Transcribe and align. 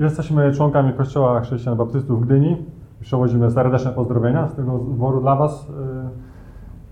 Jesteśmy 0.00 0.52
członkami 0.52 0.92
Kościoła 0.92 1.40
Chrześcijan 1.40 1.76
Baptystów 1.76 2.20
w 2.20 2.24
Gdyni. 2.24 2.56
Przewozimy 3.00 3.50
serdeczne 3.50 3.90
pozdrowienia 3.90 4.48
z 4.48 4.54
tego 4.54 4.78
zboru 4.78 5.20
dla 5.20 5.36
Was, 5.36 5.66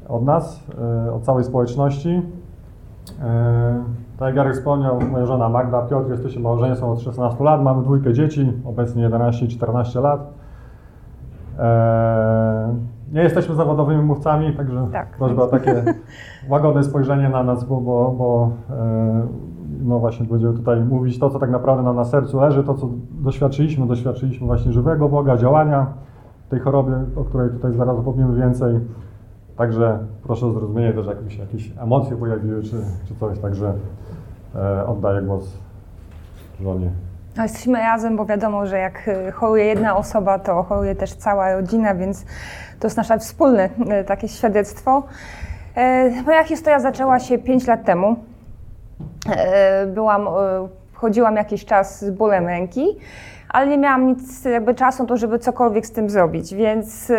y, 0.07 0.08
od 0.08 0.25
nas, 0.25 0.67
y, 1.07 1.13
od 1.13 1.23
całej 1.23 1.44
społeczności. 1.44 2.08
Y, 2.08 3.13
tak 4.18 4.26
jak 4.26 4.36
Jarek 4.36 4.55
wspomniał, 4.55 5.00
moja 5.00 5.26
żona 5.26 5.49
Magda, 5.49 5.83
Piotr, 5.83 6.10
jesteśmy 6.10 6.42
małżeństwem 6.42 6.89
od 6.89 7.00
16 7.00 7.44
lat, 7.44 7.63
mamy 7.63 7.83
dwójkę 7.83 8.12
dzieci, 8.12 8.52
obecnie 8.64 9.02
11 9.02 9.46
i 9.46 9.48
14 9.48 10.00
lat. 10.00 10.34
Nie 13.12 13.22
jesteśmy 13.22 13.54
zawodowymi 13.54 14.02
mówcami, 14.02 14.56
także 14.56 14.88
tak. 14.93 15.16
prośba 15.16 15.43
o 15.43 15.46
takie 15.46 15.84
łagodne 16.50 16.84
spojrzenie 16.84 17.29
na 17.29 17.43
nas, 17.43 17.64
bo, 17.64 17.80
bo, 17.80 18.14
bo 18.18 18.50
no 19.80 19.98
właśnie 19.98 20.27
będziemy 20.27 20.55
tutaj 20.55 20.80
mówić 20.80 21.19
to, 21.19 21.30
co 21.30 21.39
tak 21.39 21.50
naprawdę 21.50 21.82
nam 21.82 21.96
na 21.96 22.05
sercu 22.05 22.41
leży, 22.41 22.64
to, 22.64 22.75
co 22.75 22.91
doświadczyliśmy, 23.11 23.87
doświadczyliśmy 23.87 24.46
właśnie 24.46 24.72
żywego 24.72 25.08
Boga, 25.08 25.36
działania 25.36 25.86
tej 26.49 26.61
chorobie, 26.61 26.93
o 27.17 27.25
której 27.25 27.50
tutaj 27.50 27.72
zaraz 27.72 27.96
opowiemy 27.96 28.36
więcej. 28.36 28.81
Także 29.57 29.99
proszę 30.22 30.46
o 30.46 30.53
zrozumienie 30.53 30.93
też, 30.93 31.07
jakieś, 31.07 31.39
jakieś 31.39 31.72
emocje 31.79 32.16
pojawiły, 32.16 32.62
czy, 32.62 32.77
czy 33.08 33.14
coś, 33.20 33.38
także 33.38 33.72
e, 34.54 34.86
oddaję 34.86 35.22
głos 35.22 35.58
żonie. 36.60 36.91
No, 37.36 37.42
jesteśmy 37.42 37.78
razem, 37.78 38.16
bo 38.16 38.27
wiadomo, 38.27 38.66
że 38.66 38.78
jak 38.78 39.08
e, 39.08 39.30
choruje 39.32 39.64
jedna 39.64 39.96
osoba, 39.96 40.38
to 40.38 40.62
choruje 40.62 40.94
też 40.94 41.14
cała 41.14 41.55
rodzina, 41.55 41.94
więc 41.94 42.24
to 42.80 42.86
jest 42.86 42.96
nasze 42.96 43.19
wspólne 43.19 43.69
e, 43.88 44.05
takie 44.05 44.28
świadectwo. 44.28 45.02
E, 45.74 46.22
moja 46.22 46.44
historia 46.44 46.80
zaczęła 46.80 47.19
się 47.19 47.38
5 47.38 47.66
lat 47.66 47.84
temu. 47.84 48.16
E, 49.28 49.87
byłam, 49.87 50.28
e, 50.28 50.30
chodziłam 50.92 51.36
jakiś 51.36 51.64
czas 51.64 52.05
z 52.05 52.10
bólem 52.10 52.46
ręki, 52.46 52.96
ale 53.48 53.66
nie 53.66 53.78
miałam 53.78 54.06
nic 54.06 54.45
jakby 54.45 54.74
czasu 54.74 55.06
to, 55.06 55.16
żeby 55.16 55.38
cokolwiek 55.38 55.86
z 55.86 55.92
tym 55.92 56.10
zrobić, 56.10 56.55
więc 56.55 57.11
e, 57.11 57.16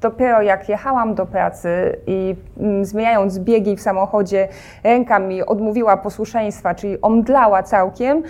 dopiero 0.00 0.42
jak 0.42 0.68
jechałam 0.68 1.14
do 1.14 1.26
pracy 1.26 1.96
i 2.06 2.36
mm, 2.60 2.84
zmieniając 2.84 3.38
biegi 3.38 3.76
w 3.76 3.80
samochodzie, 3.80 4.48
ręka 4.84 5.18
mi 5.18 5.42
odmówiła 5.42 5.96
posłuszeństwa, 5.96 6.74
czyli 6.74 7.00
omdlała 7.00 7.62
całkiem, 7.62 8.22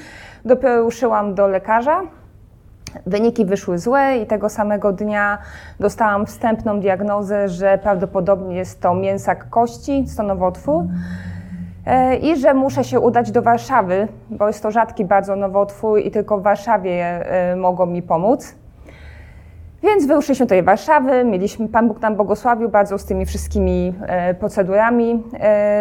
dopiero 0.45 0.83
ruszyłam 0.83 1.35
do 1.35 1.49
lekarza. 1.49 2.03
Wyniki 3.07 3.45
wyszły 3.45 3.79
złe 3.79 4.19
i 4.19 4.27
tego 4.27 4.49
samego 4.49 4.93
dnia 4.93 5.39
dostałam 5.81 6.27
wstępną 6.27 6.81
diagnozę, 6.81 7.49
że 7.49 7.79
prawdopodobnie 7.79 8.57
jest 8.57 8.81
to 8.81 8.95
mięsak 8.95 9.51
kości, 9.51 10.05
stonowotwór. 10.09 10.85
E, 10.85 11.30
i 12.21 12.37
że 12.37 12.55
muszę 12.55 12.85
się 12.85 13.01
udać 13.01 13.31
do 13.31 13.43
Warszawy, 13.43 14.09
bo 14.31 14.47
jest 14.47 14.63
to 14.63 14.71
rzadki 14.71 15.05
bardzo 15.05 15.37
nowotwór 15.37 15.99
i 15.99 16.11
tylko 16.11 16.39
w 16.39 16.43
Warszawie 16.43 17.05
e, 17.53 17.57
mogą 17.57 17.87
mi 17.87 18.03
pomóc. 18.03 18.55
Więc 19.83 20.07
wyruszyliśmy 20.07 20.47
do 20.47 20.63
Warszawy, 20.63 21.25
mieliśmy, 21.25 21.69
Pan 21.69 21.89
Bóg 21.89 22.01
nam 22.01 22.17
błogosławił 22.17 22.69
bardzo 22.69 22.99
z 22.99 23.05
tymi 23.05 23.27
wszystkimi 23.27 23.95
e, 24.07 24.35
procedurami 24.35 25.23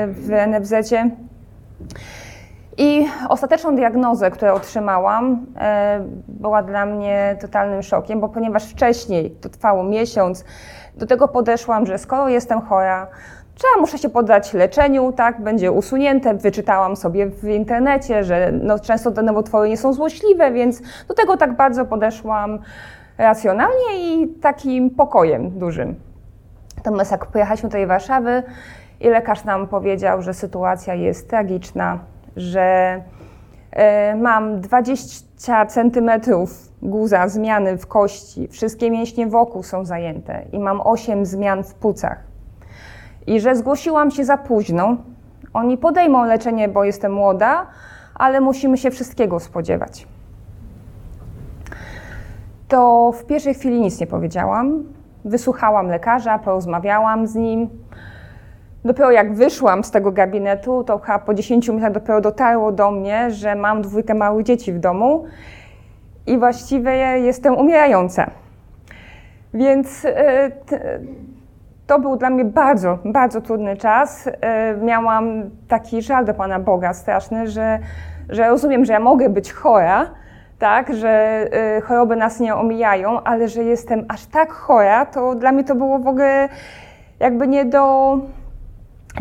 w 0.08 0.30
NFZ-zie. 0.48 1.10
I 2.78 3.08
ostateczną 3.30 3.76
diagnozę, 3.76 4.32
którą 4.32 4.54
otrzymałam, 4.54 5.46
była 6.28 6.64
dla 6.64 6.86
mnie 6.86 7.38
totalnym 7.42 7.84
szokiem, 7.84 8.20
bo 8.20 8.30
ponieważ 8.30 8.66
wcześniej, 8.66 9.32
to 9.32 9.50
trwało 9.50 9.84
miesiąc, 9.84 10.46
do 10.96 11.06
tego 11.06 11.28
podeszłam, 11.28 11.86
że 11.86 11.98
skoro 11.98 12.30
jestem 12.30 12.62
chora, 12.62 13.08
Trzeba, 13.60 13.82
muszę 13.82 13.98
się 13.98 14.10
poddać 14.10 14.54
leczeniu, 14.54 15.12
tak, 15.12 15.42
będzie 15.42 15.72
usunięte. 15.72 16.34
Wyczytałam 16.34 16.96
sobie 16.96 17.28
w 17.28 17.44
internecie, 17.44 18.24
że 18.24 18.52
no, 18.52 18.80
często 18.80 19.12
te 19.12 19.22
nowotwory 19.22 19.70
nie 19.70 19.78
są 19.78 19.94
złośliwe, 19.94 20.52
więc 20.52 20.82
do 21.08 21.14
tego 21.14 21.38
tak 21.38 21.56
bardzo 21.56 21.86
podeszłam 21.86 22.60
racjonalnie 23.18 24.00
i 24.00 24.28
takim 24.28 24.90
pokojem 24.90 25.50
dużym. 25.50 25.96
Natomiast 26.78 27.12
jak 27.12 27.26
pojechaliśmy 27.26 27.70
do 27.70 27.74
tej 27.74 27.88
Warszawy 27.88 28.44
i 29.00 29.10
lekarz 29.10 29.44
nam 29.44 29.68
powiedział, 29.68 30.22
że 30.22 30.34
sytuacja 30.34 30.94
jest 30.94 31.30
tragiczna, 31.30 32.00
że 32.36 33.02
y, 34.14 34.16
mam 34.16 34.62
20 34.62 35.66
centymetrów 35.66 36.72
guza, 36.82 37.28
zmiany 37.28 37.78
w 37.78 37.88
kości, 37.88 38.48
wszystkie 38.48 38.92
mięśnie 38.92 39.28
wokół 39.28 39.64
są 39.64 39.86
zajęte 39.86 40.46
i 40.52 40.60
mam 40.60 40.82
8 40.82 41.26
zmian 41.26 41.64
w 41.64 41.74
płucach 41.74 42.29
i 43.30 43.40
że 43.40 43.56
zgłosiłam 43.56 44.12
się 44.12 44.26
za 44.26 44.38
późno. 44.38 44.98
Oni 45.54 45.78
podejmą 45.78 46.26
leczenie, 46.26 46.70
bo 46.70 46.84
jestem 46.84 47.14
młoda, 47.14 47.68
ale 48.16 48.42
musimy 48.42 48.78
się 48.78 48.92
wszystkiego 48.92 49.40
spodziewać. 49.40 50.08
To 52.68 53.12
w 53.12 53.26
pierwszej 53.26 53.54
chwili 53.54 53.82
nic 53.82 54.00
nie 54.00 54.08
powiedziałam. 54.08 54.84
Wysłuchałam 55.26 55.88
lekarza, 55.88 56.40
porozmawiałam 56.40 57.28
z 57.28 57.36
nim. 57.36 57.70
Dopiero 58.86 59.12
jak 59.12 59.34
wyszłam 59.34 59.84
z 59.84 59.92
tego 59.92 60.12
gabinetu, 60.12 60.84
to 60.84 60.98
chyba 60.98 61.20
po 61.20 61.34
10 61.34 61.68
minutach 61.68 61.92
dopiero 61.92 62.22
dotarło 62.22 62.72
do 62.72 62.92
mnie, 62.92 63.32
że 63.32 63.56
mam 63.56 63.82
dwójkę 63.82 64.14
małych 64.14 64.46
dzieci 64.46 64.74
w 64.74 64.80
domu 64.80 65.26
i 66.28 66.38
właściwie 66.38 66.92
jestem 67.20 67.58
umierająca. 67.58 68.32
Więc 69.54 70.06
e, 70.06 70.52
to 71.90 72.00
był 72.00 72.16
dla 72.16 72.30
mnie 72.30 72.46
bardzo, 72.46 72.98
bardzo 73.06 73.42
trudny 73.42 73.78
czas. 73.78 74.30
E, 74.42 74.78
miałam 74.78 75.50
taki 75.68 76.02
żal 76.02 76.26
do 76.26 76.34
Pana 76.34 76.60
Boga 76.60 76.94
straszny, 76.94 77.48
że, 77.48 77.80
że 78.30 78.50
rozumiem, 78.50 78.86
że 78.86 78.94
ja 78.94 79.00
mogę 79.00 79.30
być 79.30 79.54
chora, 79.54 80.10
tak, 80.60 80.96
że 80.96 81.10
e, 81.52 81.82
choroby 81.82 82.16
nas 82.16 82.40
nie 82.40 82.56
omijają, 82.56 83.24
ale 83.24 83.48
że 83.48 83.64
jestem 83.64 84.06
aż 84.08 84.26
tak 84.26 84.52
chora, 84.52 85.06
to 85.06 85.36
dla 85.36 85.52
mnie 85.52 85.64
to 85.64 85.76
było 85.76 86.00
w 86.00 86.08
ogóle 86.08 86.50
jakby 87.20 87.48
nie 87.48 87.66
do, 87.66 88.18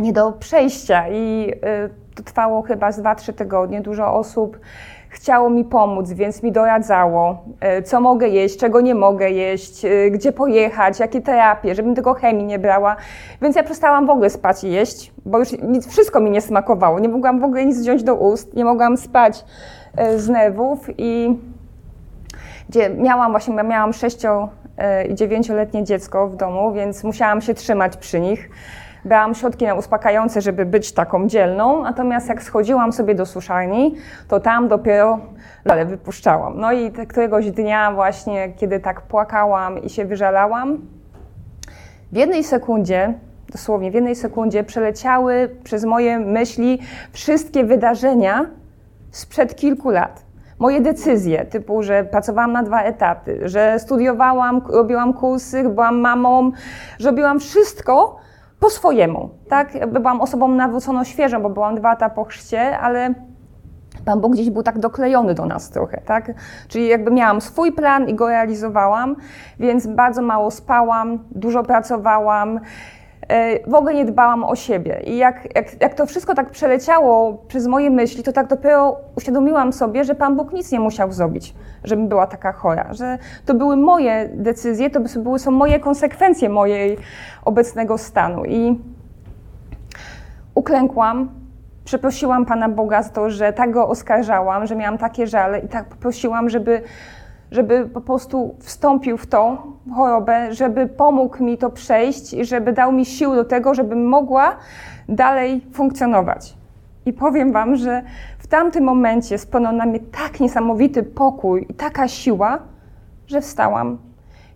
nie 0.01 0.13
do 0.13 0.33
przejścia 0.33 1.09
i 1.09 1.53
e, 1.63 1.89
to 2.15 2.23
trwało 2.23 2.63
chyba 2.63 2.93
z 2.93 3.03
2-3 3.03 3.33
tygodnie. 3.33 3.81
Dużo 3.81 4.15
osób 4.15 4.59
chciało 5.09 5.51
mi 5.51 5.65
pomóc, 5.65 6.13
więc 6.13 6.43
mi 6.43 6.53
doradzało, 6.53 7.43
e, 7.61 7.83
co 7.83 8.01
mogę 8.01 8.29
jeść, 8.29 8.59
czego 8.59 8.81
nie 8.81 8.95
mogę 8.95 9.31
jeść, 9.31 9.85
e, 9.85 10.11
gdzie 10.11 10.33
pojechać, 10.33 11.01
jakie 11.01 11.21
terapie, 11.21 11.75
żebym 11.75 11.95
tylko 11.95 12.15
chemii 12.15 12.45
nie 12.45 12.59
brała. 12.59 12.97
Więc 13.43 13.57
ja 13.57 13.63
przestałam 13.63 14.07
w 14.07 14.11
ogóle 14.11 14.31
spać 14.31 14.65
i 14.65 14.71
jeść, 14.71 15.13
bo 15.27 15.39
już 15.39 15.49
nic, 15.63 15.89
wszystko 15.89 16.21
mi 16.21 16.31
nie 16.31 16.41
smakowało. 16.41 16.99
Nie 16.99 17.09
mogłam 17.09 17.41
w 17.41 17.45
ogóle 17.45 17.67
nic 17.67 17.81
wziąć 17.81 18.03
do 18.03 18.15
ust, 18.15 18.55
nie 18.55 18.65
mogłam 18.65 18.97
spać 18.97 19.45
e, 19.97 20.19
z 20.19 20.29
nerwów 20.29 20.87
i 20.99 21.39
gdzie 22.69 22.91
miałam 22.91 23.31
właśnie, 23.31 23.55
miałam 23.55 23.93
6 23.93 24.19
i 25.09 25.15
9-letnie 25.15 25.85
dziecko 25.85 26.29
w 26.29 26.37
domu, 26.37 26.73
więc 26.73 27.05
musiałam 27.05 27.41
się 27.41 27.55
trzymać 27.55 27.97
przy 27.97 28.21
nich 28.21 28.51
brałam 29.05 29.35
środki 29.35 29.67
na 29.67 29.75
uspokajające, 29.75 30.41
żeby 30.41 30.67
być 30.67 30.93
taką 30.93 31.29
dzielną, 31.29 31.83
natomiast 31.83 32.29
jak 32.29 32.43
schodziłam 32.43 32.93
sobie 32.93 33.15
do 33.15 33.27
suszarni, 33.27 33.95
to 34.29 34.41
tam 34.41 34.69
dopiero 34.69 35.19
ale 35.65 35.87
wypuszczałam. 35.87 36.61
No 36.61 36.73
i 36.73 36.93
któregoś 36.93 37.51
dnia 37.51 37.93
właśnie, 37.93 38.53
kiedy 38.57 38.81
tak 38.81 39.03
płakałam 39.03 39.83
i 39.83 39.91
się 39.91 40.05
wyżalałam, 40.05 40.79
w 42.13 42.17
jednej 42.17 42.45
sekundzie, 42.45 43.15
dosłownie 43.53 43.91
w 43.91 43.95
jednej 43.95 44.17
sekundzie 44.17 44.65
przeleciały 44.65 45.57
przez 45.65 45.85
moje 45.85 46.19
myśli 46.19 46.79
wszystkie 47.13 47.65
wydarzenia 47.65 48.47
sprzed 49.11 49.57
kilku 49.57 49.91
lat 49.91 50.29
moje 50.59 50.81
decyzje, 50.81 51.45
typu, 51.45 51.83
że 51.83 52.05
pracowałam 52.05 52.53
na 52.53 52.63
dwa 52.63 52.83
etaty, 52.83 53.41
że 53.43 53.79
studiowałam, 53.79 54.63
robiłam 54.69 55.13
kursy, 55.13 55.69
byłam 55.69 56.01
mamą, 56.01 56.53
robiłam 57.05 57.41
wszystko, 57.41 58.17
po 58.61 58.71
swojemu, 58.71 59.31
tak? 59.49 59.91
Byłam 59.93 60.21
osobą 60.21 60.49
nawróconą 60.49 61.05
świeżą, 61.05 61.43
bo 61.43 61.51
byłam 61.51 61.75
dwa 61.75 61.89
lata 61.89 62.11
po 62.11 62.25
chrzcie, 62.25 62.79
ale 62.79 63.15
Pan 64.05 64.21
Bóg 64.21 64.33
gdzieś 64.33 64.51
był 64.51 64.63
tak 64.63 64.79
doklejony 64.79 65.35
do 65.35 65.47
nas 65.47 65.71
trochę, 65.71 66.01
tak? 66.01 66.33
Czyli 66.69 66.89
jakby 66.89 67.11
miałam 67.11 67.41
swój 67.41 67.73
plan 67.73 68.09
i 68.09 68.15
go 68.15 68.29
realizowałam, 68.29 69.17
więc 69.61 69.87
bardzo 69.87 70.23
mało 70.23 70.51
spałam, 70.51 71.19
dużo 71.31 71.63
pracowałam, 71.63 72.61
w 73.67 73.75
ogóle 73.75 73.95
nie 73.95 74.05
dbałam 74.05 74.45
o 74.45 74.57
siebie. 74.57 75.01
I 75.05 75.17
jak, 75.17 75.57
jak, 75.57 75.83
jak 75.83 75.95
to 75.95 76.07
wszystko 76.07 76.35
tak 76.35 76.51
przeleciało 76.51 77.35
przez 77.49 77.67
moje 77.67 77.91
myśli, 77.91 78.23
to 78.23 78.33
tak 78.33 78.47
dopiero 78.47 78.97
uświadomiłam 79.17 79.73
sobie, 79.73 80.05
że 80.05 80.15
Pan 80.15 80.37
Bóg 80.37 80.53
nic 80.53 80.73
nie 80.73 80.81
musiał 80.81 81.13
zrobić, 81.13 81.55
żebym 81.85 82.09
była 82.09 82.27
taka 82.27 82.53
chora, 82.53 82.93
że 82.93 83.19
to 83.47 83.55
były 83.55 83.77
moje 83.77 84.29
decyzje, 84.35 84.91
to 84.91 85.01
były, 85.19 85.39
są 85.39 85.51
moje 85.51 85.81
konsekwencje 85.81 86.49
mojej 86.49 86.97
obecnego 87.45 87.99
stanu. 87.99 88.45
I 88.45 88.79
uklękłam, 90.55 91.29
przeprosiłam 91.85 92.47
Pana 92.47 92.69
Boga 92.69 93.03
za 93.03 93.11
to, 93.11 93.31
że 93.31 93.53
tak 93.53 93.71
go 93.71 93.89
oskarżałam, 93.89 94.67
że 94.67 94.77
miałam 94.77 94.99
takie 94.99 95.27
żale 95.27 95.59
i 95.59 95.69
tak 95.69 95.85
poprosiłam, 95.85 96.49
żeby 96.49 96.83
żeby 97.51 97.89
po 97.95 98.01
prostu 98.01 98.55
wstąpił 98.59 99.17
w 99.17 99.27
tą 99.27 99.57
chorobę, 99.97 100.55
żeby 100.55 100.87
pomógł 100.87 101.45
mi 101.45 101.59
to 101.59 101.71
przejść 101.71 102.35
i 102.35 102.45
żeby 102.45 102.73
dał 102.73 102.93
mi 102.93 103.05
sił 103.05 103.35
do 103.35 103.45
tego, 103.45 103.75
żebym 103.75 104.09
mogła 104.09 104.57
dalej 105.09 105.61
funkcjonować. 105.73 106.55
I 107.07 107.13
powiem 107.13 107.53
Wam, 107.53 107.77
że 107.77 108.03
w 108.39 108.47
tamtym 108.47 108.85
momencie 108.85 109.39
spłynął 109.39 109.73
na 109.73 109.87
mnie 109.87 110.01
tak 110.01 110.41
niesamowity 110.41 111.03
pokój 111.03 111.67
i 111.69 111.75
taka 111.75 112.09
siła, 112.09 112.59
że 113.27 113.41
wstałam. 113.41 113.99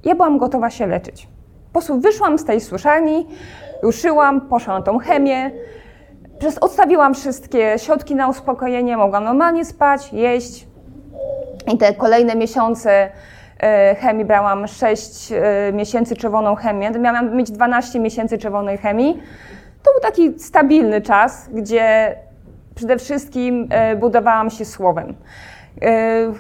Ja 0.04 0.14
byłam 0.14 0.38
gotowa 0.38 0.70
się 0.70 0.86
leczyć. 0.86 1.28
Po 1.66 1.72
prostu 1.72 2.00
wyszłam 2.00 2.38
z 2.38 2.44
tej 2.44 2.60
suszarni, 2.60 3.26
ruszyłam, 3.82 4.40
poszłam 4.40 4.78
na 4.78 4.82
tą 4.82 4.98
chemię, 4.98 5.50
przez, 6.38 6.58
odstawiłam 6.58 7.14
wszystkie 7.14 7.74
środki 7.78 8.14
na 8.14 8.28
uspokojenie, 8.28 8.96
mogłam 8.96 9.24
normalnie 9.24 9.64
spać, 9.64 10.12
jeść. 10.12 10.71
I 11.72 11.78
te 11.78 11.94
kolejne 11.94 12.34
miesiące 12.34 13.08
e, 13.60 13.94
chemii 13.94 14.24
brałam 14.24 14.66
6 14.66 15.32
e, 15.32 15.72
miesięcy 15.72 16.16
czerwoną 16.16 16.54
chemię. 16.54 16.90
Miałam 16.90 17.36
mieć 17.36 17.50
12 17.50 18.00
miesięcy 18.00 18.38
czerwonej 18.38 18.78
chemii. 18.78 19.22
To 19.82 19.92
był 19.92 20.00
taki 20.02 20.40
stabilny 20.40 21.00
czas, 21.00 21.48
gdzie 21.52 22.16
przede 22.74 22.98
wszystkim 22.98 23.68
e, 23.70 23.96
budowałam 23.96 24.50
się 24.50 24.64
słowem. 24.64 25.14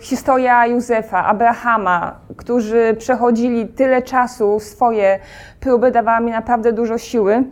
Historia 0.00 0.66
Józefa, 0.66 1.24
Abrahama, 1.24 2.20
którzy 2.36 2.96
przechodzili 2.98 3.68
tyle 3.68 4.02
czasu, 4.02 4.60
swoje 4.60 5.18
próby, 5.60 5.90
dawała 5.90 6.20
mi 6.20 6.30
naprawdę 6.30 6.72
dużo 6.72 6.98
siły. 6.98 7.44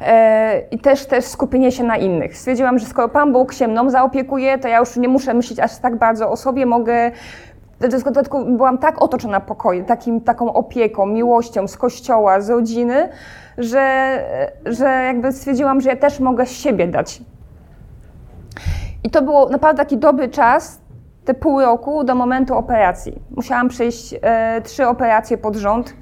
E, 0.00 0.60
i 0.70 0.78
też, 0.78 1.06
też 1.06 1.24
skupienie 1.24 1.72
się 1.72 1.84
na 1.84 1.96
innych. 1.96 2.36
Stwierdziłam, 2.36 2.78
że 2.78 2.86
skoro 2.86 3.08
Pan 3.08 3.32
Bóg 3.32 3.52
się 3.52 3.68
mną 3.68 3.90
zaopiekuje, 3.90 4.58
to 4.58 4.68
ja 4.68 4.78
już 4.78 4.96
nie 4.96 5.08
muszę 5.08 5.34
myśleć 5.34 5.58
aż 5.60 5.78
tak 5.78 5.96
bardzo 5.96 6.30
o 6.30 6.36
sobie, 6.36 6.66
mogę 6.66 7.10
w 7.80 8.02
dodatku 8.04 8.44
byłam 8.44 8.78
tak 8.78 9.02
otoczona 9.02 9.40
pokojem, 9.40 9.84
takim, 9.84 10.20
taką 10.20 10.52
opieką, 10.52 11.06
miłością 11.06 11.68
z 11.68 11.76
kościoła, 11.76 12.40
z 12.40 12.50
rodziny, 12.50 13.08
że, 13.58 14.18
że 14.66 14.84
jakby 14.84 15.32
stwierdziłam, 15.32 15.80
że 15.80 15.90
ja 15.90 15.96
też 15.96 16.20
mogę 16.20 16.46
siebie 16.46 16.88
dać. 16.88 17.22
I 19.04 19.10
to 19.10 19.22
było 19.22 19.48
naprawdę 19.48 19.82
taki 19.82 19.96
dobry 19.96 20.28
czas, 20.28 20.80
te 21.24 21.34
pół 21.34 21.60
roku 21.60 22.04
do 22.04 22.14
momentu 22.14 22.54
operacji. 22.54 23.22
Musiałam 23.36 23.68
przejść 23.68 24.14
e, 24.22 24.60
trzy 24.60 24.86
operacje 24.86 25.38
pod 25.38 25.56
rząd. 25.56 25.94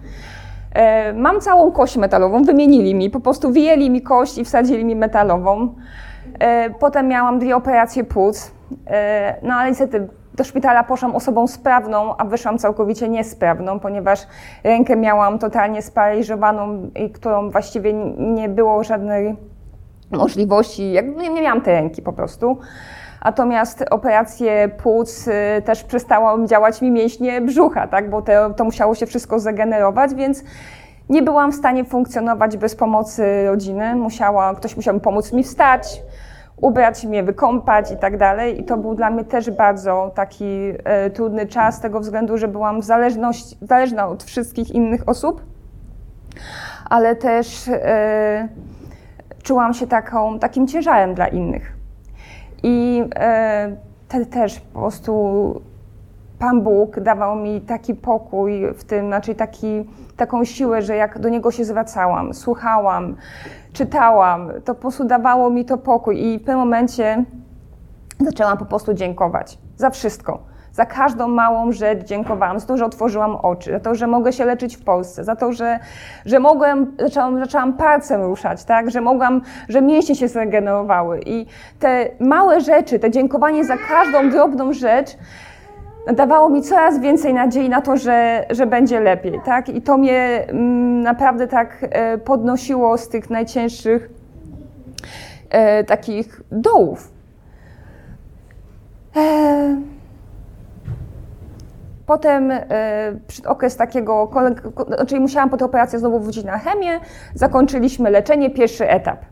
E, 0.74 1.12
mam 1.12 1.40
całą 1.40 1.72
kość 1.72 1.96
metalową, 1.96 2.42
wymienili 2.42 2.94
mi, 2.94 3.10
po 3.10 3.20
prostu 3.20 3.52
wyjęli 3.52 3.90
mi 3.90 4.02
kość 4.02 4.38
i 4.38 4.44
wsadzili 4.44 4.84
mi 4.84 4.96
metalową. 4.96 5.74
E, 6.38 6.70
potem 6.70 7.08
miałam 7.08 7.38
dwie 7.38 7.56
operacje 7.56 8.04
płuc, 8.04 8.52
e, 8.86 9.36
no 9.42 9.54
ale 9.54 9.68
niestety 9.68 10.08
do 10.34 10.44
szpitala 10.44 10.84
poszłam 10.84 11.16
osobą 11.16 11.46
sprawną, 11.46 12.16
a 12.16 12.24
wyszłam 12.24 12.58
całkowicie 12.58 13.08
niesprawną, 13.08 13.80
ponieważ 13.80 14.26
rękę 14.64 14.96
miałam 14.96 15.38
totalnie 15.38 15.82
sparaliżowaną, 15.82 16.90
i 16.96 17.10
którą 17.10 17.50
właściwie 17.50 17.92
nie 18.18 18.48
było 18.48 18.84
żadnej 18.84 19.36
możliwości, 20.10 20.96
nie 21.18 21.42
miałam 21.42 21.60
tej 21.60 21.74
ręki 21.74 22.02
po 22.02 22.12
prostu. 22.12 22.58
Natomiast 23.24 23.84
operacje 23.90 24.68
płuc 24.68 25.28
y, 25.28 25.62
też 25.64 25.84
przestało 25.84 26.46
działać 26.46 26.82
mi 26.82 26.90
mięśnie 26.90 27.40
brzucha, 27.40 27.86
tak? 27.86 28.10
bo 28.10 28.22
te, 28.22 28.54
to 28.56 28.64
musiało 28.64 28.94
się 28.94 29.06
wszystko 29.06 29.38
zagenerować, 29.38 30.14
więc 30.14 30.44
nie 31.08 31.22
byłam 31.22 31.52
w 31.52 31.54
stanie 31.54 31.84
funkcjonować 31.84 32.56
bez 32.56 32.76
pomocy 32.76 33.46
rodziny. 33.46 33.96
Musiała, 33.96 34.54
ktoś 34.54 34.76
musiał 34.76 35.00
pomóc 35.00 35.32
mi 35.32 35.42
wstać, 35.42 36.02
ubrać 36.56 37.04
mnie, 37.04 37.22
wykąpać 37.22 37.90
i 37.90 37.96
tak 37.96 38.16
dalej. 38.16 38.60
I 38.60 38.64
to 38.64 38.76
był 38.76 38.94
dla 38.94 39.10
mnie 39.10 39.24
też 39.24 39.50
bardzo 39.50 40.12
taki 40.14 40.72
e, 40.84 41.10
trudny 41.10 41.46
czas 41.46 41.76
z 41.76 41.80
tego 41.80 42.00
względu, 42.00 42.38
że 42.38 42.48
byłam 42.48 42.82
zależność, 42.82 43.56
zależna 43.62 44.08
od 44.08 44.24
wszystkich 44.24 44.70
innych 44.70 45.08
osób, 45.08 45.44
ale 46.90 47.16
też 47.16 47.68
e, 47.68 48.48
czułam 49.42 49.74
się 49.74 49.86
taką, 49.86 50.38
takim 50.38 50.66
ciężarem 50.66 51.14
dla 51.14 51.28
innych. 51.28 51.75
I 52.62 53.04
e, 53.16 53.76
też 54.30 54.60
po 54.60 54.80
prostu 54.80 55.12
Pan 56.38 56.62
Bóg 56.62 57.00
dawał 57.00 57.36
mi 57.36 57.60
taki 57.60 57.94
pokój 57.94 58.74
w 58.74 58.84
tym, 58.84 59.06
znaczy 59.06 59.34
taki, 59.34 59.84
taką 60.16 60.44
siłę, 60.44 60.82
że 60.82 60.96
jak 60.96 61.18
do 61.18 61.28
Niego 61.28 61.50
się 61.50 61.64
zwracałam, 61.64 62.34
słuchałam, 62.34 63.16
czytałam, 63.72 64.50
to 64.64 64.74
po 64.74 64.80
prostu 64.80 65.04
dawało 65.04 65.50
mi 65.50 65.64
to 65.64 65.78
pokój 65.78 66.24
i 66.24 66.38
w 66.38 66.40
pewnym 66.40 66.58
momencie 66.58 67.24
zaczęłam 68.20 68.58
po 68.58 68.64
prostu 68.64 68.94
dziękować 68.94 69.58
za 69.76 69.90
wszystko. 69.90 70.55
Za 70.76 70.86
każdą 70.86 71.28
małą 71.28 71.72
rzecz 71.72 72.04
dziękowałam, 72.04 72.60
za 72.60 72.66
to, 72.66 72.76
że 72.76 72.84
otworzyłam 72.84 73.36
oczy, 73.36 73.72
za 73.72 73.80
to, 73.80 73.94
że 73.94 74.06
mogę 74.06 74.32
się 74.32 74.44
leczyć 74.44 74.76
w 74.76 74.84
Polsce, 74.84 75.24
za 75.24 75.36
to, 75.36 75.52
że, 75.52 75.78
że 76.26 76.40
mogłem, 76.40 76.96
zaczęłam, 76.98 77.38
zaczęłam 77.38 77.72
palcem 77.72 78.22
ruszać, 78.22 78.64
tak? 78.64 78.90
że 78.90 79.00
mogłam, 79.00 79.40
że 79.68 79.82
mięśnie 79.82 80.14
się 80.14 80.28
zregenerowały. 80.28 81.20
I 81.26 81.46
te 81.78 82.08
małe 82.20 82.60
rzeczy, 82.60 82.98
te 82.98 83.10
dziękowanie 83.10 83.64
za 83.64 83.76
każdą 83.76 84.30
drobną 84.30 84.72
rzecz, 84.72 85.16
dawało 86.14 86.50
mi 86.50 86.62
coraz 86.62 87.00
więcej 87.00 87.34
nadziei 87.34 87.68
na 87.68 87.80
to, 87.80 87.96
że, 87.96 88.46
że 88.50 88.66
będzie 88.66 89.00
lepiej. 89.00 89.40
Tak? 89.44 89.68
I 89.68 89.82
to 89.82 89.98
mnie 89.98 90.44
mm, 90.48 91.00
naprawdę 91.00 91.46
tak 91.46 91.86
e, 91.90 92.18
podnosiło 92.18 92.98
z 92.98 93.08
tych 93.08 93.30
najcięższych 93.30 94.10
e, 95.50 95.84
takich 95.84 96.40
dołów. 96.50 97.12
E, 99.16 99.95
Potem 102.06 102.50
y, 102.50 102.60
okres 103.46 103.76
takiego, 103.76 104.30
czyli 105.06 105.20
musiałam 105.20 105.50
po 105.50 105.56
tej 105.56 105.66
operacji 105.66 105.98
znowu 105.98 106.20
wrócić 106.20 106.44
na 106.44 106.58
chemię, 106.58 107.00
zakończyliśmy 107.34 108.10
leczenie, 108.10 108.50
pierwszy 108.50 108.88
etap. 108.88 109.24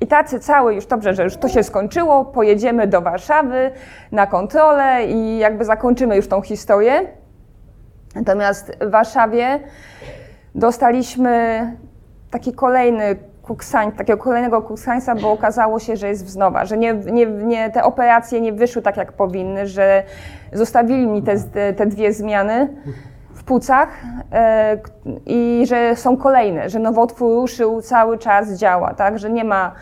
I 0.00 0.06
tacy 0.06 0.40
cały, 0.40 0.74
już 0.74 0.86
dobrze, 0.86 1.14
że 1.14 1.24
już 1.24 1.36
to 1.36 1.48
się 1.48 1.62
skończyło, 1.62 2.24
pojedziemy 2.24 2.86
do 2.86 3.00
Warszawy 3.00 3.70
na 4.12 4.26
kontrolę 4.26 5.06
i 5.06 5.38
jakby 5.38 5.64
zakończymy 5.64 6.16
już 6.16 6.28
tą 6.28 6.42
historię. 6.42 7.06
Natomiast 8.14 8.72
w 8.80 8.90
Warszawie 8.90 9.60
dostaliśmy 10.54 11.60
taki 12.30 12.52
kolejny 12.52 13.16
kuksań, 13.46 13.92
takiego 13.92 14.22
kolejnego 14.22 14.62
kuksańca, 14.62 15.14
bo 15.14 15.32
okazało 15.32 15.78
się, 15.78 15.96
że 15.96 16.08
jest 16.08 16.24
wznowa, 16.24 16.64
że 16.64 16.76
nie, 16.76 16.94
nie, 16.94 17.26
nie, 17.26 17.70
te 17.70 17.84
operacje 17.84 18.40
nie 18.40 18.52
wyszły 18.52 18.82
tak, 18.82 18.96
jak 18.96 19.12
powinny, 19.12 19.66
że 19.66 20.02
zostawili 20.52 21.06
mi 21.06 21.22
te, 21.22 21.36
te 21.72 21.86
dwie 21.86 22.12
zmiany 22.12 22.68
w 23.34 23.44
płucach 23.44 23.88
e, 24.32 24.78
i 25.26 25.64
że 25.66 25.96
są 25.96 26.16
kolejne, 26.16 26.70
że 26.70 26.78
nowotwór 26.78 27.34
ruszył, 27.34 27.82
cały 27.82 28.18
czas 28.18 28.52
działa, 28.52 28.94
tak, 28.94 29.18
że 29.18 29.30
nie 29.30 29.44
ma, 29.44 29.72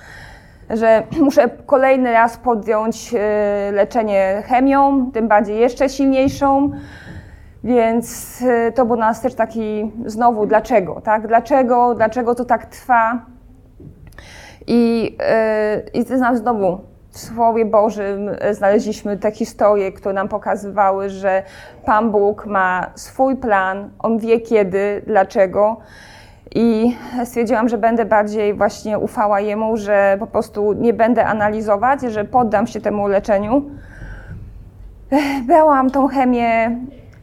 że 0.71 1.03
muszę 1.27 1.49
kolejny 1.67 2.13
raz 2.13 2.37
podjąć 2.37 3.15
e, 3.15 3.73
leczenie 3.73 4.43
chemią, 4.47 5.11
tym 5.13 5.29
bardziej 5.29 5.59
jeszcze 5.59 5.89
silniejszą, 5.89 6.71
więc 7.65 8.39
e, 8.43 8.73
to 8.73 8.87
był 8.87 8.97
nas 8.97 9.21
też 9.21 9.35
taki 9.35 9.93
znowu 10.07 10.47
dlaczego, 10.47 11.01
tak? 11.01 11.27
Dlaczego, 11.27 11.95
dlaczego 11.95 12.35
to 12.35 12.45
tak 12.45 12.67
trwa? 12.67 13.35
I, 14.67 15.17
yy, 15.95 16.01
i 16.01 16.05
znowu 16.37 16.81
w 17.11 17.19
Słowie 17.19 17.65
Bożym 17.65 18.31
znaleźliśmy 18.51 19.17
te 19.17 19.31
historie, 19.31 19.93
które 19.93 20.15
nam 20.15 20.29
pokazywały, 20.29 21.11
że 21.11 21.43
Pan 21.87 22.11
Bóg 22.11 22.47
ma 22.47 22.91
swój 22.95 23.37
plan, 23.37 23.91
On 23.99 24.19
wie 24.19 24.41
kiedy, 24.41 25.03
dlaczego. 25.07 25.77
I 26.55 26.97
stwierdziłam, 27.25 27.69
że 27.69 27.79
będę 27.79 28.05
bardziej 28.05 28.55
właśnie 28.55 28.99
ufała 28.99 29.41
Jemu, 29.41 29.77
że 29.77 30.17
po 30.21 30.27
prostu 30.27 30.73
nie 30.73 30.93
będę 30.93 31.27
analizować, 31.27 32.01
że 32.03 32.25
poddam 32.25 32.67
się 32.67 32.81
temu 32.81 33.09
leczeniu. 33.09 33.63
Brałam 35.47 35.91
tą 35.91 36.09
chemię 36.09 36.77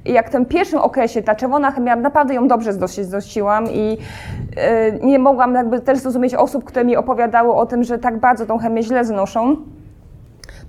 jak 0.05 0.27
w 0.27 0.31
tym 0.31 0.45
pierwszym 0.45 0.79
okresie 0.79 1.23
ta 1.23 1.35
czerwona 1.35 1.71
chemia, 1.71 1.95
naprawdę 1.95 2.33
ją 2.33 2.47
dobrze 2.47 2.73
znosiłam 2.73 3.65
i 3.71 3.89
yy, 3.89 4.99
nie 5.01 5.19
mogłam 5.19 5.55
jakby 5.55 5.79
też 5.79 5.97
zrozumieć 5.97 6.35
osób, 6.35 6.63
które 6.63 6.85
mi 6.85 6.97
opowiadały 6.97 7.53
o 7.53 7.65
tym, 7.65 7.83
że 7.83 7.99
tak 7.99 8.19
bardzo 8.19 8.45
tą 8.45 8.57
chemię 8.57 8.83
źle 8.83 9.05
znoszą. 9.05 9.57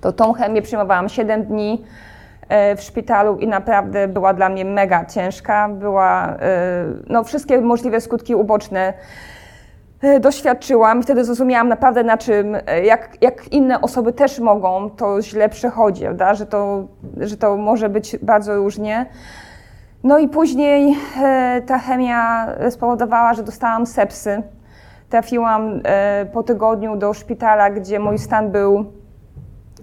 To 0.01 0.13
tą 0.13 0.33
chemię 0.33 0.61
przyjmowałam 0.61 1.09
7 1.09 1.43
dni 1.43 1.83
e, 2.49 2.75
w 2.75 2.81
szpitalu 2.81 3.37
i 3.37 3.47
naprawdę 3.47 4.07
była 4.07 4.33
dla 4.33 4.49
mnie 4.49 4.65
mega 4.65 5.05
ciężka. 5.05 5.69
Była, 5.69 6.37
yy, 6.87 7.03
no 7.07 7.23
wszystkie 7.23 7.61
możliwe 7.61 8.01
skutki 8.01 8.35
uboczne 8.35 8.93
doświadczyłam 10.19 10.99
i 10.99 11.03
wtedy 11.03 11.25
zrozumiałam 11.25 11.67
naprawdę 11.67 12.03
na 12.03 12.17
czym, 12.17 12.57
e, 12.65 12.85
jak, 12.85 13.17
jak 13.21 13.47
inne 13.53 13.81
osoby 13.81 14.13
też 14.13 14.39
mogą 14.39 14.89
to 14.89 15.21
źle 15.21 15.49
przechodzić, 15.49 16.03
prawda? 16.03 16.33
Że, 16.33 16.45
to, 16.45 16.87
że 17.17 17.37
to 17.37 17.57
może 17.57 17.89
być 17.89 18.17
bardzo 18.21 18.55
różnie. 18.55 19.05
No 20.03 20.19
i 20.19 20.27
później 20.27 20.97
e, 21.23 21.61
ta 21.67 21.79
chemia 21.79 22.47
spowodowała, 22.69 23.33
że 23.33 23.43
dostałam 23.43 23.85
sepsy. 23.85 24.43
Trafiłam 25.09 25.81
e, 25.83 26.25
po 26.25 26.43
tygodniu 26.43 26.95
do 26.95 27.13
szpitala, 27.13 27.69
gdzie 27.69 27.99
mój 27.99 28.17
stan 28.17 28.51
był 28.51 28.85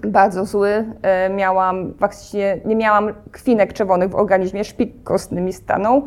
bardzo 0.06 0.44
zły. 0.44 0.84
E, 1.02 1.30
miałam 1.30 1.92
właściwie, 1.92 2.60
nie 2.64 2.76
miałam 2.76 3.12
kwinek 3.32 3.72
czerwonych 3.72 4.10
w 4.10 4.14
organizmie, 4.14 4.64
szpik 4.64 5.02
kostny 5.02 5.40
mi 5.40 5.52
stanął. 5.52 6.04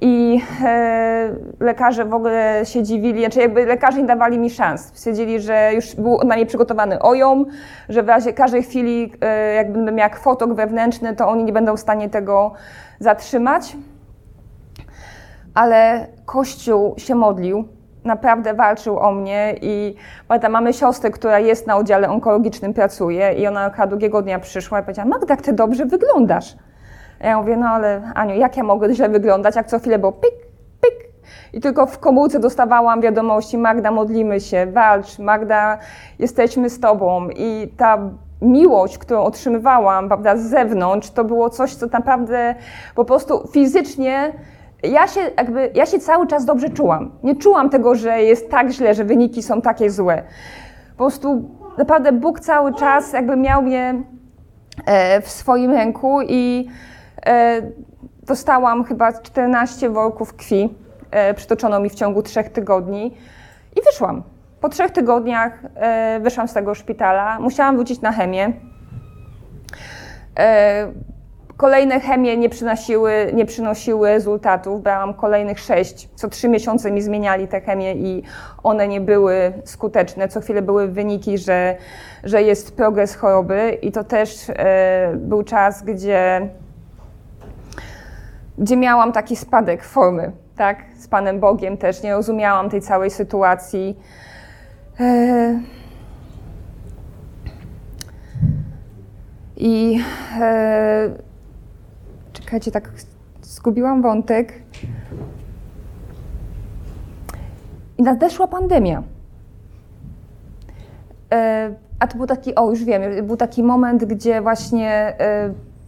I 0.00 0.42
e, 0.64 1.34
lekarze 1.60 2.04
w 2.04 2.14
ogóle 2.14 2.60
się 2.64 2.82
dziwili, 2.82 3.20
znaczy 3.20 3.40
jakby 3.40 3.66
lekarze 3.66 3.98
nie 3.98 4.06
dawali 4.06 4.38
mi 4.38 4.50
szans. 4.50 4.90
Stwierdzili, 4.94 5.40
że 5.40 5.70
już 5.74 5.94
był 5.94 6.18
na 6.24 6.34
mnie 6.34 6.46
przygotowany 6.46 7.02
ojom, 7.02 7.46
że 7.88 8.02
w 8.02 8.08
razie 8.08 8.32
każdej 8.32 8.62
chwili, 8.62 9.12
e, 9.20 9.54
jak 9.54 9.72
będę 9.72 9.92
miał 9.92 10.10
kwotok 10.10 10.54
wewnętrzny, 10.54 11.16
to 11.16 11.28
oni 11.28 11.44
nie 11.44 11.52
będą 11.52 11.76
w 11.76 11.80
stanie 11.80 12.10
tego 12.10 12.52
zatrzymać. 12.98 13.76
Ale 15.54 16.06
Kościół 16.26 16.94
się 16.98 17.14
modlił, 17.14 17.68
naprawdę 18.04 18.54
walczył 18.54 18.98
o 18.98 19.12
mnie 19.12 19.54
i 19.62 19.94
pamiętam, 20.28 20.52
mamy 20.52 20.72
siostrę, 20.72 21.10
która 21.10 21.38
jest 21.38 21.66
na 21.66 21.76
oddziale 21.76 22.08
onkologicznym, 22.08 22.74
pracuje 22.74 23.32
i 23.32 23.46
ona 23.46 23.70
drugiego 23.88 24.22
dnia 24.22 24.38
przyszła 24.38 24.80
i 24.80 24.82
powiedziała, 24.82 25.08
Magda, 25.08 25.34
jak 25.34 25.42
ty 25.42 25.52
dobrze 25.52 25.86
wyglądasz. 25.86 26.56
Ja 27.20 27.38
mówię, 27.38 27.56
no 27.56 27.66
ale 27.66 28.12
Aniu, 28.14 28.34
jak 28.34 28.56
ja 28.56 28.62
mogę 28.62 28.94
źle 28.94 29.08
wyglądać, 29.08 29.56
jak 29.56 29.66
co 29.66 29.78
chwilę 29.78 29.98
było 29.98 30.12
pik, 30.12 30.34
pik. 30.80 31.10
I 31.52 31.60
tylko 31.60 31.86
w 31.86 31.98
komórce 31.98 32.40
dostawałam 32.40 33.00
wiadomości, 33.00 33.58
Magda, 33.58 33.90
modlimy 33.90 34.40
się, 34.40 34.66
walcz, 34.66 35.18
Magda, 35.18 35.78
jesteśmy 36.18 36.70
z 36.70 36.80
Tobą. 36.80 37.28
I 37.36 37.74
ta 37.76 37.98
miłość, 38.42 38.98
którą 38.98 39.22
otrzymywałam 39.22 40.08
prawda, 40.08 40.36
z 40.36 40.40
zewnątrz, 40.40 41.10
to 41.10 41.24
było 41.24 41.50
coś, 41.50 41.74
co 41.74 41.86
naprawdę 41.86 42.54
po 42.94 43.04
prostu 43.04 43.48
fizycznie 43.52 44.32
ja 44.82 45.08
się, 45.08 45.20
jakby, 45.36 45.70
ja 45.74 45.86
się 45.86 45.98
cały 45.98 46.26
czas 46.26 46.44
dobrze 46.44 46.70
czułam. 46.70 47.10
Nie 47.22 47.36
czułam 47.36 47.70
tego, 47.70 47.94
że 47.94 48.22
jest 48.22 48.50
tak 48.50 48.70
źle, 48.70 48.94
że 48.94 49.04
wyniki 49.04 49.42
są 49.42 49.62
takie 49.62 49.90
złe. 49.90 50.22
Po 50.90 50.96
prostu 50.96 51.50
naprawdę 51.78 52.12
Bóg 52.12 52.40
cały 52.40 52.74
czas 52.74 53.12
jakby 53.12 53.36
miał 53.36 53.62
mnie 53.62 54.02
e, 54.86 55.20
w 55.20 55.28
swoim 55.30 55.70
ręku 55.70 56.22
i 56.22 56.68
dostałam 58.22 58.84
chyba 58.84 59.12
14 59.12 59.90
worków 59.90 60.34
krwi, 60.34 60.74
e, 61.10 61.34
przytoczono 61.34 61.80
mi 61.80 61.90
w 61.90 61.94
ciągu 61.94 62.22
trzech 62.22 62.48
tygodni 62.48 63.14
i 63.76 63.82
wyszłam. 63.84 64.22
Po 64.60 64.68
trzech 64.68 64.90
tygodniach 64.90 65.62
e, 65.74 66.20
wyszłam 66.20 66.48
z 66.48 66.52
tego 66.52 66.74
szpitala, 66.74 67.40
musiałam 67.40 67.76
wrócić 67.76 68.00
na 68.00 68.12
chemię. 68.12 68.52
Kolejne 71.56 72.00
chemie 72.00 72.36
nie 72.36 72.48
przynosiły, 72.48 73.30
nie 73.34 73.46
przynosiły 73.46 74.08
rezultatów. 74.08 74.82
Brałam 74.82 75.14
kolejnych 75.14 75.60
sześć. 75.60 76.08
Co 76.14 76.28
trzy 76.28 76.48
miesiące 76.48 76.90
mi 76.90 77.02
zmieniali 77.02 77.48
te 77.48 77.60
chemie 77.60 77.94
i 77.94 78.22
one 78.62 78.88
nie 78.88 79.00
były 79.00 79.52
skuteczne. 79.64 80.28
Co 80.28 80.40
chwilę 80.40 80.62
były 80.62 80.88
wyniki, 80.88 81.38
że, 81.38 81.76
że 82.24 82.42
jest 82.42 82.76
progres 82.76 83.14
choroby 83.14 83.78
i 83.82 83.92
to 83.92 84.04
też 84.04 84.46
był 85.14 85.42
czas, 85.42 85.82
gdzie 85.82 86.48
gdzie 88.60 88.76
miałam 88.76 89.12
taki 89.12 89.36
spadek 89.36 89.84
formy, 89.84 90.32
tak, 90.56 90.84
z 90.98 91.08
Panem 91.08 91.40
Bogiem 91.40 91.76
też, 91.76 92.02
nie 92.02 92.12
rozumiałam 92.12 92.70
tej 92.70 92.80
całej 92.80 93.10
sytuacji. 93.10 93.98
E, 95.00 95.60
I 99.56 100.00
e, 100.40 101.10
czekajcie, 102.32 102.70
tak 102.70 102.90
zgubiłam 103.42 104.02
wątek. 104.02 104.52
I 107.98 108.02
nadeszła 108.02 108.46
pandemia. 108.46 109.02
E, 111.32 111.74
a 111.98 112.06
to 112.06 112.16
był 112.16 112.26
taki, 112.26 112.54
o 112.54 112.70
już 112.70 112.84
wiem, 112.84 113.26
był 113.26 113.36
taki 113.36 113.62
moment, 113.62 114.04
gdzie 114.04 114.40
właśnie 114.40 115.16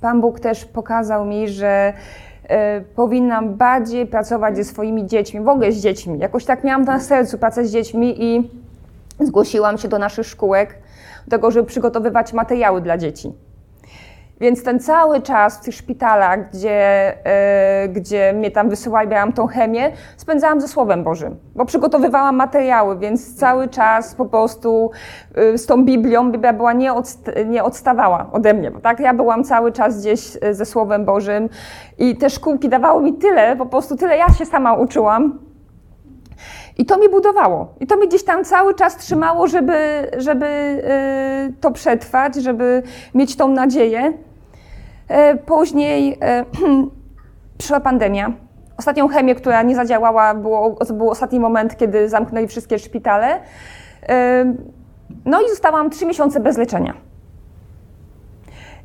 Pan 0.00 0.20
Bóg 0.20 0.40
też 0.40 0.64
pokazał 0.64 1.24
mi, 1.24 1.48
że 1.48 1.92
powinnam 2.96 3.54
bardziej 3.54 4.06
pracować 4.06 4.56
ze 4.56 4.64
swoimi 4.64 5.06
dziećmi, 5.06 5.40
w 5.40 5.48
ogóle 5.48 5.72
z 5.72 5.76
dziećmi. 5.76 6.18
Jakoś 6.18 6.44
tak 6.44 6.64
miałam 6.64 6.84
na 6.84 7.00
sercu 7.00 7.38
pracę 7.38 7.64
z 7.64 7.72
dziećmi 7.72 8.24
i 8.24 8.50
zgłosiłam 9.20 9.78
się 9.78 9.88
do 9.88 9.98
naszych 9.98 10.26
szkółek, 10.26 10.78
do 11.24 11.30
tego, 11.30 11.50
żeby 11.50 11.66
przygotowywać 11.66 12.32
materiały 12.32 12.80
dla 12.80 12.98
dzieci. 12.98 13.32
Więc 14.40 14.64
ten 14.64 14.80
cały 14.80 15.22
czas 15.22 15.58
w 15.58 15.64
tych 15.64 15.74
szpitalach, 15.74 16.50
gdzie, 16.50 17.12
yy, 17.82 17.88
gdzie 17.88 18.32
mnie 18.32 18.50
tam 18.50 18.68
wysyłali, 18.68 19.08
miałam 19.08 19.32
tą 19.32 19.46
chemię, 19.46 19.92
spędzałam 20.16 20.60
ze 20.60 20.68
Słowem 20.68 21.04
Bożym, 21.04 21.36
bo 21.54 21.64
przygotowywałam 21.64 22.36
materiały, 22.36 22.98
więc 22.98 23.34
cały 23.34 23.68
czas 23.68 24.14
po 24.14 24.26
prostu 24.26 24.90
yy, 25.36 25.58
z 25.58 25.66
tą 25.66 25.84
Biblią, 25.84 26.32
Biblia 26.32 26.52
była 26.52 26.72
nie, 26.72 26.94
odst 26.94 27.30
nie 27.46 27.64
odstawała 27.64 28.26
ode 28.32 28.54
mnie, 28.54 28.70
bo 28.70 28.80
tak 28.80 29.00
ja 29.00 29.14
byłam 29.14 29.44
cały 29.44 29.72
czas 29.72 30.00
gdzieś 30.00 30.38
e, 30.40 30.54
ze 30.54 30.64
Słowem 30.64 31.04
Bożym 31.04 31.48
i 31.98 32.16
te 32.16 32.30
szkółki 32.30 32.68
dawały 32.68 33.02
mi 33.02 33.14
tyle, 33.14 33.56
po 33.56 33.66
prostu 33.66 33.96
tyle 33.96 34.16
ja 34.16 34.28
się 34.28 34.46
sama 34.46 34.74
uczyłam, 34.74 35.38
i 36.78 36.86
to 36.86 36.98
mi 36.98 37.08
budowało. 37.08 37.74
I 37.80 37.86
to 37.86 37.96
mi 37.96 38.08
gdzieś 38.08 38.24
tam 38.24 38.44
cały 38.44 38.74
czas 38.74 38.96
trzymało, 38.96 39.46
żeby, 39.48 40.10
żeby 40.16 40.82
to 41.60 41.70
przetrwać, 41.70 42.34
żeby 42.34 42.82
mieć 43.14 43.36
tą 43.36 43.48
nadzieję. 43.48 44.12
E, 45.12 45.36
później 45.36 46.18
e, 46.20 46.44
przyszła 47.58 47.80
pandemia. 47.80 48.32
Ostatnią 48.76 49.08
chemię, 49.08 49.34
która 49.34 49.62
nie 49.62 49.76
zadziałała, 49.76 50.34
było, 50.34 50.70
to 50.70 50.94
był 50.94 51.10
ostatni 51.10 51.40
moment, 51.40 51.76
kiedy 51.76 52.08
zamknęli 52.08 52.46
wszystkie 52.46 52.78
szpitale. 52.78 53.40
E, 54.08 54.54
no 55.24 55.42
i 55.42 55.48
zostałam 55.48 55.90
trzy 55.90 56.06
miesiące 56.06 56.40
bez 56.40 56.58
leczenia. 56.58 56.94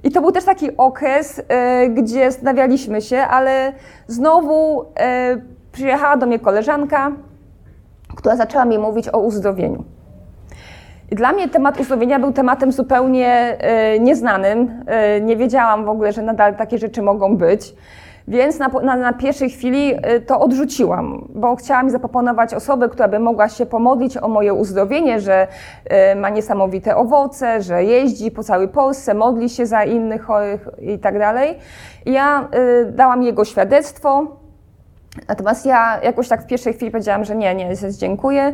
I 0.03 0.11
to 0.11 0.21
był 0.21 0.31
też 0.31 0.43
taki 0.43 0.77
okres, 0.77 1.41
gdzie 1.89 2.31
zastanawialiśmy 2.31 3.01
się, 3.01 3.17
ale 3.17 3.73
znowu 4.07 4.85
przyjechała 5.71 6.17
do 6.17 6.25
mnie 6.25 6.39
koleżanka, 6.39 7.11
która 8.27 8.37
zaczęła 8.37 8.65
mi 8.65 8.77
mówić 8.77 9.09
o 9.09 9.19
uzdrowieniu. 9.19 9.83
I 11.11 11.15
dla 11.15 11.31
mnie 11.31 11.49
temat 11.49 11.79
uzdrowienia 11.79 12.19
był 12.19 12.31
tematem 12.31 12.71
zupełnie 12.71 13.57
e, 13.59 13.99
nieznanym. 13.99 14.83
E, 14.87 15.21
nie 15.21 15.35
wiedziałam 15.35 15.85
w 15.85 15.89
ogóle, 15.89 16.11
że 16.11 16.21
nadal 16.21 16.55
takie 16.55 16.77
rzeczy 16.77 17.01
mogą 17.01 17.37
być. 17.37 17.75
Więc 18.27 18.59
na, 18.59 18.67
na, 18.67 18.95
na, 18.95 19.13
pierwszej 19.13 19.49
chwili 19.49 19.93
e, 19.93 20.19
to 20.19 20.39
odrzuciłam, 20.39 21.27
bo 21.35 21.55
chciałam 21.55 21.89
zaproponować 21.89 22.53
osobę, 22.53 22.89
która 22.89 23.07
by 23.07 23.19
mogła 23.19 23.49
się 23.49 23.65
pomodlić 23.65 24.17
o 24.17 24.27
moje 24.27 24.53
uzdrowienie, 24.53 25.19
że 25.19 25.47
ma 26.15 26.29
niesamowite 26.29 26.95
owoce, 26.95 27.61
że 27.61 27.83
jeździ 27.83 28.31
po 28.31 28.43
całej 28.43 28.67
Polsce, 28.67 29.13
modli 29.13 29.49
się 29.49 29.65
za 29.65 29.83
innych 29.83 30.21
chorych 30.21 30.69
i 30.81 30.99
tak 30.99 31.19
dalej. 31.19 31.57
Ja 32.05 32.47
dałam 32.91 33.23
jego 33.23 33.45
świadectwo, 33.45 34.37
natomiast 35.27 35.65
ja 35.65 35.99
jakoś 36.03 36.27
tak 36.27 36.43
w 36.43 36.47
pierwszej 36.47 36.73
chwili 36.73 36.91
powiedziałam, 36.91 37.25
że 37.25 37.35
nie, 37.35 37.55
nie, 37.55 37.69
dziękuję. 37.97 38.53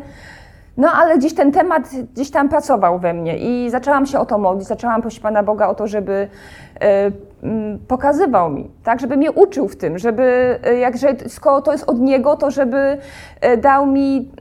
No 0.78 0.92
ale 0.92 1.18
gdzieś 1.18 1.34
ten 1.34 1.52
temat 1.52 1.84
gdzieś 2.14 2.32
tam 2.32 2.50
pracował 2.50 3.00
we 3.00 3.14
mnie 3.14 3.38
i 3.38 3.70
zaczęłam 3.70 4.06
się 4.06 4.20
o 4.20 4.26
to 4.26 4.38
modlić, 4.38 4.68
zaczęłam 4.68 5.02
prosić 5.02 5.20
Pana 5.20 5.44
Boga 5.44 5.68
o 5.68 5.76
to, 5.76 5.88
żeby 5.88 6.28
e, 6.82 7.12
pokazywał 7.88 8.50
mi, 8.50 8.72
tak, 8.84 9.00
żeby 9.00 9.18
mnie 9.18 9.32
uczył 9.32 9.68
w 9.68 9.76
tym, 9.76 9.98
żeby, 9.98 10.60
e, 10.64 10.76
jakże, 10.76 11.08
skoro 11.28 11.62
to 11.62 11.72
jest 11.72 11.90
od 11.90 12.00
Niego, 12.00 12.36
to 12.36 12.52
żeby 12.52 12.98
e, 13.42 13.58
dał 13.58 13.86
mi 13.86 14.32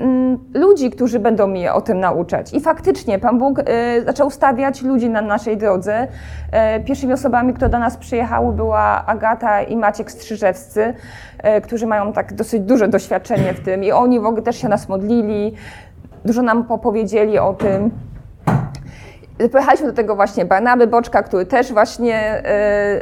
ludzi, 0.54 0.90
którzy 0.90 1.18
będą 1.18 1.46
mnie 1.46 1.72
o 1.72 1.80
tym 1.80 2.00
nauczać. 2.00 2.54
I 2.54 2.60
faktycznie 2.60 3.18
Pan 3.18 3.38
Bóg 3.38 3.62
zaczął 4.06 4.30
stawiać 4.30 4.82
ludzi 4.82 5.10
na 5.10 5.22
naszej 5.22 5.56
drodze. 5.56 6.08
Pierwszymi 6.84 7.12
osobami, 7.12 7.54
które 7.54 7.68
do 7.68 7.78
nas 7.78 7.96
przyjechały, 7.96 8.52
była 8.52 9.06
Agata 9.06 9.62
i 9.62 9.76
Maciek 9.76 10.10
Strzyżewscy, 10.10 10.94
którzy 11.62 11.86
mają 11.86 12.12
tak 12.12 12.34
dosyć 12.34 12.62
duże 12.62 12.88
doświadczenie 12.88 13.54
w 13.54 13.60
tym 13.60 13.84
i 13.84 13.92
oni 13.92 14.20
w 14.20 14.26
ogóle 14.26 14.42
też 14.42 14.56
się 14.56 14.68
nas 14.68 14.88
modlili, 14.88 15.54
dużo 16.24 16.42
nam 16.42 16.64
opowiedzieli 16.68 17.38
o 17.38 17.54
tym. 17.54 17.90
Pojechaliśmy 19.48 19.86
do 19.86 19.92
tego 19.92 20.16
właśnie 20.16 20.44
Barnaby 20.44 20.86
Boczka, 20.86 21.22
który 21.22 21.46
też 21.46 21.72
właśnie 21.72 22.42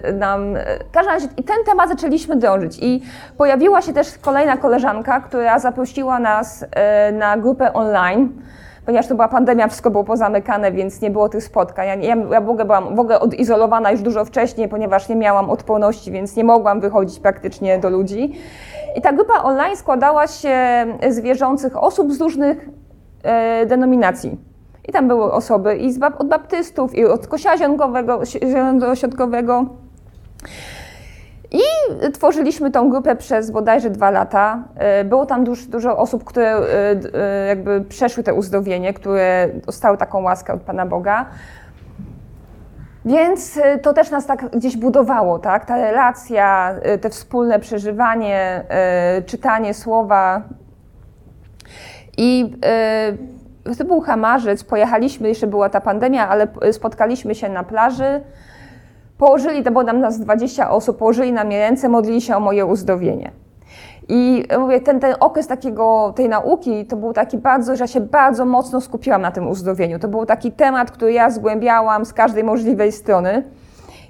y, 0.09 0.13
nam... 0.13 0.55
W 0.89 0.91
każdym 0.93 1.15
razie 1.15 1.29
i 1.37 1.45
ten 1.45 1.57
temat 1.67 1.89
zaczęliśmy 1.89 2.37
dążyć 2.37 2.79
i 2.83 3.03
pojawiła 3.37 3.83
się 3.83 3.93
też 3.93 4.19
kolejna 4.19 4.57
koleżanka, 4.57 5.21
która 5.21 5.59
zaprosiła 5.59 6.19
nas 6.19 6.63
y, 6.63 6.67
na 7.13 7.37
grupę 7.37 7.73
online, 7.73 8.29
ponieważ 8.87 9.07
to 9.07 9.15
była 9.15 9.29
pandemia, 9.29 9.69
wszystko 9.69 9.91
było 9.91 10.05
pozamykane, 10.05 10.73
więc 10.73 11.01
nie 11.01 11.11
było 11.11 11.29
tych 11.29 11.45
spotkań. 11.45 11.87
Ja, 11.87 11.95
ja, 11.95 12.17
ja 12.31 12.41
w 12.41 12.49
ogóle 12.49 12.65
byłam 12.65 12.97
w 12.97 13.01
ogóle 13.01 13.21
odizolowana 13.21 13.91
już 13.91 14.01
dużo 14.01 14.25
wcześniej, 14.25 14.69
ponieważ 14.69 15.09
nie 15.09 15.17
miałam 15.17 15.51
odporności, 15.51 16.13
więc 16.13 16.37
nie 16.37 16.45
mogłam 16.45 16.81
wychodzić 16.81 17.21
praktycznie 17.21 17.79
do 17.79 17.91
ludzi. 17.91 18.33
I 18.97 19.01
ta 19.01 19.13
grupa 19.13 19.43
online 19.43 19.77
składała 19.77 20.27
się 20.27 20.57
z 21.09 21.21
wierzących 21.21 21.83
osób 21.83 22.13
z 22.13 22.21
różnych 22.21 22.69
e, 23.23 23.67
denominacji. 23.67 24.50
I 24.91 24.93
tam 24.93 25.09
były 25.09 25.33
osoby 25.33 25.77
i 25.77 25.93
z, 25.93 26.03
od 26.19 26.29
baptystów, 26.29 26.95
i 26.95 27.05
od 27.05 27.27
kościoła 27.27 27.57
zielonośrodkowego. 28.43 29.67
I 31.51 31.63
tworzyliśmy 32.13 32.71
tą 32.71 32.91
grupę 32.91 33.17
przez 33.17 33.51
bodajże 33.51 33.91
dwa 33.91 34.11
lata. 34.11 34.65
E, 34.77 35.05
było 35.05 35.27
tam 35.27 35.45
dużo, 35.45 35.71
dużo 35.71 35.97
osób, 35.97 36.25
które 36.25 36.57
e, 36.57 36.65
e, 37.15 37.47
jakby 37.47 37.81
przeszły 37.81 38.23
te 38.23 38.35
uzdrowienie, 38.35 38.95
które 38.95 39.49
dostały 39.67 39.97
taką 39.97 40.23
łaskę 40.23 40.53
od 40.53 40.61
Pana 40.61 40.87
Boga. 40.87 41.27
Więc 43.05 43.57
y, 43.57 43.79
to 43.83 43.93
też 43.93 44.11
nas 44.11 44.27
tak 44.27 44.51
gdzieś 44.51 44.77
budowało, 44.77 45.39
tak? 45.39 45.65
Ta 45.65 45.77
relacja, 45.77 46.75
y, 46.95 46.99
te 46.99 47.11
wspólne 47.11 47.59
przeżywanie, 47.59 48.65
czytanie 49.27 49.75
słowa. 49.75 50.43
I 52.17 52.57
to 53.79 53.85
był 53.85 54.01
Hamarzec, 54.01 54.65
pojechaliśmy, 54.65 55.29
jeszcze 55.29 55.47
była 55.47 55.69
ta 55.69 55.81
pandemia, 55.81 56.29
ale 56.29 56.49
spotkaliśmy 56.73 57.35
się 57.35 57.49
na 57.49 57.65
plaży. 57.65 58.21
Położyli, 59.19 59.63
to 59.63 59.71
było 59.71 59.85
nam 59.85 60.01
nas 60.01 60.21
20 60.21 60.71
osób, 60.71 60.99
położyli 60.99 61.33
na 61.33 61.45
mnie 61.45 61.59
ręce, 61.59 61.89
modlili 61.89 62.21
się 62.21 62.37
o 62.37 62.41
moje 62.41 62.67
uzdrowienie. 62.67 63.31
I 64.09 64.45
mówię, 64.59 64.81
ten, 64.81 65.01
ten 65.01 65.15
okres 65.21 65.47
takiego, 65.47 66.13
tej 66.17 66.29
nauki 66.29 66.87
to 66.87 66.97
był 66.97 67.13
taki 67.13 67.39
bardzo, 67.39 67.77
że 67.77 67.85
ja 67.85 67.89
się 67.89 68.01
bardzo 68.01 68.45
mocno 68.45 68.81
skupiłam 68.81 69.23
na 69.23 69.31
tym 69.31 69.49
uzdrowieniu. 69.49 69.99
To 69.99 70.09
był 70.09 70.27
taki 70.27 70.53
temat, 70.53 70.91
który 70.91 71.13
ja 71.13 71.31
zgłębiałam 71.31 72.05
z 72.05 72.13
każdej 72.13 72.45
możliwej 72.45 72.93
strony. 72.93 73.43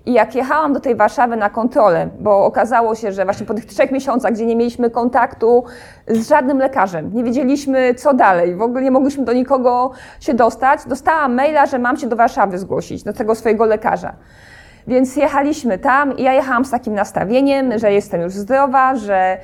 I 0.07 0.12
jak 0.12 0.35
jechałam 0.35 0.73
do 0.73 0.80
tej 0.80 0.97
Warszawy 0.97 1.37
na 1.37 1.50
kontrolę, 1.50 2.09
bo 2.21 2.45
okazało 2.45 2.95
się, 2.95 3.12
że 3.12 3.25
właśnie 3.25 3.47
po 3.47 3.54
tych 3.54 3.64
trzech 3.64 3.90
miesiącach, 3.90 4.33
gdzie 4.33 4.47
nie 4.47 4.57
mieliśmy 4.57 4.90
kontaktu 4.90 5.64
z 6.09 6.28
żadnym 6.28 6.59
lekarzem, 6.59 7.11
nie 7.14 7.25
wiedzieliśmy 7.25 7.95
co 7.95 8.14
dalej, 8.14 8.57
w 8.57 8.62
ogóle 8.62 8.83
nie 8.83 8.90
mogliśmy 8.90 9.25
do 9.25 9.33
nikogo 9.33 9.90
się 10.21 10.35
dostać, 10.35 10.80
dostałam 10.87 11.35
maila, 11.35 11.66
że 11.66 11.78
mam 11.78 11.97
się 11.97 12.07
do 12.07 12.16
Warszawy 12.16 12.59
zgłosić, 12.59 13.02
do 13.02 13.12
tego 13.12 13.35
swojego 13.35 13.64
lekarza. 13.64 14.12
Więc 14.87 15.16
jechaliśmy 15.16 15.78
tam 15.78 16.16
i 16.16 16.23
ja 16.23 16.33
jechałam 16.33 16.64
z 16.64 16.71
takim 16.71 16.95
nastawieniem, 16.95 17.78
że 17.78 17.92
jestem 17.92 18.21
już 18.21 18.33
zdrowa, 18.33 18.97
że 18.97 19.38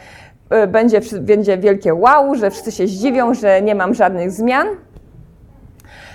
y, 0.64 0.66
będzie, 0.66 1.00
będzie 1.20 1.58
wielkie 1.58 1.94
wow, 1.94 2.34
że 2.34 2.50
wszyscy 2.50 2.72
się 2.72 2.86
zdziwią, 2.86 3.34
że 3.34 3.62
nie 3.62 3.74
mam 3.74 3.94
żadnych 3.94 4.30
zmian. 4.30 4.66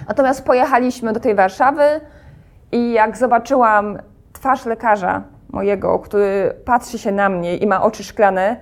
Natomiast 0.08 0.46
pojechaliśmy 0.46 1.14
do 1.14 1.20
tej 1.20 1.36
Warszawy 1.36 1.84
i 2.72 2.92
jak 2.92 3.18
zobaczyłam 3.18 3.98
twarz 4.42 4.66
lekarza 4.66 5.24
mojego, 5.50 6.00
który 6.00 6.54
patrzy 6.66 6.98
się 6.98 7.12
na 7.12 7.30
mnie 7.30 7.58
i 7.58 7.68
ma 7.68 7.84
oczy 7.84 8.04
szklane, 8.04 8.56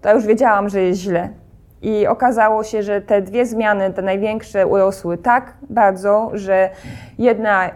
to 0.00 0.14
już 0.14 0.26
wiedziałam, 0.26 0.68
że 0.68 0.82
jest 0.82 1.00
źle. 1.00 1.28
I 1.82 2.06
okazało 2.06 2.64
się, 2.64 2.82
że 2.82 3.00
te 3.00 3.22
dwie 3.22 3.46
zmiany, 3.46 3.92
te 3.92 4.02
największe, 4.02 4.66
urosły 4.66 5.18
tak 5.18 5.54
bardzo, 5.70 6.30
że 6.34 6.70
jedna 7.18 7.70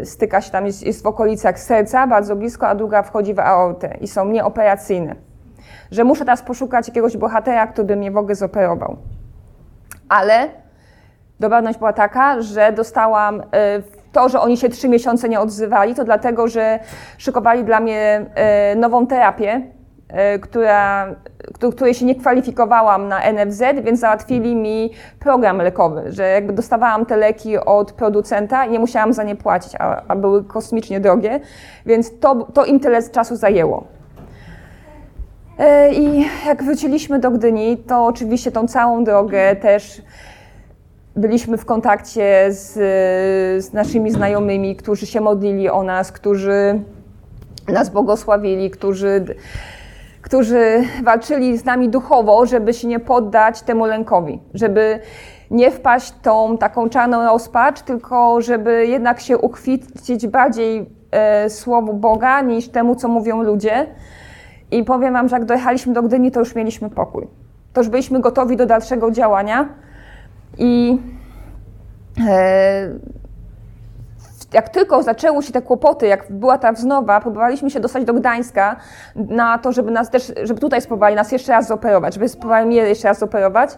y, 0.00 0.06
styka 0.06 0.40
się 0.40 0.50
tam, 0.50 0.66
jest, 0.66 0.86
jest 0.86 1.02
w 1.02 1.06
okolicach 1.06 1.58
serca, 1.58 2.06
bardzo 2.06 2.36
blisko, 2.36 2.68
a 2.68 2.74
druga 2.74 3.02
wchodzi 3.02 3.34
w 3.34 3.38
aortę 3.38 3.96
i 4.00 4.08
są 4.08 4.24
nieoperacyjne. 4.24 5.14
Że 5.90 6.04
muszę 6.04 6.24
teraz 6.24 6.42
poszukać 6.42 6.88
jakiegoś 6.88 7.16
bohatera, 7.16 7.66
który 7.66 7.86
by 7.86 7.96
mnie 7.96 8.10
w 8.10 8.16
ogóle 8.16 8.34
zoperował. 8.34 8.96
Ale 10.08 10.48
dobra 11.40 11.62
była 11.62 11.92
taka, 11.92 12.42
że 12.42 12.72
dostałam 12.72 13.40
y, 13.40 13.44
to, 14.12 14.28
że 14.28 14.40
oni 14.40 14.56
się 14.56 14.68
trzy 14.68 14.88
miesiące 14.88 15.28
nie 15.28 15.40
odzywali, 15.40 15.94
to 15.94 16.04
dlatego, 16.04 16.48
że 16.48 16.78
szykowali 17.18 17.64
dla 17.64 17.80
mnie 17.80 18.26
y, 18.72 18.76
nową 18.76 19.06
terapię, 19.06 19.62
E, 20.12 20.38
która, 20.38 21.14
której 21.72 21.94
się 21.94 22.06
nie 22.06 22.14
kwalifikowałam 22.14 23.08
na 23.08 23.20
NFZ, 23.32 23.62
więc 23.82 24.00
załatwili 24.00 24.56
mi 24.56 24.90
program 25.18 25.58
lekowy, 25.58 26.02
że 26.12 26.28
jakby 26.28 26.52
dostawałam 26.52 27.06
te 27.06 27.16
leki 27.16 27.58
od 27.58 27.92
producenta 27.92 28.66
i 28.66 28.70
nie 28.70 28.78
musiałam 28.78 29.12
za 29.12 29.22
nie 29.22 29.36
płacić, 29.36 29.72
a, 29.78 30.02
a 30.08 30.16
były 30.16 30.44
kosmicznie 30.44 31.00
drogie, 31.00 31.40
więc 31.86 32.18
to, 32.20 32.34
to 32.54 32.64
im 32.64 32.80
tyle 32.80 33.02
czasu 33.02 33.36
zajęło. 33.36 33.84
E, 35.58 35.92
I 35.92 36.26
jak 36.46 36.62
wróciliśmy 36.62 37.18
do 37.18 37.30
Gdyni, 37.30 37.76
to 37.76 38.06
oczywiście 38.06 38.52
tą 38.52 38.68
całą 38.68 39.04
drogę 39.04 39.56
też 39.56 40.02
byliśmy 41.16 41.58
w 41.58 41.64
kontakcie 41.64 42.46
z, 42.48 42.72
z 43.64 43.72
naszymi 43.72 44.10
znajomymi, 44.10 44.76
którzy 44.76 45.06
się 45.06 45.20
modlili 45.20 45.68
o 45.70 45.82
nas, 45.82 46.12
którzy 46.12 46.80
nas 47.68 47.90
błogosławili, 47.90 48.70
którzy 48.70 49.24
którzy 50.22 50.84
walczyli 51.02 51.58
z 51.58 51.64
nami 51.64 51.88
duchowo, 51.88 52.46
żeby 52.46 52.74
się 52.74 52.88
nie 52.88 53.00
poddać 53.00 53.62
temu 53.62 53.84
lękowi, 53.84 54.40
żeby 54.54 55.00
nie 55.50 55.70
wpaść 55.70 56.14
tą 56.22 56.58
taką 56.58 56.88
czarną 56.88 57.22
rozpacz, 57.22 57.82
tylko 57.82 58.40
żeby 58.40 58.86
jednak 58.86 59.20
się 59.20 59.38
uchwycić 59.38 60.26
bardziej 60.26 60.90
e, 61.10 61.50
słowu 61.50 61.94
Boga 61.94 62.40
niż 62.40 62.68
temu, 62.68 62.94
co 62.96 63.08
mówią 63.08 63.42
ludzie. 63.42 63.86
I 64.70 64.84
powiem 64.84 65.12
Wam, 65.12 65.28
że 65.28 65.36
jak 65.36 65.44
dojechaliśmy 65.44 65.92
do 65.92 66.02
Gdyni, 66.02 66.30
to 66.30 66.40
już 66.40 66.54
mieliśmy 66.54 66.90
pokój. 66.90 67.26
To 67.72 67.80
już 67.80 67.88
byliśmy 67.88 68.20
gotowi 68.20 68.56
do 68.56 68.66
dalszego 68.66 69.10
działania. 69.10 69.68
I 70.58 70.98
e, 72.28 72.90
jak 74.52 74.68
tylko 74.68 75.02
zaczęły 75.02 75.42
się 75.42 75.52
te 75.52 75.62
kłopoty, 75.62 76.06
jak 76.06 76.32
była 76.32 76.58
ta 76.58 76.72
wznowa, 76.72 77.20
próbowaliśmy 77.20 77.70
się 77.70 77.80
dostać 77.80 78.04
do 78.04 78.14
Gdańska 78.14 78.76
na 79.16 79.58
to, 79.58 79.72
żeby 79.72 79.90
nas 79.90 80.10
też, 80.10 80.32
żeby 80.42 80.60
tutaj 80.60 80.82
spróbowali 80.82 81.16
nas 81.16 81.32
jeszcze 81.32 81.52
raz 81.52 81.68
zoperować, 81.68 82.14
żeby 82.14 82.28
spróbowali 82.28 82.66
mnie 82.66 82.76
jeszcze 82.76 83.08
raz 83.08 83.18
zoperować. 83.18 83.70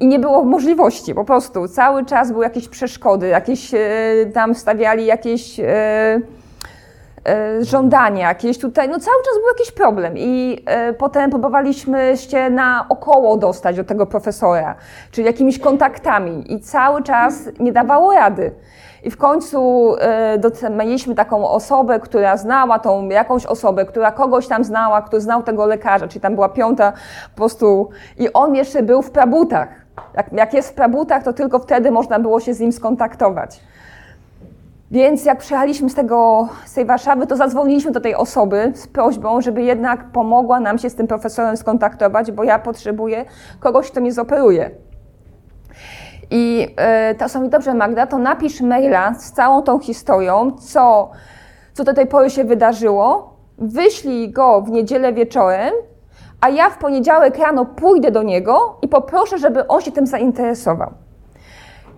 I 0.00 0.06
nie 0.06 0.18
było 0.18 0.44
możliwości, 0.44 1.14
po 1.14 1.24
prostu. 1.24 1.68
Cały 1.68 2.04
czas 2.04 2.32
były 2.32 2.44
jakieś 2.44 2.68
przeszkody, 2.68 3.28
jakieś 3.28 3.74
e, 3.74 3.78
tam 4.34 4.54
stawiali 4.54 5.06
jakieś 5.06 5.60
e, 5.60 6.20
e, 7.28 7.64
żądania, 7.64 8.28
jakieś 8.28 8.58
tutaj, 8.58 8.88
no 8.88 8.98
cały 8.98 9.16
czas 9.16 9.34
był 9.34 9.48
jakiś 9.58 9.72
problem. 9.72 10.14
I 10.16 10.62
e, 10.66 10.92
potem 10.92 11.30
próbowaliśmy 11.30 12.16
się 12.16 12.50
na 12.50 12.86
około 12.88 13.36
dostać 13.36 13.76
do 13.76 13.84
tego 13.84 14.06
profesora, 14.06 14.74
czyli 15.10 15.26
jakimiś 15.26 15.58
kontaktami. 15.58 16.52
I 16.52 16.60
cały 16.60 17.02
czas 17.02 17.48
nie 17.60 17.72
dawało 17.72 18.14
rady. 18.14 18.52
I 19.02 19.10
w 19.10 19.16
końcu 19.16 19.92
y, 20.66 20.70
mieliśmy 20.70 21.14
taką 21.14 21.48
osobę, 21.48 22.00
która 22.00 22.36
znała 22.36 22.78
tą 22.78 23.08
jakąś 23.08 23.46
osobę, 23.46 23.84
która 23.84 24.12
kogoś 24.12 24.48
tam 24.48 24.64
znała, 24.64 25.02
kto 25.02 25.20
znał 25.20 25.42
tego 25.42 25.66
lekarza, 25.66 26.08
czyli 26.08 26.20
tam 26.20 26.34
była 26.34 26.48
piąta 26.48 26.92
po 27.30 27.36
prostu. 27.36 27.88
I 28.18 28.32
on 28.32 28.54
jeszcze 28.54 28.82
był 28.82 29.02
w 29.02 29.10
prabutach. 29.10 29.68
Jak, 30.14 30.32
jak 30.32 30.54
jest 30.54 30.68
w 30.70 30.74
prabutach, 30.74 31.22
to 31.22 31.32
tylko 31.32 31.58
wtedy 31.58 31.90
można 31.90 32.18
było 32.18 32.40
się 32.40 32.54
z 32.54 32.60
nim 32.60 32.72
skontaktować. 32.72 33.60
Więc 34.90 35.24
jak 35.24 35.38
przyjechaliśmy 35.38 35.90
z, 35.90 35.94
tego, 35.94 36.48
z 36.64 36.74
tej 36.74 36.84
Warszawy, 36.84 37.26
to 37.26 37.36
zadzwoniliśmy 37.36 37.90
do 37.90 38.00
tej 38.00 38.14
osoby 38.14 38.72
z 38.74 38.86
prośbą, 38.86 39.40
żeby 39.40 39.62
jednak 39.62 40.12
pomogła 40.12 40.60
nam 40.60 40.78
się 40.78 40.90
z 40.90 40.94
tym 40.94 41.06
profesorem 41.06 41.56
skontaktować, 41.56 42.32
bo 42.32 42.44
ja 42.44 42.58
potrzebuję 42.58 43.24
kogoś, 43.60 43.90
kto 43.90 44.00
mnie 44.00 44.12
zoperuje. 44.12 44.70
I 46.30 46.68
y, 47.10 47.14
to 47.14 47.28
są 47.28 47.42
mi 47.42 47.48
dobrze, 47.48 47.74
Magda, 47.74 48.06
to 48.06 48.18
napisz 48.18 48.60
maila 48.60 49.14
z 49.14 49.32
całą 49.32 49.62
tą 49.62 49.78
historią, 49.78 50.52
co, 50.52 51.10
co 51.72 51.84
do 51.84 51.94
tej 51.94 52.06
pory 52.06 52.30
się 52.30 52.44
wydarzyło, 52.44 53.36
wyślij 53.58 54.30
go 54.30 54.60
w 54.60 54.70
niedzielę 54.70 55.12
wieczorem, 55.12 55.74
a 56.40 56.48
ja 56.48 56.70
w 56.70 56.78
poniedziałek 56.78 57.38
rano 57.38 57.66
pójdę 57.66 58.10
do 58.10 58.22
niego 58.22 58.78
i 58.82 58.88
poproszę, 58.88 59.38
żeby 59.38 59.66
on 59.66 59.80
się 59.80 59.92
tym 59.92 60.06
zainteresował. 60.06 60.90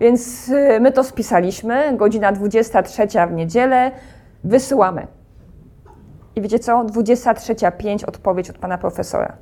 Więc 0.03 0.49
y, 0.49 0.79
my 0.79 0.91
to 0.91 1.03
spisaliśmy, 1.03 1.97
godzina 1.97 2.31
23 2.31 3.07
w 3.29 3.31
niedzielę, 3.31 3.91
wysyłamy. 4.43 5.07
I 6.35 6.41
wiecie 6.41 6.59
co? 6.59 6.83
23.05 6.83 8.05
odpowiedź 8.07 8.49
od 8.49 8.57
pana 8.57 8.77
profesora. 8.77 9.33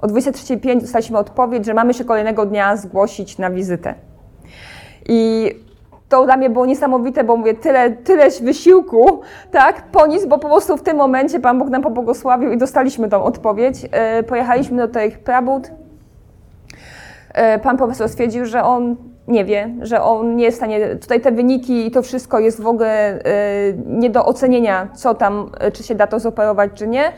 O 0.00 0.06
23.05 0.06 0.80
dostaliśmy 0.80 1.18
odpowiedź, 1.18 1.66
że 1.66 1.74
mamy 1.74 1.94
się 1.94 2.04
kolejnego 2.04 2.46
dnia 2.46 2.76
zgłosić 2.76 3.38
na 3.38 3.50
wizytę. 3.50 3.94
I 5.08 5.50
to 6.08 6.24
dla 6.24 6.36
mnie 6.36 6.50
było 6.50 6.66
niesamowite, 6.66 7.24
bo 7.24 7.36
mówię, 7.36 7.54
tyle, 7.54 7.90
tyle 7.90 8.30
wysiłku, 8.30 9.20
tak, 9.50 9.82
po 9.82 10.06
nic, 10.06 10.26
bo 10.26 10.38
po 10.38 10.48
prostu 10.48 10.76
w 10.76 10.82
tym 10.82 10.96
momencie 10.96 11.40
Pan 11.40 11.58
Bóg 11.58 11.68
nam 11.68 11.82
pobłogosławił 11.82 12.52
i 12.52 12.58
dostaliśmy 12.58 13.08
tą 13.08 13.22
odpowiedź. 13.22 13.88
E, 13.90 14.22
pojechaliśmy 14.22 14.76
do 14.76 14.88
tych 14.88 15.18
prabód. 15.18 15.70
E, 17.34 17.58
pan 17.58 17.76
profesor 17.76 18.08
stwierdził, 18.08 18.46
że 18.46 18.62
on 18.62 18.96
nie 19.28 19.44
wie, 19.44 19.74
że 19.82 20.02
on 20.02 20.36
nie 20.36 20.44
jest 20.44 20.56
w 20.56 20.60
stanie, 20.60 20.96
tutaj 20.96 21.20
te 21.20 21.32
wyniki 21.32 21.86
i 21.86 21.90
to 21.90 22.02
wszystko 22.02 22.38
jest 22.38 22.62
w 22.62 22.66
ogóle 22.66 22.90
e, 22.90 23.20
nie 23.86 24.10
do 24.10 24.26
ocenienia, 24.26 24.88
co 24.94 25.14
tam, 25.14 25.50
czy 25.72 25.82
się 25.82 25.94
da 25.94 26.06
to 26.06 26.20
zoperować, 26.20 26.70
czy 26.74 26.86
nie 26.86 27.12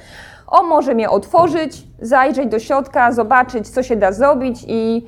on 0.50 0.66
może 0.66 0.94
mnie 0.94 1.10
otworzyć, 1.10 1.86
zajrzeć 2.00 2.48
do 2.48 2.58
środka, 2.58 3.12
zobaczyć, 3.12 3.68
co 3.68 3.82
się 3.82 3.96
da 3.96 4.12
zrobić 4.12 4.64
i, 4.68 5.06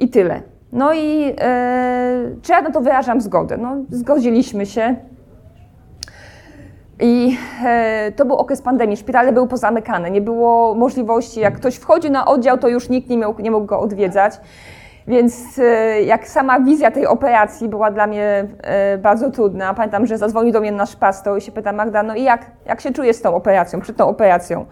i 0.00 0.08
tyle. 0.08 0.42
No 0.72 0.94
i 0.94 1.34
e, 1.40 2.30
czy 2.42 2.52
ja 2.52 2.62
na 2.62 2.70
to 2.70 2.80
wyrażam 2.80 3.20
zgodę? 3.20 3.56
No, 3.56 3.76
zgodziliśmy 3.90 4.66
się. 4.66 4.96
I 7.00 7.36
e, 7.64 8.12
to 8.16 8.24
był 8.24 8.36
okres 8.36 8.62
pandemii, 8.62 8.96
szpitale 8.96 9.32
były 9.32 9.48
pozamykane, 9.48 10.10
nie 10.10 10.20
było 10.20 10.74
możliwości, 10.74 11.40
jak 11.40 11.54
ktoś 11.54 11.76
wchodził 11.76 12.10
na 12.10 12.26
oddział, 12.26 12.58
to 12.58 12.68
już 12.68 12.88
nikt 12.88 13.08
nie, 13.08 13.18
miał, 13.18 13.34
nie 13.38 13.50
mógł 13.50 13.66
go 13.66 13.80
odwiedzać. 13.80 14.34
Więc 15.06 15.58
e, 15.58 16.02
jak 16.02 16.28
sama 16.28 16.60
wizja 16.60 16.90
tej 16.90 17.06
operacji 17.06 17.68
była 17.68 17.90
dla 17.90 18.06
mnie 18.06 18.46
e, 18.62 18.98
bardzo 18.98 19.30
trudna. 19.30 19.74
Pamiętam, 19.74 20.06
że 20.06 20.18
zadzwonił 20.18 20.52
do 20.52 20.60
mnie 20.60 20.72
nasz 20.72 20.96
pastor 20.96 21.38
i 21.38 21.40
się 21.40 21.52
pyta 21.52 21.72
Magda, 21.72 22.02
no 22.02 22.14
i 22.14 22.22
jak, 22.22 22.46
jak 22.66 22.80
się 22.80 22.92
czujesz 22.92 23.16
z 23.16 23.20
tą 23.20 23.34
operacją, 23.34 23.80
przed 23.80 23.96
tą 23.96 24.08
operacją? 24.08 24.66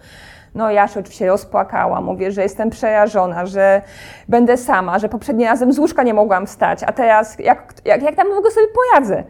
No 0.55 0.71
ja 0.71 0.87
się 0.87 0.99
oczywiście 0.99 1.27
rozpłakałam, 1.27 2.03
mówię, 2.03 2.31
że 2.31 2.41
jestem 2.41 2.69
przerażona, 2.69 3.45
że 3.45 3.81
będę 4.29 4.57
sama, 4.57 4.99
że 4.99 5.09
poprzednim 5.09 5.47
razem 5.47 5.73
z 5.73 5.79
łóżka 5.79 6.03
nie 6.03 6.13
mogłam 6.13 6.47
wstać, 6.47 6.83
a 6.83 6.91
teraz 6.91 7.39
jak, 7.39 7.73
jak, 7.85 8.01
jak 8.01 8.15
tam 8.15 8.27
ogóle 8.31 8.51
sobie 8.51 8.67
poradzę? 8.67 9.23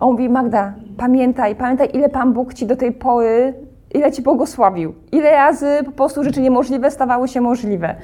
On 0.00 0.10
mówi, 0.10 0.28
Magda, 0.28 0.72
pamiętaj, 0.98 1.56
pamiętaj, 1.56 1.88
ile 1.92 2.08
Pan 2.08 2.32
Bóg 2.32 2.54
Ci 2.54 2.66
do 2.66 2.76
tej 2.76 2.92
pory, 2.92 3.54
ile 3.94 4.12
Ci 4.12 4.22
błogosławił. 4.22 4.94
Ile 5.12 5.30
razy 5.30 5.66
po 5.84 5.92
prostu 5.92 6.24
rzeczy 6.24 6.40
niemożliwe 6.40 6.90
stawały 6.90 7.28
się 7.28 7.40
możliwe. 7.40 7.94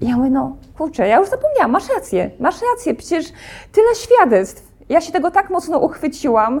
I 0.00 0.08
ja 0.08 0.16
mówię, 0.16 0.30
no 0.30 0.56
kurczę, 0.78 1.08
ja 1.08 1.18
już 1.18 1.28
zapomniałam, 1.28 1.70
masz 1.70 1.88
rację, 1.94 2.30
masz 2.40 2.56
rację, 2.72 2.94
przecież 2.94 3.26
tyle 3.72 3.94
świadectw. 3.94 4.70
Ja 4.88 5.00
się 5.00 5.12
tego 5.12 5.30
tak 5.30 5.50
mocno 5.50 5.78
uchwyciłam. 5.78 6.60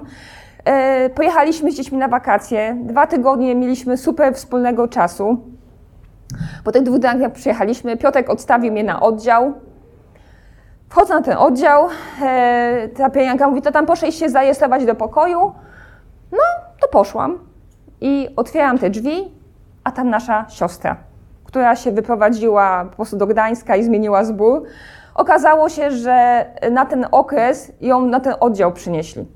E, 0.64 1.10
pojechaliśmy 1.10 1.72
z 1.72 1.74
dziećmi 1.74 1.98
na 1.98 2.08
wakacje, 2.08 2.76
dwa 2.84 3.06
tygodnie 3.06 3.54
mieliśmy 3.54 3.96
super 3.96 4.34
wspólnego 4.34 4.88
czasu. 4.88 5.38
Po 6.64 6.72
tych 6.72 6.82
dwóch 6.82 6.98
dniach 6.98 7.32
przyjechaliśmy, 7.32 7.96
Piotrek 7.96 8.30
odstawił 8.30 8.72
mnie 8.72 8.84
na 8.84 9.00
oddział. 9.00 9.52
Wchodzę 10.88 11.14
na 11.14 11.22
ten 11.22 11.36
oddział, 11.36 11.88
e, 12.22 12.88
ta 12.96 13.10
pielęgniarka 13.10 13.48
mówi, 13.48 13.62
to 13.62 13.72
tam 13.72 13.86
poszłeś 13.86 14.14
się 14.14 14.28
zarejestrować 14.28 14.84
do 14.84 14.94
pokoju. 14.94 15.52
No, 16.32 16.38
to 16.80 16.88
poszłam 16.88 17.38
i 18.00 18.28
otwieram 18.36 18.78
te 18.78 18.90
drzwi, 18.90 19.34
a 19.84 19.92
tam 19.92 20.10
nasza 20.10 20.46
siostra, 20.48 20.96
która 21.50 21.76
się 21.76 21.92
wyprowadziła 21.92 22.84
po 22.90 22.96
prostu 22.96 23.16
do 23.16 23.26
Gdańska 23.26 23.76
i 23.76 23.84
zmieniła 23.84 24.24
zbór. 24.24 24.62
Okazało 25.14 25.68
się, 25.68 25.90
że 25.90 26.46
na 26.70 26.86
ten 26.86 27.06
okres 27.10 27.72
ją 27.80 28.06
na 28.06 28.20
ten 28.20 28.34
oddział 28.40 28.72
przynieśli. 28.72 29.26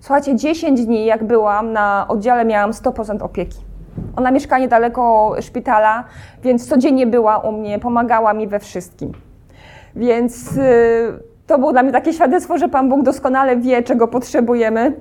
Słuchajcie, 0.00 0.36
10 0.36 0.86
dni 0.86 1.04
jak 1.04 1.24
byłam 1.24 1.72
na 1.72 2.06
oddziale, 2.08 2.44
miałam 2.44 2.70
100% 2.70 3.22
opieki. 3.22 3.58
Ona 4.16 4.30
mieszka 4.30 4.58
niedaleko 4.58 5.34
szpitala, 5.40 6.04
więc 6.42 6.68
codziennie 6.68 7.06
była 7.06 7.38
u 7.38 7.52
mnie, 7.52 7.78
pomagała 7.78 8.34
mi 8.34 8.48
we 8.48 8.58
wszystkim. 8.58 9.12
Więc 9.96 10.56
y, 10.56 11.18
to 11.46 11.58
było 11.58 11.72
dla 11.72 11.82
mnie 11.82 11.92
takie 11.92 12.12
świadectwo, 12.12 12.58
że 12.58 12.68
Pan 12.68 12.88
Bóg 12.88 13.02
doskonale 13.02 13.56
wie, 13.56 13.82
czego 13.82 14.08
potrzebujemy 14.08 14.92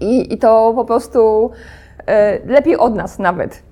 i, 0.00 0.34
i 0.34 0.38
to 0.38 0.72
po 0.76 0.84
prostu 0.84 1.50
y, 2.00 2.46
lepiej 2.46 2.76
od 2.76 2.94
nas 2.94 3.18
nawet. 3.18 3.67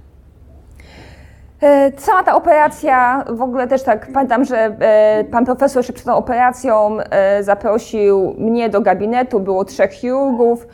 Y, 1.67 1.93
cała 1.97 2.23
ta 2.23 2.35
operacja, 2.35 3.25
w 3.29 3.43
ogóle 3.43 3.67
też 3.67 3.83
tak 3.83 4.13
pamiętam, 4.13 4.45
że 4.45 4.77
pan 5.31 5.45
profesor 5.45 5.81
jeszcze 5.81 5.93
przed 5.93 6.07
tą 6.07 6.17
operacją 6.17 6.99
zaprosił 7.41 8.35
mnie 8.39 8.69
do 8.69 8.81
gabinetu, 8.81 9.41
było 9.41 9.65
trzech 9.65 9.93
chirurgów, 9.93 10.67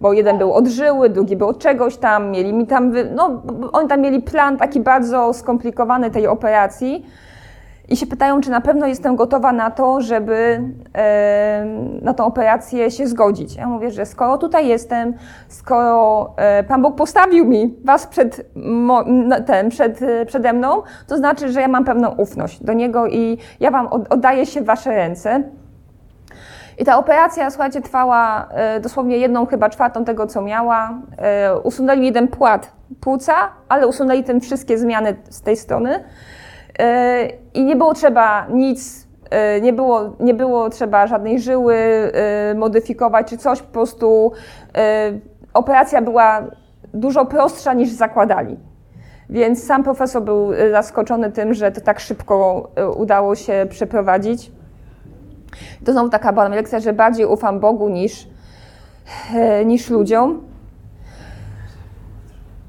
bo 0.00 0.12
jeden 0.12 0.38
był 0.38 0.52
odżyły, 0.52 1.10
drugi 1.10 1.36
był 1.36 1.48
od 1.48 1.58
czegoś 1.58 1.96
tam, 1.96 2.30
mieli 2.30 2.52
mi 2.52 2.66
tam, 2.66 2.92
no 3.14 3.42
oni 3.72 3.88
tam 3.88 4.00
mieli 4.00 4.22
plan 4.22 4.56
taki 4.56 4.80
bardzo 4.80 5.32
skomplikowany 5.32 6.10
tej 6.10 6.26
operacji 6.26 7.06
i 7.90 7.96
się 7.96 8.06
pytają, 8.06 8.40
czy 8.40 8.50
na 8.50 8.60
pewno 8.60 8.86
jestem 8.86 9.16
gotowa 9.16 9.52
na 9.52 9.70
to, 9.70 10.00
żeby 10.00 10.62
e, 10.94 11.64
na 12.02 12.14
tą 12.14 12.24
operację 12.24 12.90
się 12.90 13.06
zgodzić. 13.06 13.56
Ja 13.56 13.66
mówię, 13.66 13.90
że 13.90 14.06
skoro 14.06 14.38
tutaj 14.38 14.68
jestem, 14.68 15.14
skoro 15.48 16.30
e, 16.36 16.64
Pan 16.64 16.82
Bóg 16.82 16.96
postawił 16.96 17.44
mi 17.44 17.74
Was 17.84 18.06
przed, 18.06 18.50
mo, 18.56 19.04
ten, 19.46 19.68
przed, 19.68 20.00
przede 20.26 20.52
mną, 20.52 20.82
to 21.06 21.16
znaczy, 21.16 21.52
że 21.52 21.60
ja 21.60 21.68
mam 21.68 21.84
pewną 21.84 22.10
ufność 22.10 22.64
do 22.64 22.72
Niego 22.72 23.06
i 23.06 23.38
ja 23.60 23.70
Wam 23.70 23.86
oddaję 23.86 24.46
się 24.46 24.60
w 24.60 24.64
Wasze 24.64 24.90
ręce. 24.90 25.42
I 26.78 26.84
ta 26.84 26.98
operacja, 26.98 27.50
słuchajcie, 27.50 27.80
trwała 27.80 28.48
e, 28.50 28.80
dosłownie 28.80 29.16
jedną, 29.16 29.46
chyba 29.46 29.70
czwartą 29.70 30.04
tego, 30.04 30.26
co 30.26 30.42
miała. 30.42 30.98
E, 31.18 31.58
usunęli 31.58 32.04
jeden 32.04 32.28
płat 32.28 32.72
płuca, 33.00 33.34
ale 33.68 33.86
usunęli 33.86 34.24
tym 34.24 34.40
wszystkie 34.40 34.78
zmiany 34.78 35.16
z 35.30 35.42
tej 35.42 35.56
strony. 35.56 36.04
E, 36.80 37.28
I 37.54 37.64
nie 37.64 37.76
było 37.76 37.94
trzeba 37.94 38.46
nic, 38.46 39.06
nie 39.62 39.72
było, 39.72 40.16
nie 40.20 40.34
było 40.34 40.70
trzeba 40.70 41.06
żadnej 41.06 41.40
żyły 41.40 41.76
modyfikować 42.54 43.30
czy 43.30 43.38
coś, 43.38 43.62
po 43.62 43.72
prostu 43.72 44.32
operacja 45.54 46.02
była 46.02 46.42
dużo 46.94 47.26
prostsza 47.26 47.74
niż 47.74 47.90
zakładali. 47.90 48.56
Więc 49.30 49.64
sam 49.64 49.82
profesor 49.82 50.22
był 50.22 50.50
zaskoczony 50.70 51.32
tym, 51.32 51.54
że 51.54 51.72
to 51.72 51.80
tak 51.80 52.00
szybko 52.00 52.68
udało 52.96 53.34
się 53.34 53.66
przeprowadzić. 53.68 54.50
To 55.84 55.92
znowu 55.92 56.08
taka 56.08 56.32
była 56.32 56.48
lekcja, 56.48 56.80
że 56.80 56.92
bardziej 56.92 57.26
ufam 57.26 57.60
Bogu 57.60 57.88
niż, 57.88 58.28
e, 59.34 59.64
niż 59.64 59.90
ludziom. 59.90 60.42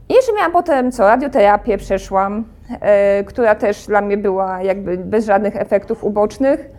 I 0.10 0.14
jeszcze 0.14 0.34
miałam 0.34 0.52
potem 0.52 0.92
co, 0.92 1.08
radioterapię 1.08 1.78
przeszłam, 1.78 2.40
e, 2.40 2.44
która 3.26 3.56
też 3.56 3.88
dla 3.88 4.02
mnie 4.02 4.18
była 4.18 4.62
jakby 4.62 4.98
bez 4.98 5.26
żadnych 5.26 5.56
efektów 5.56 6.04
ubocznych. 6.04 6.70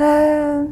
E, 0.00 0.66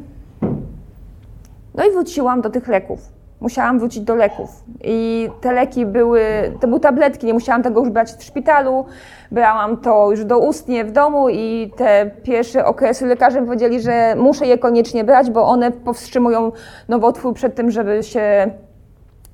no 1.75 1.85
i 1.87 1.91
wróciłam 1.91 2.41
do 2.41 2.51
tych 2.51 2.69
leków 2.69 3.15
musiałam 3.45 3.79
wrócić 3.79 4.03
do 4.03 4.15
leków. 4.15 4.65
I 4.85 5.29
te 5.41 5.53
leki 5.53 5.87
były, 5.87 6.23
to 6.61 6.67
były 6.69 6.81
tabletki, 6.81 7.27
nie 7.27 7.35
musiałam 7.35 7.63
tego 7.63 7.81
już 7.81 7.91
brać 7.91 8.13
w 8.13 8.23
szpitalu, 8.23 8.85
brałam 9.31 9.77
to 9.77 10.11
już 10.11 10.25
doustnie 10.25 10.85
w 10.85 10.93
domu 10.93 11.29
i 11.29 11.73
te 11.77 12.11
pierwsze 12.23 12.65
okresy 12.65 13.07
lekarze 13.07 13.43
powiedzieli, 13.43 13.81
że 13.81 14.15
muszę 14.17 14.47
je 14.47 14.59
koniecznie 14.59 15.05
brać, 15.05 15.31
bo 15.31 15.47
one 15.47 15.71
powstrzymują 15.71 16.53
nowotwór 16.89 17.35
przed 17.35 17.55
tym, 17.55 17.71
żeby 17.71 18.03
się 18.03 18.51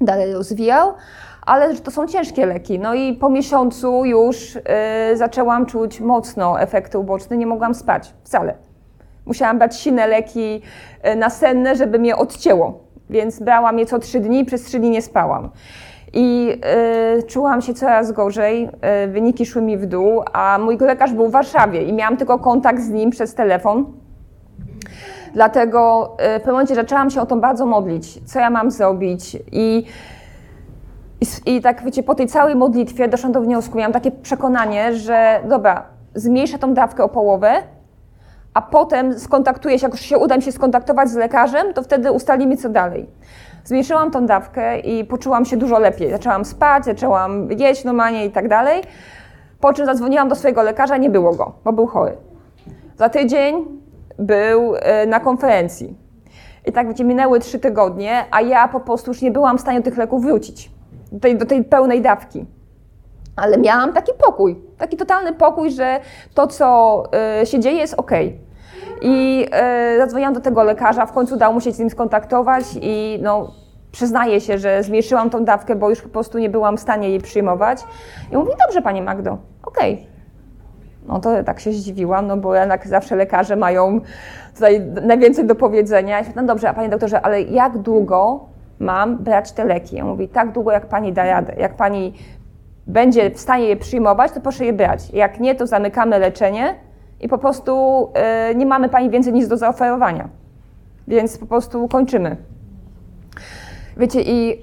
dalej 0.00 0.32
rozwijał. 0.32 0.92
Ale 1.46 1.74
to 1.74 1.90
są 1.90 2.06
ciężkie 2.06 2.46
leki. 2.46 2.78
No 2.78 2.94
i 2.94 3.12
po 3.12 3.28
miesiącu 3.28 4.04
już 4.04 4.56
y, 4.56 4.62
zaczęłam 5.14 5.66
czuć 5.66 6.00
mocno 6.00 6.60
efekty 6.60 6.98
uboczne, 6.98 7.36
nie 7.36 7.46
mogłam 7.46 7.74
spać 7.74 8.14
wcale. 8.24 8.54
Musiałam 9.26 9.58
brać 9.58 9.80
silne 9.80 10.06
leki 10.06 10.62
y, 11.12 11.16
nasenne, 11.16 11.76
żeby 11.76 11.98
mnie 11.98 12.16
odcięło 12.16 12.90
więc 13.10 13.40
brałam 13.40 13.78
je 13.78 13.86
co 13.86 13.98
trzy 13.98 14.20
dni, 14.20 14.44
przez 14.44 14.64
trzy 14.64 14.78
dni 14.78 14.90
nie 14.90 15.02
spałam. 15.02 15.50
I 16.12 16.56
y, 17.18 17.22
czułam 17.22 17.62
się 17.62 17.74
coraz 17.74 18.12
gorzej, 18.12 18.68
y, 19.04 19.08
wyniki 19.08 19.46
szły 19.46 19.62
mi 19.62 19.76
w 19.76 19.86
dół, 19.86 20.22
a 20.32 20.58
mój 20.62 20.78
lekarz 20.78 21.12
był 21.12 21.28
w 21.28 21.32
Warszawie 21.32 21.82
i 21.82 21.92
miałam 21.92 22.16
tylko 22.16 22.38
kontakt 22.38 22.80
z 22.80 22.88
nim 22.88 23.10
przez 23.10 23.34
telefon. 23.34 23.92
Dlatego 25.34 26.12
y, 26.12 26.16
w 26.16 26.36
pewnym 26.36 26.54
momencie 26.54 26.74
zaczęłam 26.74 27.10
się 27.10 27.20
o 27.20 27.26
to 27.26 27.36
bardzo 27.36 27.66
modlić, 27.66 28.30
co 28.30 28.40
ja 28.40 28.50
mam 28.50 28.70
zrobić. 28.70 29.36
I, 29.52 29.86
i, 31.20 31.56
I 31.56 31.60
tak 31.60 31.84
wiecie, 31.84 32.02
po 32.02 32.14
tej 32.14 32.26
całej 32.26 32.56
modlitwie 32.56 33.08
doszłam 33.08 33.32
do 33.32 33.40
wniosku, 33.40 33.78
miałam 33.78 33.92
takie 33.92 34.10
przekonanie, 34.10 34.94
że 34.94 35.40
dobra, 35.48 35.84
zmniejszę 36.14 36.58
tą 36.58 36.74
dawkę 36.74 37.04
o 37.04 37.08
połowę, 37.08 37.52
a 38.54 38.62
potem 38.62 39.18
skontaktuję 39.18 39.78
się, 39.78 39.86
jak 39.86 39.92
już 39.92 40.00
się 40.00 40.18
uda 40.18 40.36
mi 40.36 40.42
się 40.42 40.52
skontaktować 40.52 41.08
z 41.08 41.14
lekarzem, 41.14 41.74
to 41.74 41.82
wtedy 41.82 42.12
ustalimy 42.12 42.56
co 42.56 42.68
dalej. 42.68 43.06
Zmniejszyłam 43.64 44.10
tą 44.10 44.26
dawkę 44.26 44.78
i 44.78 45.04
poczułam 45.04 45.44
się 45.44 45.56
dużo 45.56 45.78
lepiej. 45.78 46.10
Zaczęłam 46.10 46.44
spać, 46.44 46.84
zaczęłam 46.84 47.50
jeść 47.50 47.84
normalnie 47.84 48.24
i 48.24 48.30
tak 48.30 48.48
dalej. 48.48 48.82
Po 49.60 49.72
czym 49.72 49.86
zadzwoniłam 49.86 50.28
do 50.28 50.34
swojego 50.34 50.62
lekarza, 50.62 50.96
nie 50.96 51.10
było 51.10 51.34
go, 51.34 51.52
bo 51.64 51.72
był 51.72 51.86
chory. 51.86 52.16
Za 52.96 53.08
tydzień 53.08 53.64
był 54.18 54.76
e, 54.76 55.06
na 55.06 55.20
konferencji. 55.20 55.94
I 56.66 56.72
tak 56.72 56.88
wiecie, 56.88 57.04
minęły 57.04 57.40
trzy 57.40 57.58
tygodnie, 57.58 58.24
a 58.30 58.40
ja 58.40 58.68
po 58.68 58.80
prostu 58.80 59.10
już 59.10 59.22
nie 59.22 59.30
byłam 59.30 59.58
w 59.58 59.60
stanie 59.60 59.82
tych 59.82 59.96
leków 59.96 60.22
wrócić, 60.22 60.70
tej, 61.20 61.38
do 61.38 61.46
tej 61.46 61.64
pełnej 61.64 62.02
dawki. 62.02 62.46
Ale 63.36 63.58
miałam 63.58 63.92
taki 63.92 64.12
pokój, 64.26 64.62
taki 64.78 64.96
totalny 64.96 65.32
pokój, 65.32 65.70
że 65.70 66.00
to, 66.34 66.46
co 66.46 67.02
y, 67.42 67.46
się 67.46 67.60
dzieje, 67.60 67.78
jest 67.78 67.94
ok. 67.94 68.10
I 69.02 69.46
y, 69.94 69.98
zadzwoniłam 69.98 70.34
do 70.34 70.40
tego 70.40 70.62
lekarza, 70.62 71.06
w 71.06 71.12
końcu 71.12 71.34
udało 71.34 71.54
mu 71.54 71.60
się 71.60 71.72
z 71.72 71.78
nim 71.78 71.90
skontaktować 71.90 72.64
i 72.82 73.18
no, 73.22 73.52
przyznaję 73.92 74.40
się, 74.40 74.58
że 74.58 74.82
zmniejszyłam 74.82 75.30
tą 75.30 75.44
dawkę, 75.44 75.76
bo 75.76 75.90
już 75.90 76.02
po 76.02 76.08
prostu 76.08 76.38
nie 76.38 76.50
byłam 76.50 76.76
w 76.76 76.80
stanie 76.80 77.08
jej 77.08 77.20
przyjmować. 77.20 77.84
I 78.32 78.36
mówi, 78.36 78.52
dobrze 78.66 78.82
Pani 78.82 79.02
Magdo, 79.02 79.38
okej. 79.62 80.06
No 81.08 81.20
to 81.20 81.44
tak 81.44 81.60
się 81.60 81.72
zdziwiłam, 81.72 82.26
no 82.26 82.36
bo 82.36 82.54
jednak 82.54 82.86
zawsze 82.86 83.16
lekarze 83.16 83.56
mają 83.56 84.00
tutaj 84.54 84.80
najwięcej 84.80 85.46
do 85.46 85.54
powiedzenia. 85.54 86.20
no 86.36 86.42
dobrze, 86.42 86.70
a 86.70 86.74
Panie 86.74 86.88
doktorze, 86.88 87.20
ale 87.20 87.42
jak 87.42 87.78
długo 87.78 88.49
mam 88.80 89.18
brać 89.18 89.52
te 89.52 89.64
leki? 89.64 89.96
Ja 89.96 90.04
mówi, 90.04 90.28
tak 90.28 90.52
długo 90.52 90.72
jak 90.72 90.86
Pani 90.86 91.12
da 91.12 91.24
radę. 91.24 91.54
Jak 91.58 91.74
Pani 91.74 92.12
będzie 92.86 93.30
w 93.30 93.40
stanie 93.40 93.64
je 93.64 93.76
przyjmować, 93.76 94.32
to 94.32 94.40
proszę 94.40 94.64
je 94.64 94.72
brać. 94.72 95.10
Jak 95.10 95.40
nie, 95.40 95.54
to 95.54 95.66
zamykamy 95.66 96.18
leczenie 96.18 96.74
i 97.20 97.28
po 97.28 97.38
prostu 97.38 98.04
y, 98.50 98.54
nie 98.54 98.66
mamy 98.66 98.88
Pani 98.88 99.10
więcej 99.10 99.32
nic 99.32 99.48
do 99.48 99.56
zaoferowania. 99.56 100.28
Więc 101.08 101.38
po 101.38 101.46
prostu 101.46 101.88
kończymy. 101.88 102.36
Wiecie, 103.96 104.20
i 104.22 104.52
y, 104.52 104.60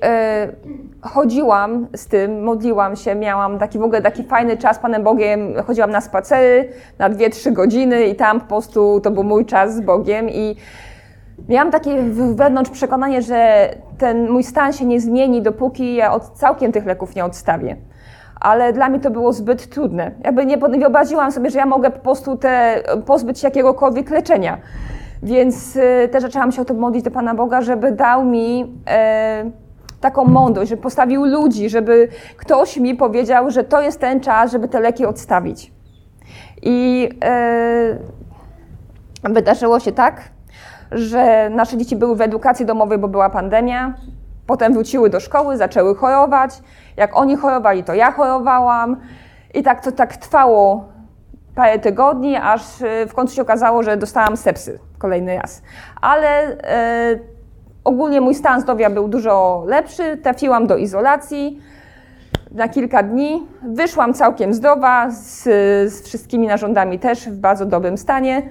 chodziłam 1.02 1.88
z 1.96 2.08
tym, 2.08 2.44
modliłam 2.44 2.96
się, 2.96 3.16
miałam 3.16 3.60
taki 3.60 3.80
w 3.80 3.84
ogóle 3.84 4.02
taki 4.02 4.24
fajny 4.24 4.58
czas 4.58 4.76
z 4.76 4.80
Panem 4.80 5.04
Bogiem, 5.04 5.54
chodziłam 5.66 5.92
na 5.92 6.02
spacery 6.02 6.70
na 7.00 7.10
2-3 7.10 7.54
godziny 7.54 8.06
i 8.06 8.16
tam 8.16 8.42
po 8.42 8.48
prostu 8.48 9.00
to 9.00 9.12
był 9.12 9.24
mój 9.24 9.46
czas 9.46 9.76
z 9.76 9.82
Bogiem 9.82 10.30
i 10.30 10.56
miałam 11.50 11.72
takie 11.72 12.04
wewnątrz 12.34 12.72
przekonanie, 12.72 13.22
że 13.22 13.70
ten 13.98 14.30
mój 14.30 14.44
stan 14.44 14.74
się 14.74 14.86
nie 14.86 15.02
zmieni, 15.02 15.42
dopóki 15.42 15.96
ja 15.96 16.14
od 16.14 16.32
całkiem 16.32 16.72
tych 16.72 16.86
leków 16.86 17.16
nie 17.16 17.26
odstawię 17.26 17.78
ale 18.40 18.74
dla 18.74 18.90
mnie 18.90 19.00
to 19.00 19.12
było 19.12 19.34
zbyt 19.34 19.70
trudne. 19.70 20.12
Jakby 20.24 20.46
nie 20.46 20.58
wyobraziłam 20.58 21.32
sobie, 21.32 21.50
że 21.50 21.60
ja 21.60 21.66
mogę 21.66 21.90
po 21.92 22.00
prostu 22.00 22.38
te, 22.38 22.84
pozbyć 23.06 23.40
się 23.40 23.48
jakiegokolwiek 23.48 24.10
leczenia. 24.10 24.58
Więc 25.24 25.76
y, 25.76 26.10
też 26.12 26.22
zaczęłam 26.22 26.52
się 26.52 26.62
o 26.62 26.66
to 26.66 26.74
modlić 26.74 27.04
do 27.04 27.12
Pana 27.12 27.36
Boga, 27.36 27.62
żeby 27.62 27.92
dał 27.92 28.26
mi 28.26 28.76
e, 28.88 29.52
taką 30.02 30.26
mądrość, 30.26 30.70
żeby 30.70 30.82
postawił 30.82 31.26
ludzi, 31.26 31.70
żeby 31.70 32.08
ktoś 32.38 32.78
mi 32.78 32.96
powiedział, 32.96 33.52
że 33.52 33.64
to 33.64 33.82
jest 33.82 34.00
ten 34.00 34.20
czas, 34.20 34.52
żeby 34.52 34.68
te 34.68 34.80
leki 34.80 35.06
odstawić. 35.06 35.72
I 36.62 37.10
e, 37.24 37.98
wydarzyło 39.24 39.80
się 39.80 39.92
tak, 39.92 40.22
że 40.92 41.50
nasze 41.50 41.78
dzieci 41.78 41.96
były 41.96 42.16
w 42.16 42.22
edukacji 42.22 42.66
domowej, 42.66 42.98
bo 42.98 43.08
była 43.08 43.30
pandemia. 43.30 43.94
Potem 44.48 44.74
wróciły 44.74 45.10
do 45.10 45.20
szkoły, 45.20 45.58
zaczęły 45.58 45.96
chorować. 45.96 46.62
Jak 46.98 47.18
oni 47.18 47.36
chorowali, 47.36 47.84
to 47.84 47.94
ja 47.94 48.12
chorowałam. 48.12 48.98
I 49.54 49.64
tak 49.64 49.84
to 49.84 49.92
tak 49.92 50.18
trwało 50.18 50.86
parę 51.56 51.80
tygodni, 51.80 52.36
aż 52.36 52.82
e, 52.82 53.08
w 53.08 53.14
końcu 53.14 53.36
się 53.36 53.42
okazało, 53.42 53.84
że 53.84 53.98
dostałam 53.98 54.38
sepsy 54.38 54.80
kolejny 54.98 55.38
raz. 55.38 55.62
Ale 56.02 56.28
e, 56.28 57.20
ogólnie 57.84 58.22
mój 58.22 58.36
stan 58.36 58.62
zdrowia 58.62 58.90
był 58.90 59.08
dużo 59.08 59.64
lepszy. 59.68 60.18
Trafiłam 60.18 60.68
do 60.68 60.78
izolacji 60.78 61.62
na 62.52 62.70
kilka 62.70 63.04
dni. 63.04 63.48
Wyszłam 63.64 64.14
całkiem 64.14 64.54
zdrowa, 64.54 65.12
z, 65.12 65.44
z 65.94 66.02
wszystkimi 66.02 66.48
narządami 66.48 67.00
też 67.00 67.30
w 67.30 67.36
bardzo 67.36 67.66
dobrym 67.66 67.98
stanie. 67.98 68.42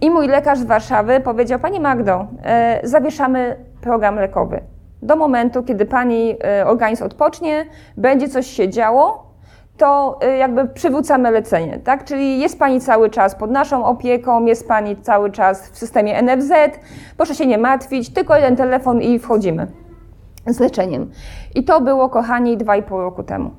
I 0.00 0.10
mój 0.10 0.28
lekarz 0.28 0.58
z 0.58 0.64
Warszawy 0.64 1.20
powiedział: 1.20 1.58
Pani 1.58 1.80
Magdo, 1.80 2.26
e, 2.44 2.80
zawieszamy 2.84 3.56
program 3.80 4.16
lekowy. 4.16 4.60
Do 5.02 5.16
momentu, 5.16 5.62
kiedy 5.62 5.86
pani 5.86 6.36
e, 6.44 6.66
organizm 6.66 7.04
odpocznie, 7.04 7.66
będzie 7.96 8.28
coś 8.28 8.46
się 8.46 8.68
działo, 8.68 9.28
to 9.76 10.18
e, 10.22 10.36
jakby 10.36 10.68
przywrócamy 10.68 11.30
lecenie, 11.30 11.78
tak? 11.78 12.04
Czyli 12.04 12.40
jest 12.40 12.58
Pani 12.58 12.80
cały 12.80 13.10
czas 13.10 13.34
pod 13.34 13.50
naszą 13.50 13.84
opieką, 13.84 14.44
jest 14.44 14.68
Pani 14.68 14.96
cały 14.96 15.30
czas 15.30 15.68
w 15.70 15.78
systemie 15.78 16.22
NFZ, 16.22 16.52
proszę 17.16 17.34
się 17.34 17.46
nie 17.46 17.58
martwić, 17.58 18.10
tylko 18.10 18.36
jeden 18.36 18.56
telefon 18.56 19.00
i 19.02 19.18
wchodzimy 19.18 19.66
z 20.46 20.60
leczeniem. 20.60 21.10
I 21.54 21.64
to 21.64 21.80
było, 21.80 22.08
kochani, 22.08 22.56
dwa 22.56 22.76
i 22.76 22.82
pół 22.82 23.00
roku 23.00 23.22
temu. 23.22 23.50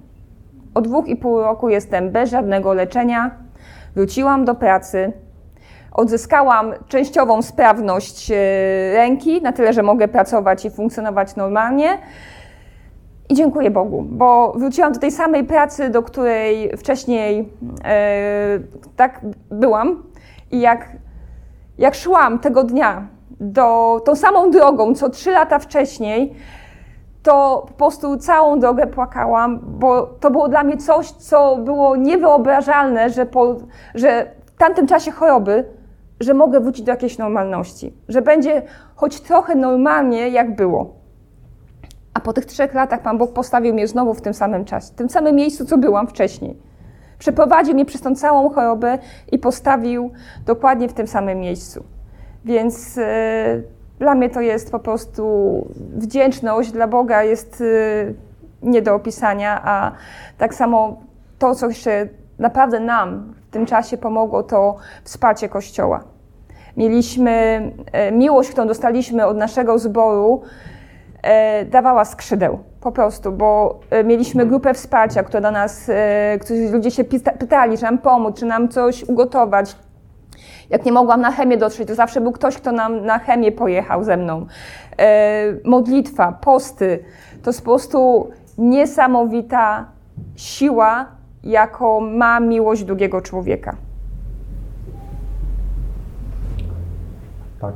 Od 0.73 0.88
dwóch 0.88 1.08
i 1.08 1.15
pół 1.15 1.41
roku 1.41 1.69
jestem 1.69 2.12
bez 2.12 2.30
żadnego 2.30 2.73
leczenia, 2.73 3.32
wróciłam 3.95 4.45
do 4.45 4.56
pracy, 4.56 5.13
odzyskałam 5.99 6.73
częściową 6.88 7.41
sprawność 7.41 8.31
e, 8.31 8.35
ręki, 8.93 9.41
na 9.41 9.51
tyle, 9.51 9.73
że 9.73 9.83
mogę 9.83 10.07
pracować 10.07 10.65
i 10.65 10.71
funkcjonować 10.71 11.35
normalnie. 11.35 11.97
I 13.29 13.35
dziękuję 13.35 13.71
Bogu, 13.71 14.05
bo 14.09 14.53
wróciłam 14.55 14.93
do 14.93 14.99
tej 14.99 15.12
samej 15.12 15.43
pracy, 15.43 15.89
do 15.89 16.03
której 16.03 16.77
wcześniej 16.77 17.49
e, 17.85 18.59
tak 18.95 19.21
byłam. 19.51 20.03
I 20.51 20.59
jak, 20.59 20.89
jak 21.77 21.95
szłam 21.95 22.39
tego 22.39 22.63
dnia 22.63 23.07
do, 23.39 24.01
tą 24.05 24.15
samą 24.15 24.51
drogą, 24.51 24.95
co 24.95 25.09
trzy 25.09 25.31
lata 25.31 25.59
wcześniej, 25.59 26.33
to 27.23 27.65
po 27.67 27.73
prostu 27.73 28.17
całą 28.17 28.59
drogę 28.59 28.88
płakałam, 28.88 29.59
bo 29.63 30.07
to 30.07 30.31
było 30.31 30.47
dla 30.47 30.63
mnie 30.63 30.77
coś, 30.77 31.12
co 31.12 31.57
było 31.57 31.95
niewyobrażalne, 31.95 33.09
że, 33.09 33.25
po, 33.25 33.55
że 33.95 34.31
w 34.45 34.57
tamtym 34.57 34.88
czasie 34.88 35.12
choroby, 35.12 35.79
że 36.19 36.34
mogę 36.34 36.60
wrócić 36.60 36.86
do 36.86 36.91
jakiejś 36.91 37.17
normalności, 37.17 37.93
że 38.08 38.21
będzie 38.21 38.62
choć 38.95 39.21
trochę 39.21 39.55
normalnie, 39.55 40.29
jak 40.29 40.55
było. 40.55 40.93
A 42.13 42.19
po 42.19 42.34
tych 42.34 42.45
trzech 42.45 42.73
latach 42.73 43.01
Pan 43.01 43.17
Bóg 43.17 43.34
postawił 43.34 43.73
mnie 43.73 43.88
znowu 43.88 44.13
w 44.13 44.21
tym 44.21 44.34
samym 44.34 44.65
czasie, 44.65 44.88
w 44.88 44.95
tym 44.95 45.10
samym 45.10 45.36
miejscu, 45.36 45.65
co 45.65 45.77
byłam 45.77 46.08
wcześniej. 46.08 46.58
Przeprowadził 47.19 47.73
mnie 47.73 47.86
przez 47.86 48.01
tą 48.01 48.15
całą 48.15 48.49
chorobę 48.49 48.97
i 49.32 49.39
postawił 49.39 50.12
dokładnie 50.45 50.89
w 50.89 50.93
tym 50.93 51.08
samym 51.08 51.39
miejscu. 51.39 51.84
Więc 52.45 52.95
yy, 52.95 53.03
dla 53.99 54.15
mnie 54.15 54.29
to 54.29 54.41
jest 54.41 54.71
po 54.71 54.79
prostu 54.79 55.23
wdzięczność 55.77 56.71
dla 56.71 56.88
Boga 56.88 57.23
jest 57.23 57.60
yy, 57.60 58.15
nie 58.62 58.82
do 58.82 58.95
opisania, 58.95 59.62
a 59.63 59.91
tak 60.38 60.55
samo 60.55 61.01
to, 61.39 61.55
co 61.55 61.67
jeszcze 61.67 62.08
naprawdę 62.39 62.79
nam 62.79 63.34
w 63.49 63.51
tym 63.51 63.65
czasie 63.65 63.97
pomogło, 63.97 64.43
to 64.43 64.75
wsparcie 65.03 65.49
Kościoła. 65.49 66.03
Mieliśmy 66.77 67.62
yy, 67.93 68.12
miłość, 68.12 68.49
którą 68.49 68.67
dostaliśmy 68.67 69.25
od 69.25 69.38
naszego 69.38 69.79
zboru, 69.79 70.41
E, 71.21 71.65
dawała 71.65 72.05
skrzydeł. 72.05 72.59
Po 72.81 72.91
prostu, 72.91 73.31
bo 73.31 73.79
e, 73.89 74.03
mieliśmy 74.03 74.45
grupę 74.45 74.73
wsparcia, 74.73 75.23
która 75.23 75.41
do 75.41 75.51
nas, 75.51 75.89
e, 75.89 76.38
którzy 76.41 76.69
ludzie 76.71 76.91
się 76.91 77.03
pytali, 77.39 77.77
czy 77.77 77.83
nam 77.83 77.97
pomóc, 77.97 78.39
czy 78.39 78.45
nam 78.45 78.69
coś 78.69 79.03
ugotować. 79.03 79.75
Jak 80.69 80.85
nie 80.85 80.91
mogłam 80.91 81.21
na 81.21 81.31
chemię 81.31 81.57
dotrzeć, 81.57 81.88
to 81.88 81.95
zawsze 81.95 82.21
był 82.21 82.31
ktoś, 82.31 82.57
kto 82.57 82.71
nam 82.71 83.05
na 83.05 83.19
chemię 83.19 83.51
pojechał 83.51 84.03
ze 84.03 84.17
mną. 84.17 84.45
Modlitwa, 85.65 86.31
posty, 86.31 87.03
to 87.43 87.49
jest 87.49 87.59
po 87.59 87.65
prostu 87.65 88.29
niesamowita 88.57 89.85
siła, 90.35 91.05
jaką 91.43 92.02
ma 92.02 92.39
miłość 92.39 92.84
drugiego 92.84 93.21
człowieka. 93.21 93.75
Tak. 97.60 97.73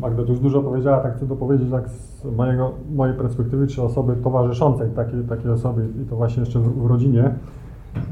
Magda 0.00 0.22
już 0.22 0.40
dużo 0.40 0.62
powiedziała, 0.62 1.00
tak 1.00 1.16
chcę 1.16 1.26
dopowiedzieć 1.26 1.70
tak 1.70 1.88
z 1.88 2.24
mojego, 2.24 2.72
mojej 2.94 3.16
perspektywy, 3.16 3.66
czy 3.66 3.82
osoby 3.82 4.16
towarzyszącej 4.16 4.90
takiej, 4.90 5.24
takiej 5.24 5.50
osoby 5.50 5.88
i 6.02 6.04
to 6.04 6.16
właśnie 6.16 6.40
jeszcze 6.40 6.58
w, 6.60 6.82
w 6.82 6.86
rodzinie. 6.86 7.24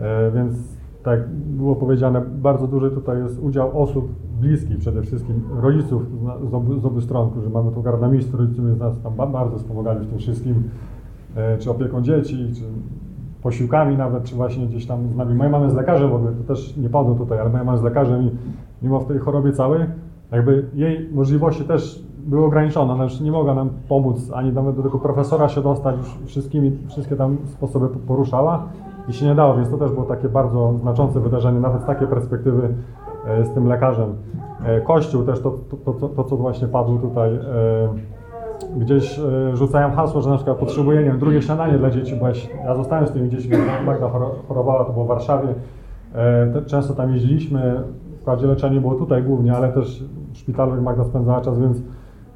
E, 0.01 0.31
więc 0.31 0.57
tak 1.03 1.29
było 1.29 1.77
powiedziane, 1.77 2.21
bardzo 2.21 2.67
duży 2.67 2.91
tutaj 2.91 3.19
jest 3.19 3.39
udział 3.39 3.83
osób 3.83 4.09
bliskich, 4.41 4.79
przede 4.79 5.03
wszystkim 5.03 5.43
rodziców 5.61 6.03
z 6.51 6.55
obu, 6.55 6.81
z 6.81 6.85
obu 6.85 7.01
stron, 7.01 7.31
którzy 7.31 7.51
mamy 7.51 7.73
tu 7.73 7.83
garda 7.83 8.09
miejsc, 8.09 8.35
rodziców 8.35 8.79
nas 8.79 8.95
tam 9.03 9.33
bardzo 9.33 9.59
wspomagali 9.59 10.07
w 10.07 10.11
tym 10.11 10.19
wszystkim, 10.19 10.63
e, 11.37 11.59
czy 11.59 11.71
opieką 11.71 12.03
dzieci, 12.03 12.53
czy 12.55 12.63
posiłkami 13.45 13.97
nawet, 13.97 14.25
czy 14.25 14.35
właśnie 14.35 14.67
gdzieś 14.67 14.87
tam 14.87 15.09
z 15.09 15.17
nami. 15.17 15.35
Moja 15.35 15.51
mama 15.51 15.65
jest 15.65 15.77
lekarzem 15.77 16.11
w 16.11 16.15
ogóle, 16.15 16.33
to 16.33 16.55
też 16.55 16.77
nie 16.77 16.89
padło 16.89 17.15
tutaj, 17.15 17.39
ale 17.39 17.51
moja 17.51 17.65
mama 17.65 17.73
jest 17.73 17.85
lekarzem 17.85 18.23
i 18.23 18.31
mimo 18.83 19.01
w 19.01 19.07
tej 19.07 19.19
chorobie 19.19 19.53
całej, 19.53 19.87
jakby 20.33 20.69
jej 20.75 21.09
możliwości 21.13 21.65
też 21.65 22.05
były 22.27 22.45
ograniczone, 22.45 22.93
ona 22.93 23.05
już 23.05 23.21
nie 23.21 23.33
mogła 23.33 23.55
nam 23.55 23.71
pomóc, 23.89 24.31
ani 24.35 24.53
nawet 24.53 24.77
do 24.77 24.83
tego 24.83 24.99
profesora 24.99 25.49
się 25.49 25.63
dostać, 25.63 25.97
już 25.97 26.17
wszystkimi, 26.27 26.79
wszystkie 26.89 27.17
tam 27.17 27.37
sposoby 27.47 27.89
poruszała 27.89 28.63
i 29.09 29.13
się 29.13 29.27
nie 29.27 29.35
dało, 29.35 29.55
więc 29.55 29.71
to 29.71 29.79
też 29.79 29.91
było 29.91 30.05
takie 30.05 30.29
bardzo 30.29 30.75
znaczące 30.81 31.21
wydarzenie, 31.21 31.61
nawet 31.61 31.83
z 31.83 31.87
takiej 31.87 32.09
perspektywy 32.09 32.75
e, 33.27 33.45
z 33.45 33.55
tym 33.55 33.67
lekarzem. 33.67 34.15
E, 34.65 34.81
Kościół 34.81 35.23
też, 35.23 35.41
to, 35.41 35.55
to, 35.85 35.93
to, 35.93 36.09
to 36.09 36.25
co 36.25 36.37
właśnie 36.37 36.69
padło 36.69 36.99
tutaj, 36.99 37.35
e, 37.35 37.39
gdzieś 38.77 39.21
rzucałem 39.55 39.93
hasło, 39.93 40.21
że 40.23 40.31
na 40.31 40.37
przykład 40.37 40.59
potrzebuję, 40.59 40.99
nie 40.99 41.05
wiem, 41.05 41.19
drugie 41.19 41.43
śniadanie 41.43 41.79
dla 41.79 41.91
dzieci, 41.91 42.17
bo 42.17 42.27
ja 42.65 42.75
zostałem 42.77 43.07
z 43.07 43.11
tymi 43.11 43.31
dziećmi, 43.31 43.57
Magda 43.87 44.11
chorowała, 44.49 44.85
to 44.85 44.93
było 44.93 45.05
w 45.05 45.09
Warszawie, 45.09 45.49
często 46.67 46.95
tam 46.95 47.13
jeździliśmy, 47.13 47.81
wprawdzie 48.21 48.47
leczenie 48.47 48.81
było 48.81 48.95
tutaj 48.95 49.23
głównie, 49.23 49.57
ale 49.57 49.69
też 49.69 50.05
w 50.33 50.39
szpitalu 50.39 50.83
Magda 50.83 51.05
spędzała 51.05 51.41
czas, 51.41 51.61
więc 51.61 51.83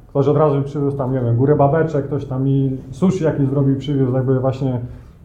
ktoś 0.07 0.27
od 0.27 0.37
razu 0.37 0.57
mi 0.57 0.63
przywiózł 0.63 0.97
tam, 0.97 1.13
nie 1.13 1.21
wiem, 1.21 1.35
górę 1.35 1.55
babeczek, 1.55 2.05
ktoś 2.05 2.25
tam 2.25 2.43
mi 2.43 2.77
sushi 2.91 3.23
jakiś 3.23 3.47
zrobił, 3.47 3.77
przywiózł, 3.77 4.13
jakby 4.13 4.39
właśnie 4.39 4.79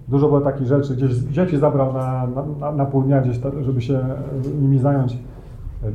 dużo 0.08 0.28
było 0.28 0.40
takich 0.40 0.66
rzeczy, 0.66 0.94
gdzieś 0.94 1.12
dzieci 1.12 1.58
zabrał 1.58 1.92
na, 1.92 2.26
na, 2.60 2.72
na 2.72 2.84
pół 2.84 3.02
dnia 3.02 3.20
gdzieś, 3.20 3.40
żeby 3.60 3.80
się 3.80 4.00
nimi 4.60 4.78
zająć. 4.78 5.18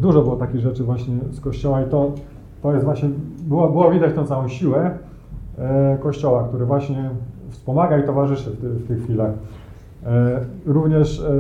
Dużo 0.02 0.22
było 0.22 0.36
takich 0.36 0.62
rzeczy 0.62 0.84
właśnie 0.84 1.16
z 1.32 1.40
kościoła 1.42 1.82
i 1.82 1.86
to, 1.86 2.12
to 2.62 2.74
jest 2.74 2.86
właśnie, 2.86 3.10
było, 3.48 3.70
było 3.70 3.92
widać 3.92 4.16
tą 4.16 4.26
całą 4.26 4.48
siłę 4.48 4.92
e, 5.58 5.98
kościoła, 5.98 6.44
który 6.44 6.66
właśnie 6.66 7.10
wspomaga 7.50 7.98
i 7.98 8.04
towarzyszy 8.04 8.52
w, 8.52 8.62
ty, 8.62 8.70
w 8.70 8.88
tych 8.88 9.04
chwilach. 9.04 9.32
E, 10.06 10.40
również, 10.66 11.20
e, 11.20 11.32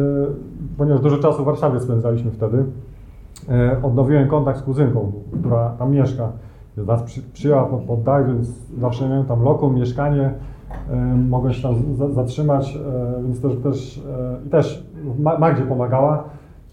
ponieważ 0.78 1.02
dużo 1.02 1.18
czasu 1.18 1.44
w 1.44 1.46
Warszawie 1.46 1.80
spędzaliśmy 1.80 2.32
wtedy, 2.32 2.66
odnowiłem 3.84 4.28
kontakt 4.28 4.60
z 4.60 4.62
kuzynką, 4.62 5.12
która 5.40 5.70
tam 5.70 5.92
mieszka. 5.92 6.32
Nas 6.78 7.04
przy, 7.04 7.22
przyjęła 7.34 7.64
pod, 7.64 7.82
pod 7.82 8.04
dach, 8.04 8.28
więc 8.28 8.48
zawsze 8.80 9.10
miałem 9.10 9.26
tam 9.26 9.44
lokum, 9.44 9.76
mieszkanie, 9.76 10.34
mogłem 11.30 11.54
się 11.54 11.64
tam 11.64 11.76
zatrzymać, 12.14 12.78
więc 13.24 13.42
też, 13.42 13.54
też, 13.64 14.04
i 14.46 14.50
też 14.50 14.84
Magdzie 15.40 15.64
pomagała. 15.64 16.24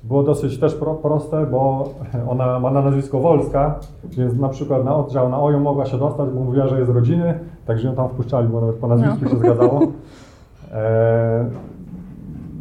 Było 0.09 0.23
dosyć 0.23 0.61
też 0.61 0.75
pro, 0.75 0.95
proste, 0.95 1.47
bo 1.47 1.89
ona 2.29 2.61
ma 2.61 2.71
na 2.71 2.83
nazwisko 2.83 3.21
Wolska, 3.21 3.75
więc 4.05 4.39
na 4.39 4.49
przykład 4.49 4.85
na 4.85 4.97
oddział 4.97 5.29
na 5.29 5.41
OJO 5.41 5.61
mogła 5.61 5.87
się 5.87 5.99
dostać, 5.99 6.31
bo 6.31 6.41
mówiła, 6.41 6.67
że 6.67 6.79
jest 6.79 6.91
rodziny, 6.91 7.39
także 7.67 7.89
ją 7.89 7.95
tam 7.95 8.09
wpuszczali, 8.09 8.49
bo 8.49 8.61
nawet 8.61 8.77
po 8.77 8.87
nazwisku 8.87 9.19
no. 9.23 9.31
się 9.31 9.37
zgadzało. 9.37 9.81
E, 10.73 11.45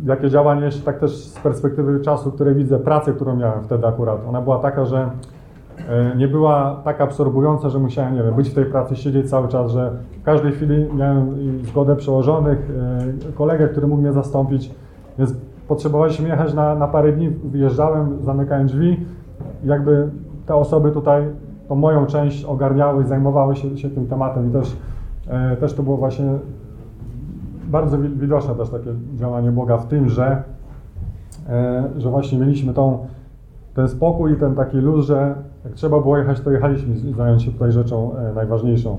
jakie 0.06 0.30
działanie 0.30 0.66
jeszcze 0.66 0.82
tak 0.82 1.00
też 1.00 1.16
z 1.16 1.40
perspektywy 1.40 2.00
czasu, 2.00 2.32
które 2.32 2.54
widzę, 2.54 2.80
pracę, 2.80 3.14
którą 3.14 3.36
miałem 3.36 3.64
wtedy 3.64 3.88
akurat, 3.88 4.20
ona 4.30 4.42
była 4.42 4.60
taka, 4.60 4.86
że 4.86 5.10
e, 5.90 6.16
nie 6.16 6.28
była 6.28 6.82
tak 6.84 7.02
absorbująca, 7.02 7.70
że 7.70 7.80
musiałem, 7.80 8.16
nie 8.16 8.24
wiem, 8.24 8.34
być 8.34 8.50
w 8.50 8.54
tej 8.54 8.66
pracy, 8.66 8.96
siedzieć 8.96 9.30
cały 9.30 9.48
czas, 9.48 9.72
że 9.72 9.92
w 10.22 10.24
każdej 10.24 10.52
chwili 10.52 10.94
miałem 10.94 11.36
zgodę 11.64 11.96
przełożonych, 11.96 12.70
e, 13.30 13.32
kolegę, 13.32 13.68
który 13.68 13.88
mógł 13.88 14.02
mnie 14.02 14.14
zastąpić, 14.14 14.72
więc 15.20 15.34
potrzebowaliśmy 15.68 16.30
jechać 16.30 16.54
na, 16.54 16.76
na 16.76 16.88
parę 16.88 17.12
dni, 17.12 17.30
wyjeżdżałem, 17.30 18.18
zamykałem 18.24 18.68
drzwi, 18.68 19.06
jakby 19.64 20.10
te 20.46 20.56
osoby 20.56 20.92
tutaj 20.92 21.24
tą 21.68 21.76
moją 21.76 22.06
część 22.06 22.46
ogarniały, 22.46 23.06
zajmowały 23.06 23.56
się, 23.56 23.78
się 23.78 23.90
tym 23.90 24.08
tematem 24.08 24.50
i 24.50 24.54
też, 24.54 24.78
e, 25.28 25.56
też 25.56 25.74
to 25.74 25.84
było 25.84 25.98
właśnie 25.98 26.26
bardzo 27.68 27.98
widoczne 27.98 28.56
też 28.56 28.70
takie 28.70 28.90
działanie 29.16 29.52
Boga 29.52 29.78
w 29.78 29.88
tym, 29.88 30.10
że, 30.10 30.44
e, 31.50 31.84
że 31.98 32.10
właśnie 32.10 32.40
mieliśmy 32.40 32.74
tą, 32.74 33.08
ten 33.74 33.88
spokój 33.88 34.34
i 34.34 34.36
ten 34.36 34.56
taki 34.56 34.78
luz, 34.78 35.06
że 35.06 35.36
jak 35.66 35.74
trzeba 35.74 36.00
było 36.00 36.18
jechać, 36.18 36.40
to 36.40 36.52
jechaliśmy 36.52 37.14
zająć 37.14 37.44
się 37.44 37.52
tutaj 37.52 37.72
rzeczą 37.72 38.16
e, 38.16 38.34
najważniejszą. 38.34 38.98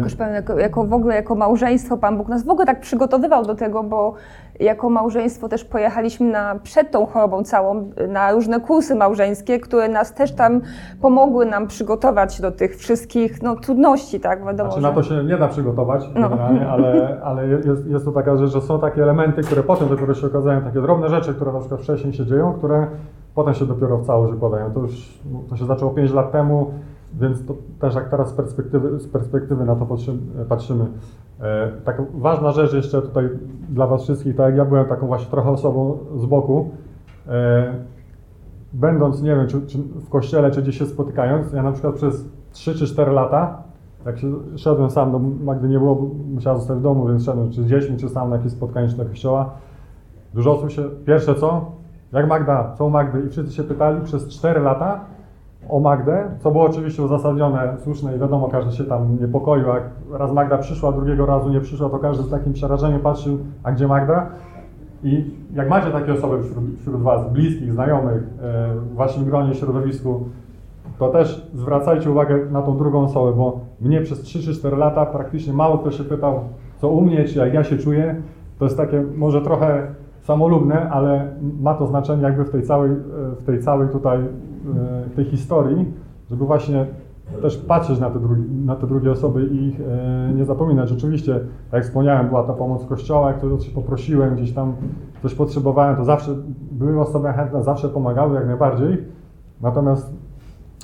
Otóż 0.00 0.14
Pan, 0.14 0.34
jako, 0.34 0.58
jako 0.58 0.84
w 0.84 0.92
ogóle 0.92 1.14
jako 1.14 1.34
małżeństwo, 1.34 1.96
Pan 1.96 2.16
Bóg 2.16 2.28
nas 2.28 2.44
w 2.44 2.48
ogóle 2.48 2.66
tak 2.66 2.80
przygotowywał 2.80 3.44
do 3.44 3.54
tego, 3.54 3.82
bo 3.82 4.14
jako 4.60 4.90
małżeństwo 4.90 5.48
też 5.48 5.64
pojechaliśmy 5.64 6.30
na, 6.30 6.54
przed 6.62 6.90
tą 6.90 7.06
chorobą 7.06 7.44
całą 7.44 7.90
na 8.08 8.32
różne 8.32 8.60
kursy 8.60 8.94
małżeńskie, 8.94 9.60
które 9.60 9.88
nas 9.88 10.14
też 10.14 10.32
tam 10.32 10.60
pomogły 11.00 11.46
nam 11.46 11.66
przygotować 11.66 12.40
do 12.40 12.50
tych 12.50 12.76
wszystkich 12.76 13.42
no, 13.42 13.56
trudności, 13.56 14.20
tak? 14.20 14.44
Wiadomo, 14.44 14.70
znaczy, 14.70 14.82
że... 14.82 14.88
na 14.88 14.94
to 14.94 15.02
się 15.02 15.24
nie 15.24 15.36
da 15.36 15.48
przygotować 15.48 16.04
no. 16.14 16.28
generalnie, 16.28 16.68
ale, 16.68 17.20
ale 17.24 17.48
jest, 17.48 17.86
jest 17.86 18.04
to 18.04 18.12
taka 18.12 18.36
rzecz, 18.36 18.50
że 18.50 18.60
są 18.60 18.80
takie 18.80 19.02
elementy, 19.02 19.42
które 19.42 19.62
potem 19.62 19.88
dopiero 19.88 20.14
się 20.14 20.26
okazają, 20.26 20.60
takie 20.60 20.80
drobne 20.80 21.08
rzeczy, 21.08 21.34
które 21.34 21.52
na 21.52 21.58
przykład 21.58 21.80
wcześniej 21.80 22.12
się 22.12 22.26
dzieją, 22.26 22.52
które 22.52 22.86
potem 23.34 23.54
się 23.54 23.66
dopiero 23.66 23.98
w 23.98 24.06
całość 24.06 24.32
wykładają. 24.32 24.72
To 24.72 24.80
już 24.80 25.18
to 25.50 25.56
się 25.56 25.66
zaczęło 25.66 25.90
5 25.90 26.12
lat 26.12 26.32
temu, 26.32 26.70
więc 27.20 27.46
to 27.46 27.54
też 27.80 27.94
jak 27.94 28.08
teraz 28.08 28.28
z 28.28 28.32
perspektywy, 28.32 29.00
z 29.00 29.08
perspektywy 29.08 29.64
na 29.64 29.76
to 29.76 29.86
patrzymy. 30.48 30.86
E, 31.40 31.70
tak 31.84 32.02
ważna 32.14 32.52
rzecz 32.52 32.72
jeszcze 32.72 33.02
tutaj 33.02 33.28
dla 33.68 33.86
Was 33.86 34.02
wszystkich, 34.02 34.36
tak 34.36 34.46
jak 34.46 34.56
ja 34.56 34.64
byłem 34.64 34.86
taką 34.86 35.06
właśnie 35.06 35.30
trochę 35.30 35.50
osobą 35.50 35.98
z 36.16 36.26
boku, 36.26 36.70
e, 37.28 37.74
będąc, 38.72 39.22
nie 39.22 39.36
wiem, 39.36 39.46
czy, 39.46 39.66
czy, 39.66 39.78
w 39.78 40.08
kościele, 40.08 40.50
czy 40.50 40.62
gdzieś 40.62 40.78
się 40.78 40.86
spotykając, 40.86 41.52
ja 41.52 41.62
na 41.62 41.72
przykład 41.72 41.94
przez 41.94 42.24
3 42.52 42.74
czy 42.74 42.86
4 42.86 43.12
lata, 43.12 43.62
jak 44.06 44.18
się 44.18 44.32
szedłem 44.56 44.90
sam 44.90 45.12
do 45.12 45.18
Magdy 45.18 45.68
nie 45.68 45.78
było, 45.78 46.10
musiała 46.34 46.58
zostać 46.58 46.78
w 46.78 46.82
domu, 46.82 47.08
więc 47.08 47.24
szedłem 47.24 47.50
czy 47.50 47.62
z 47.62 47.66
dziećmi, 47.66 47.96
czy 47.96 48.08
sam 48.08 48.30
na 48.30 48.36
jakieś 48.36 48.52
spotkanie, 48.52 48.88
czy 48.88 48.96
do 48.96 49.04
kościoła, 49.04 49.50
dużo 50.34 50.56
osób 50.56 50.70
się, 50.70 50.82
pierwsze 51.06 51.34
co, 51.34 51.70
jak 52.12 52.28
Magda, 52.28 52.74
co 52.78 52.90
Magdy? 52.90 53.22
I 53.26 53.28
wszyscy 53.30 53.52
się 53.52 53.62
pytali 53.62 54.00
przez 54.00 54.28
4 54.28 54.60
lata, 54.60 55.00
o 55.72 55.80
Magdę, 55.80 56.24
co 56.38 56.50
było 56.50 56.64
oczywiście 56.64 57.02
uzasadnione, 57.02 57.76
słuszne 57.78 58.16
i 58.16 58.18
wiadomo, 58.18 58.48
każdy 58.48 58.72
się 58.72 58.84
tam 58.84 59.18
niepokoił. 59.20 59.66
Jak 59.66 59.82
raz 60.12 60.32
Magda 60.32 60.58
przyszła, 60.58 60.92
drugiego 60.92 61.26
razu 61.26 61.48
nie 61.48 61.60
przyszła, 61.60 61.88
to 61.88 61.98
każdy 61.98 62.24
z 62.24 62.30
takim 62.30 62.52
przerażeniem 62.52 63.00
patrzył, 63.00 63.38
a 63.62 63.72
gdzie 63.72 63.88
Magda? 63.88 64.26
I 65.04 65.34
jak 65.54 65.68
macie 65.68 65.90
takie 65.90 66.12
osoby 66.12 66.42
wśród, 66.42 66.64
wśród 66.80 67.02
Was, 67.02 67.32
bliskich, 67.32 67.72
znajomych, 67.72 68.22
e, 68.42 68.74
w 68.74 68.94
Waszym 68.94 69.24
gronie, 69.24 69.54
środowisku, 69.54 70.24
to 70.98 71.08
też 71.08 71.50
zwracajcie 71.54 72.10
uwagę 72.10 72.38
na 72.50 72.62
tą 72.62 72.76
drugą 72.78 73.04
osobę, 73.04 73.32
bo 73.32 73.60
mnie 73.80 74.00
przez 74.00 74.20
3 74.20 74.42
czy 74.42 74.54
4 74.54 74.76
lata 74.76 75.06
praktycznie 75.06 75.52
mało 75.52 75.78
kto 75.78 75.90
się 75.90 76.04
pytał, 76.04 76.40
co 76.78 76.88
u 76.88 77.00
mnie, 77.00 77.24
czy 77.24 77.38
jak 77.38 77.54
ja 77.54 77.64
się 77.64 77.78
czuję. 77.78 78.22
To 78.58 78.64
jest 78.64 78.76
takie 78.76 79.04
może 79.16 79.40
trochę 79.40 79.86
samolubne, 80.22 80.90
ale 80.90 81.36
ma 81.60 81.74
to 81.74 81.86
znaczenie 81.86 82.22
jakby 82.22 82.44
w 82.44 82.50
tej 82.50 82.62
całej, 82.62 82.90
e, 82.90 82.96
w 83.36 83.44
tej 83.44 83.60
całej 83.60 83.88
tutaj 83.88 84.18
E, 84.70 85.10
tej 85.10 85.24
historii, 85.24 85.92
żeby 86.30 86.44
właśnie 86.44 86.86
też 87.42 87.56
patrzeć 87.56 88.00
na 88.00 88.10
te, 88.10 88.20
drugi, 88.20 88.42
na 88.64 88.76
te 88.76 88.86
drugie 88.86 89.10
osoby 89.10 89.46
i 89.46 89.66
ich 89.66 89.80
e, 89.80 90.32
nie 90.34 90.44
zapominać. 90.44 90.88
Rzeczywiście, 90.88 91.34
tak 91.70 91.78
jak 91.78 91.84
wspomniałem, 91.84 92.28
była 92.28 92.42
ta 92.42 92.52
pomoc 92.52 92.86
kościoła, 92.86 93.28
jak 93.28 93.38
ktoś 93.38 93.66
się 93.66 93.72
poprosiłem, 93.72 94.34
gdzieś 94.34 94.52
tam 94.52 94.72
coś 95.22 95.34
potrzebowałem, 95.34 95.96
to 95.96 96.04
zawsze 96.04 96.34
były 96.72 97.00
osoby 97.00 97.32
chętne, 97.32 97.62
zawsze 97.62 97.88
pomagały 97.88 98.34
jak 98.34 98.46
najbardziej. 98.46 98.98
Natomiast 99.60 100.14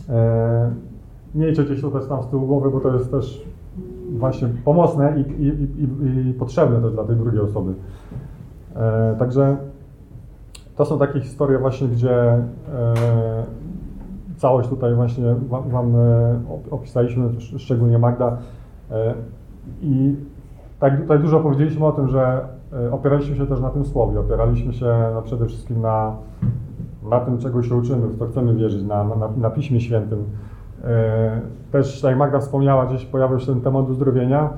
e, 0.08 0.70
miejcie 1.34 1.64
gdzieś 1.64 1.80
to 1.80 1.90
też 1.90 2.06
tam 2.06 2.22
z 2.22 2.26
tyłu 2.26 2.46
głowy, 2.46 2.70
bo 2.70 2.80
to 2.80 2.94
jest 2.94 3.10
też 3.10 3.48
właśnie 4.10 4.48
pomocne 4.64 5.14
i, 5.20 5.42
i, 5.42 5.46
i, 5.46 6.28
i 6.30 6.34
potrzebne 6.34 6.80
też 6.80 6.92
dla 6.92 7.04
tej 7.04 7.16
drugiej 7.16 7.40
osoby. 7.40 7.74
E, 8.78 9.16
także 9.18 9.56
to 10.76 10.84
są 10.84 10.98
takie 10.98 11.20
historie 11.20 11.58
właśnie, 11.58 11.88
gdzie 11.88 12.12
e, 12.12 12.44
całość 14.36 14.68
tutaj 14.68 14.94
właśnie 14.94 15.34
Wam 15.48 15.96
e, 15.96 16.40
opisaliśmy, 16.70 17.40
szczególnie 17.40 17.98
Magda. 17.98 18.36
I 19.82 20.16
tak 20.80 21.00
tutaj 21.00 21.18
dużo 21.18 21.40
powiedzieliśmy 21.40 21.86
o 21.86 21.92
tym, 21.92 22.08
że 22.08 22.40
opieraliśmy 22.90 23.36
się 23.36 23.46
też 23.46 23.60
na 23.60 23.70
tym 23.70 23.84
słowie, 23.84 24.20
opieraliśmy 24.20 24.72
się 24.72 24.94
no 25.14 25.22
przede 25.22 25.46
wszystkim 25.46 25.80
na, 25.80 26.16
na 27.10 27.20
tym, 27.20 27.38
czego 27.38 27.62
się 27.62 27.74
uczymy, 27.74 28.06
w 28.06 28.18
co 28.18 28.26
chcemy 28.26 28.54
wierzyć, 28.54 28.82
na, 28.82 29.04
na, 29.04 29.28
na 29.36 29.50
Piśmie 29.50 29.80
Świętym. 29.80 30.24
Też, 31.72 32.00
tak 32.00 32.10
jak 32.10 32.18
Magda 32.18 32.38
wspomniała, 32.38 32.86
gdzieś 32.86 33.06
pojawił 33.06 33.38
się 33.38 33.46
ten 33.46 33.60
temat 33.60 33.88
uzdrowienia 33.88 34.50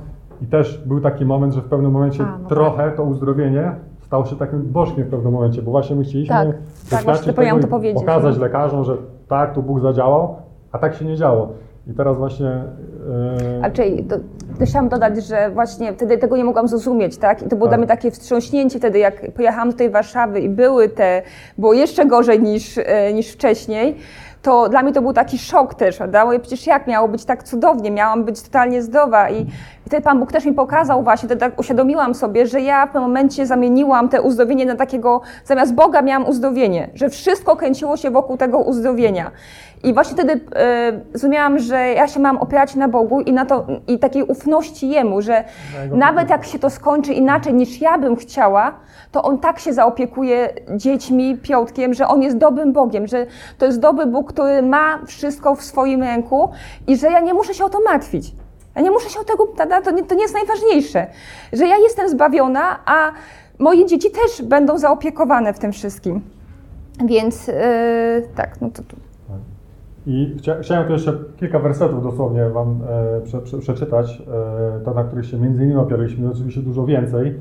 i 0.42 0.46
też 0.46 0.82
był 0.86 1.00
taki 1.00 1.24
moment, 1.24 1.54
że 1.54 1.60
w 1.60 1.68
pewnym 1.68 1.92
momencie 1.92 2.24
A, 2.24 2.38
no 2.42 2.48
trochę 2.48 2.84
tak. 2.84 2.96
to 2.96 3.02
uzdrowienie 3.02 3.74
stało 4.10 4.26
się 4.26 4.36
takim 4.36 4.62
bożkiem 4.62 5.04
w 5.04 5.10
pewnym 5.10 5.32
momencie, 5.32 5.62
bo 5.62 5.70
właśnie 5.70 5.96
my 5.96 6.04
chcieliśmy 6.04 6.34
tak, 6.34 6.48
tak, 6.90 7.04
właśnie 7.04 7.32
to 7.32 7.68
powiedzieć, 7.68 8.00
pokazać 8.00 8.36
no. 8.36 8.42
lekarzom, 8.42 8.84
że 8.84 8.96
tak, 9.28 9.54
tu 9.54 9.62
Bóg 9.62 9.80
zadziałał, 9.80 10.36
a 10.72 10.78
tak 10.78 10.94
się 10.94 11.04
nie 11.04 11.16
działo. 11.16 11.52
I 11.86 11.94
teraz 11.94 12.16
właśnie. 12.16 12.46
Yy... 12.46 13.60
A 13.62 13.70
czyli 13.70 14.06
chciałam 14.60 14.88
dodać, 14.88 15.24
że 15.24 15.50
właśnie 15.50 15.92
wtedy 15.92 16.18
tego 16.18 16.36
nie 16.36 16.44
mogłam 16.44 16.68
zrozumieć, 16.68 17.16
tak? 17.16 17.42
I 17.42 17.48
to 17.48 17.56
było 17.56 17.66
tak. 17.66 17.70
dla 17.70 17.78
mnie 17.78 17.86
takie 17.86 18.10
wstrząśnięcie 18.10 18.78
wtedy, 18.78 18.98
jak 18.98 19.32
pojechałam 19.32 19.70
do 19.70 19.76
tej 19.76 19.90
Warszawy 19.90 20.40
i 20.40 20.48
były 20.48 20.88
te, 20.88 21.22
było 21.58 21.72
jeszcze 21.72 22.06
gorzej 22.06 22.42
niż, 22.42 22.76
yy, 22.76 22.84
niż 23.14 23.32
wcześniej 23.32 23.96
to 24.42 24.68
dla 24.68 24.82
mnie 24.82 24.92
to 24.92 25.02
był 25.02 25.12
taki 25.12 25.38
szok 25.38 25.74
też, 25.74 25.96
prawda? 25.96 26.26
Bo 26.26 26.38
przecież 26.38 26.66
jak 26.66 26.86
miało 26.86 27.08
być 27.08 27.24
tak 27.24 27.42
cudownie, 27.42 27.90
miałam 27.90 28.24
być 28.24 28.42
totalnie 28.42 28.82
zdrowa 28.82 29.30
i 29.30 29.46
wtedy 29.90 30.02
Pan 30.02 30.20
Bóg 30.20 30.32
też 30.32 30.44
mi 30.44 30.52
pokazał 30.52 31.02
właśnie, 31.02 31.26
wtedy 31.26 31.40
tak 31.40 31.58
uświadomiłam 31.60 32.14
sobie, 32.14 32.46
że 32.46 32.60
ja 32.60 32.86
w 32.86 32.92
tym 32.92 33.02
momencie 33.02 33.46
zamieniłam 33.46 34.08
te 34.08 34.22
uzdrowienie 34.22 34.66
na 34.66 34.76
takiego, 34.76 35.20
zamiast 35.44 35.74
Boga 35.74 36.02
miałam 36.02 36.28
uzdrowienie, 36.28 36.90
że 36.94 37.08
wszystko 37.08 37.56
kręciło 37.56 37.96
się 37.96 38.10
wokół 38.10 38.36
tego 38.36 38.58
uzdrowienia. 38.58 39.30
I 39.84 39.94
właśnie 39.94 40.14
wtedy 40.14 40.32
y, 40.32 40.38
zrozumiałam, 41.18 41.58
że 41.58 41.88
ja 41.88 42.08
się 42.08 42.20
mam 42.20 42.38
opierać 42.38 42.74
na 42.74 42.88
Bogu 42.88 43.20
i 43.20 43.32
na 43.32 43.46
to, 43.46 43.66
i 43.88 43.98
takiej 43.98 44.22
ufności 44.22 44.88
Jemu, 44.88 45.22
że 45.22 45.44
nawet 45.92 46.30
jak 46.30 46.44
się 46.44 46.58
to 46.58 46.70
skończy 46.70 47.12
inaczej 47.12 47.54
niż 47.54 47.80
ja 47.80 47.98
bym 47.98 48.16
chciała, 48.16 48.74
to 49.12 49.22
On 49.22 49.38
tak 49.38 49.58
się 49.58 49.72
zaopiekuje 49.72 50.48
dziećmi, 50.76 51.38
Piotkiem, 51.42 51.94
że 51.94 52.08
On 52.08 52.22
jest 52.22 52.36
dobrym 52.36 52.72
Bogiem, 52.72 53.06
że 53.06 53.26
to 53.58 53.66
jest 53.66 53.80
dobry 53.80 54.06
Bóg, 54.06 54.32
który 54.32 54.62
ma 54.62 54.98
wszystko 55.06 55.54
w 55.54 55.62
swoim 55.62 56.02
ręku 56.02 56.50
i 56.86 56.96
że 56.96 57.06
ja 57.06 57.20
nie 57.20 57.34
muszę 57.34 57.54
się 57.54 57.64
o 57.64 57.68
to 57.68 57.78
martwić. 57.80 58.39
Ja 58.76 58.82
nie 58.82 58.90
muszę 58.90 59.10
się 59.10 59.20
o 59.20 59.24
tego, 59.24 59.46
to 59.84 59.90
nie, 59.90 60.04
to 60.04 60.14
nie 60.14 60.22
jest 60.22 60.34
najważniejsze, 60.34 61.06
że 61.52 61.66
ja 61.66 61.76
jestem 61.76 62.08
zbawiona, 62.08 62.78
a 62.86 63.12
moje 63.58 63.86
dzieci 63.86 64.10
też 64.10 64.42
będą 64.48 64.78
zaopiekowane 64.78 65.54
w 65.54 65.58
tym 65.58 65.72
wszystkim. 65.72 66.20
Więc 67.06 67.46
yy, 67.46 67.54
tak, 68.36 68.60
no 68.60 68.70
to 68.70 68.82
tu. 68.82 68.96
I 70.06 70.34
chcia, 70.38 70.60
chciałem 70.60 70.86
tu 70.86 70.92
jeszcze 70.92 71.18
kilka 71.36 71.58
wersetów 71.58 72.02
dosłownie 72.02 72.48
Wam 72.48 72.80
e, 72.88 73.20
prze, 73.20 73.40
prze, 73.40 73.58
przeczytać, 73.58 74.22
e, 74.80 74.84
to 74.84 74.94
na 74.94 75.04
których 75.04 75.26
się 75.26 75.38
między 75.38 75.64
innymi 75.64 75.80
opieraliśmy, 75.80 76.30
oczywiście 76.30 76.60
dużo 76.60 76.86
więcej, 76.86 77.34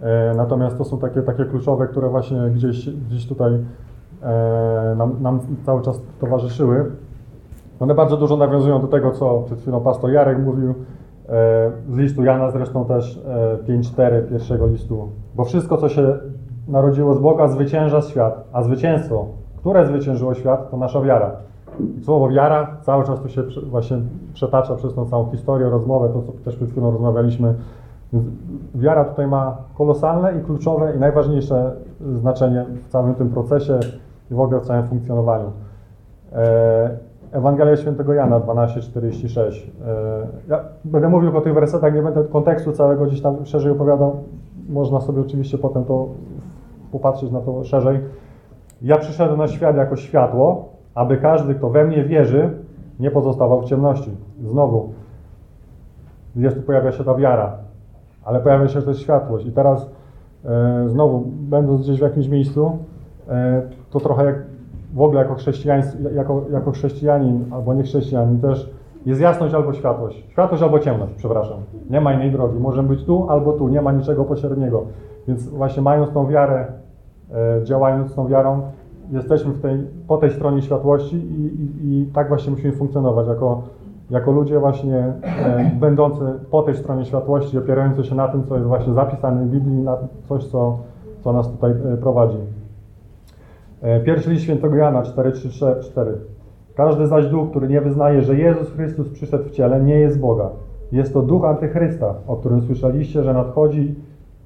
e, 0.00 0.34
natomiast 0.36 0.78
to 0.78 0.84
są 0.84 0.98
takie, 0.98 1.22
takie 1.22 1.44
kluczowe, 1.44 1.86
które 1.86 2.08
właśnie 2.08 2.50
gdzieś, 2.54 2.90
gdzieś 2.90 3.26
tutaj 3.26 3.52
e, 4.22 4.94
nam, 4.98 5.22
nam, 5.22 5.40
cały 5.66 5.82
czas 5.82 6.00
towarzyszyły. 6.20 6.90
One 7.80 7.94
bardzo 7.94 8.16
dużo 8.16 8.36
nawiązują 8.36 8.80
do 8.80 8.86
tego, 8.86 9.10
co 9.10 9.42
przed 9.46 9.60
chwilą 9.60 9.80
pastor 9.80 10.10
Jarek 10.10 10.38
mówił, 10.38 10.70
e, 10.70 10.74
z 11.88 11.96
listu 11.96 12.24
Jana 12.24 12.50
zresztą 12.50 12.84
też 12.84 13.22
5.4 13.68 14.02
e, 14.02 14.22
pierwszego 14.22 14.66
listu, 14.66 15.08
bo 15.34 15.44
wszystko, 15.44 15.76
co 15.76 15.88
się 15.88 16.18
narodziło 16.68 17.14
z 17.14 17.18
Boga, 17.18 17.48
zwycięża 17.48 18.02
świat, 18.02 18.44
a 18.52 18.62
zwycięstwo, 18.62 19.26
które 19.56 19.86
zwyciężyło 19.86 20.34
świat, 20.34 20.70
to 20.70 20.76
nasza 20.76 21.00
wiara. 21.00 21.30
Słowo 22.02 22.28
wiara 22.28 22.76
cały 22.82 23.04
czas 23.04 23.20
tu 23.20 23.28
się 23.28 23.42
właśnie 23.66 23.96
przetacza 24.34 24.74
przez 24.74 24.94
tą 24.94 25.06
całą 25.06 25.30
historię, 25.30 25.68
rozmowę, 25.68 26.08
to 26.08 26.22
co 26.22 26.32
też 26.32 26.56
przed 26.56 26.70
chwilą 26.70 26.90
rozmawialiśmy. 26.90 27.54
Wiara 28.74 29.04
tutaj 29.04 29.26
ma 29.26 29.56
kolosalne 29.74 30.38
i 30.38 30.44
kluczowe 30.44 30.96
i 30.96 30.98
najważniejsze 30.98 31.72
znaczenie 32.14 32.66
w 32.84 32.88
całym 32.88 33.14
tym 33.14 33.28
procesie 33.28 33.80
i 34.30 34.34
w 34.34 34.40
ogóle 34.40 34.60
w 34.60 34.66
całym 34.66 34.86
funkcjonowaniu. 34.86 35.52
E, 36.32 37.07
Ewangelia 37.32 37.76
Świętego 37.76 38.14
Jana 38.14 38.40
12:46. 38.40 39.70
E, 39.86 40.26
ja 40.48 40.64
będę 40.84 41.08
mówił 41.08 41.36
o 41.36 41.40
tych 41.40 41.54
wersetach, 41.54 41.94
nie 41.94 42.02
będę 42.02 42.24
kontekstu 42.24 42.72
całego 42.72 43.06
gdzieś 43.06 43.20
tam 43.20 43.46
szerzej 43.46 43.72
opowiadał. 43.72 44.16
Można 44.68 45.00
sobie 45.00 45.20
oczywiście 45.20 45.58
potem 45.58 45.84
to 45.84 46.08
popatrzeć 46.92 47.30
na 47.30 47.40
to 47.40 47.64
szerzej. 47.64 48.00
Ja 48.82 48.98
przyszedłem 48.98 49.38
na 49.38 49.48
świat 49.48 49.76
jako 49.76 49.96
światło, 49.96 50.68
aby 50.94 51.16
każdy, 51.16 51.54
kto 51.54 51.70
we 51.70 51.84
mnie 51.84 52.04
wierzy, 52.04 52.50
nie 53.00 53.10
pozostawał 53.10 53.62
w 53.62 53.64
ciemności. 53.64 54.10
Znowu, 54.44 54.92
jest 56.36 56.56
tu 56.56 56.62
pojawia 56.62 56.92
się 56.92 57.04
ta 57.04 57.14
wiara, 57.14 57.52
ale 58.24 58.40
pojawia 58.40 58.68
się 58.68 58.82
też 58.82 59.00
światłość. 59.00 59.46
I 59.46 59.52
teraz 59.52 59.90
e, 60.44 60.84
znowu, 60.88 61.24
będąc 61.26 61.82
gdzieś 61.82 61.98
w 61.98 62.02
jakimś 62.02 62.28
miejscu, 62.28 62.78
e, 63.28 63.62
to 63.90 64.00
trochę 64.00 64.24
jak 64.24 64.36
w 64.94 65.00
ogóle 65.00 65.20
jako, 65.20 65.36
jako, 66.14 66.44
jako 66.52 66.70
chrześcijanin 66.70 67.44
albo 67.50 67.74
nie 67.74 67.82
chrześcijanin 67.82 68.40
też 68.40 68.70
jest 69.06 69.20
jasność 69.20 69.54
albo 69.54 69.72
światłość. 69.72 70.24
Światłość 70.30 70.62
albo 70.62 70.78
ciemność, 70.78 71.12
przepraszam. 71.16 71.58
Nie 71.90 72.00
ma 72.00 72.12
innej 72.12 72.32
drogi. 72.32 72.58
Możemy 72.58 72.88
być 72.88 73.04
tu 73.04 73.30
albo 73.30 73.52
tu, 73.52 73.68
nie 73.68 73.82
ma 73.82 73.92
niczego 73.92 74.24
pośredniego. 74.24 74.84
Więc 75.28 75.48
właśnie 75.48 75.82
mając 75.82 76.10
tą 76.10 76.26
wiarę, 76.26 76.66
e, 77.32 77.64
działając 77.64 78.14
tą 78.14 78.28
wiarą, 78.28 78.62
jesteśmy 79.10 79.52
w 79.52 79.60
tej, 79.60 79.86
po 80.06 80.16
tej 80.16 80.30
stronie 80.30 80.62
światłości 80.62 81.16
i, 81.16 81.62
i, 81.62 82.02
i 82.02 82.06
tak 82.06 82.28
właśnie 82.28 82.50
musimy 82.50 82.72
funkcjonować 82.72 83.28
jako, 83.28 83.62
jako 84.10 84.32
ludzie 84.32 84.58
właśnie 84.58 84.96
e, 85.22 85.70
będący 85.80 86.24
po 86.50 86.62
tej 86.62 86.76
stronie 86.76 87.04
światłości, 87.04 87.58
opierający 87.58 88.04
się 88.04 88.14
na 88.14 88.28
tym, 88.28 88.44
co 88.44 88.54
jest 88.54 88.66
właśnie 88.66 88.92
zapisane 88.92 89.44
w 89.44 89.48
Biblii, 89.48 89.82
na 89.82 89.96
coś, 90.28 90.44
co, 90.44 90.78
co 91.24 91.32
nas 91.32 91.50
tutaj 91.50 91.70
e, 91.70 91.96
prowadzi. 91.96 92.38
E, 93.82 94.00
pierwszy 94.00 94.30
list 94.30 94.42
świętego 94.42 94.76
Jana 94.76 95.02
4:3-4. 95.02 96.12
Każdy 96.74 97.06
zaś 97.06 97.26
duch, 97.26 97.50
który 97.50 97.68
nie 97.68 97.80
wyznaje, 97.80 98.22
że 98.22 98.38
Jezus 98.38 98.70
Chrystus 98.70 99.08
przyszedł 99.08 99.44
w 99.44 99.50
ciele, 99.50 99.80
nie 99.80 99.98
jest 99.98 100.20
Boga. 100.20 100.50
Jest 100.92 101.12
to 101.12 101.22
duch 101.22 101.44
antychrysta, 101.44 102.14
o 102.26 102.36
którym 102.36 102.62
słyszeliście, 102.62 103.22
że 103.22 103.34
nadchodzi 103.34 103.94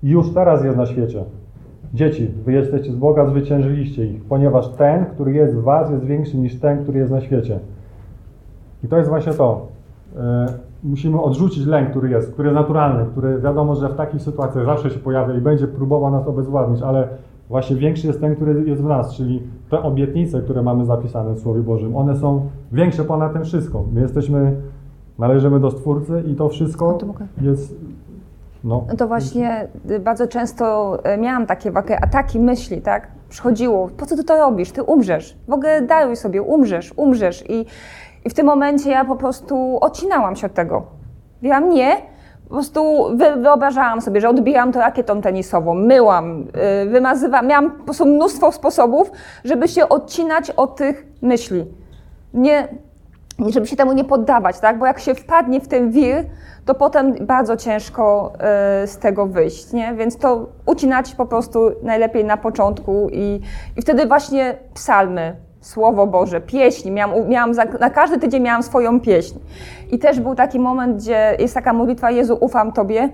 i 0.03 0.09
już 0.11 0.35
teraz 0.35 0.65
jest 0.65 0.77
na 0.77 0.87
świecie. 0.87 1.25
Dzieci, 1.95 2.31
wy 2.45 2.53
jesteście 2.53 2.93
z 2.93 2.97
Boga, 2.97 3.27
zwyciężyliście 3.27 4.07
ich, 4.07 4.25
ponieważ 4.25 4.69
ten, 4.69 5.07
który 5.07 5.33
jest 5.33 5.55
w 5.57 5.63
was, 5.63 5.91
jest 5.91 6.05
większy 6.05 6.37
niż 6.37 6.61
ten, 6.61 6.83
który 6.83 6.99
jest 6.99 7.13
na 7.13 7.21
świecie. 7.21 7.59
I 8.85 8.89
to 8.89 8.97
jest 8.97 9.09
właśnie 9.09 9.33
to. 9.33 9.67
E, 10.17 10.47
musimy 10.85 11.23
odrzucić 11.23 11.67
lęk, 11.67 11.91
który 11.91 12.11
jest, 12.11 12.33
który 12.33 12.49
jest 12.49 12.61
naturalny, 12.61 13.05
który 13.13 13.39
wiadomo, 13.39 13.75
że 13.75 13.89
w 13.89 13.95
takich 13.95 14.23
sytuacjach 14.23 14.65
zawsze 14.65 14.91
się 14.91 14.99
pojawia 14.99 15.35
i 15.35 15.41
będzie 15.41 15.67
próbował 15.67 16.11
nas 16.11 16.27
obezwładnić, 16.27 16.83
ale 16.83 17.09
właśnie 17.53 17.77
większy 17.77 18.07
jest 18.07 18.21
ten, 18.21 18.37
który 18.37 18.65
jest 18.71 18.83
w 18.83 18.85
nas, 18.85 19.15
czyli 19.15 19.43
te 19.71 19.83
obietnice, 19.83 20.41
które 20.41 20.63
mamy 20.63 20.85
zapisane 20.85 21.35
w 21.35 21.41
Słowie 21.41 21.61
Bożym, 21.61 21.97
one 21.97 22.17
są 22.17 22.49
większe 22.73 23.05
ponad 23.05 23.33
tym 23.33 23.45
wszystko. 23.45 23.85
My 23.93 24.01
jesteśmy, 24.01 24.57
należymy 25.19 25.61
do 25.61 25.71
Stwórcy 25.71 26.23
i 26.27 26.35
to 26.35 26.49
wszystko 26.49 26.99
jest 27.41 27.75
no. 28.65 28.85
To 28.99 29.09
właśnie 29.09 29.69
bardzo 30.01 30.27
często 30.27 30.99
y, 31.15 31.19
miałam 31.19 31.47
takie 31.47 31.73
ataki 32.05 32.41
myśli, 32.41 32.83
tak? 32.83 33.09
Przychodziło, 33.29 33.89
po 33.97 34.07
co 34.07 34.17
ty 34.17 34.25
to 34.25 34.37
robisz? 34.37 34.73
Ty 34.73 34.83
umrzesz. 34.83 35.39
W 35.49 35.53
ogóle 35.53 35.83
daruj 35.83 36.17
sobie, 36.17 36.43
umrzesz, 36.43 36.93
umrzesz. 36.97 37.51
I, 37.51 37.67
i 38.25 38.31
w 38.31 38.35
tym 38.35 38.47
momencie 38.47 38.91
ja 38.91 39.05
po 39.05 39.17
prostu 39.17 39.79
odcinałam 39.81 40.37
się 40.37 40.47
od 40.47 40.55
tego. 40.55 40.83
Mówiłam 41.43 41.71
nie, 41.71 41.97
po 42.53 42.57
prostu 42.57 43.11
wyobrażałam 43.43 44.01
sobie, 44.01 44.21
że 44.21 44.29
odbijam 44.29 44.73
to 44.73 44.81
rakietą 44.81 45.21
tenisową, 45.21 45.75
myłam, 45.75 46.47
y, 46.85 46.91
wymazywałam, 46.91 47.47
miałam 47.47 47.71
po 47.71 47.85
prostu 47.85 48.07
mnóstwo 48.07 48.53
sposobów, 48.53 49.11
żeby 49.45 49.69
się 49.69 49.89
odcinać 49.89 50.51
od 50.51 50.77
tych 50.77 51.07
myśli. 51.23 51.65
Nie, 52.35 52.69
żeby 53.49 53.67
się 53.67 53.77
temu 53.77 53.93
nie 53.93 54.05
poddawać, 54.05 54.61
tak? 54.61 54.79
Bo 54.79 54.87
jak 54.87 55.01
się 55.01 55.15
wpadnie 55.15 55.61
w 55.61 55.69
ten 55.69 55.91
wir, 55.91 56.25
to 56.65 56.75
potem 56.75 57.27
bardzo 57.27 57.57
ciężko 57.57 58.33
y, 58.85 58.87
z 58.87 58.99
tego 58.99 59.27
wyjść, 59.27 59.73
nie? 59.73 59.95
Więc 59.95 60.17
to 60.17 60.47
ucinać 60.67 61.15
po 61.15 61.27
prostu 61.27 61.71
najlepiej 61.83 62.25
na 62.25 62.37
początku 62.37 63.09
i, 63.13 63.41
i 63.77 63.83
wtedy 63.83 64.07
właśnie 64.07 64.55
psalmy, 64.75 65.37
Słowo 65.63 66.07
Boże, 66.07 66.41
pieśni. 66.41 66.91
Miałam, 66.91 67.29
miałam 67.29 67.55
za, 67.55 67.65
na 67.81 67.91
każdy 67.91 68.19
tydzień 68.19 68.43
miałam 68.43 68.63
swoją 68.63 69.01
pieśń. 69.01 69.39
I 69.91 69.99
też 69.99 70.21
był 70.21 70.35
taki 70.35 70.61
moment, 70.61 70.97
gdzie 70.97 71.37
jest 71.39 71.55
taka 71.55 71.73
modlitwa 71.73 72.11
Jezu, 72.11 72.37
ufam 72.41 72.73
Tobie, 72.73 73.09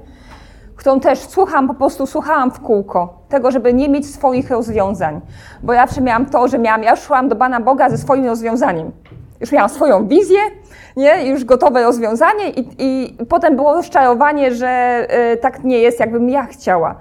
którą 0.76 1.00
też 1.00 1.18
słucham, 1.18 1.68
po 1.68 1.74
prostu 1.74 2.06
słuchałam 2.06 2.50
w 2.50 2.60
kółko, 2.60 3.22
tego, 3.28 3.50
żeby 3.50 3.74
nie 3.74 3.88
mieć 3.88 4.06
swoich 4.06 4.50
rozwiązań. 4.50 5.20
Bo 5.62 5.72
ja 5.72 5.86
zawsze 5.86 6.00
miałam 6.00 6.26
to, 6.26 6.48
że 6.48 6.58
miałam, 6.58 6.82
ja 6.82 6.96
szłam 6.96 7.28
do 7.28 7.36
Pana 7.36 7.60
Boga 7.60 7.90
ze 7.90 7.98
swoim 7.98 8.26
rozwiązaniem. 8.26 8.92
Już 9.40 9.52
miałam 9.52 9.68
swoją 9.68 10.08
wizję, 10.08 10.38
nie? 10.96 11.26
już 11.26 11.44
gotowe 11.44 11.82
rozwiązanie 11.82 12.50
i, 12.50 12.68
i 12.78 13.16
potem 13.28 13.56
było 13.56 13.74
rozczarowanie, 13.74 14.54
że 14.54 15.06
y, 15.32 15.36
tak 15.36 15.64
nie 15.64 15.78
jest, 15.78 16.00
jakbym 16.00 16.30
ja 16.30 16.46
chciała. 16.46 16.94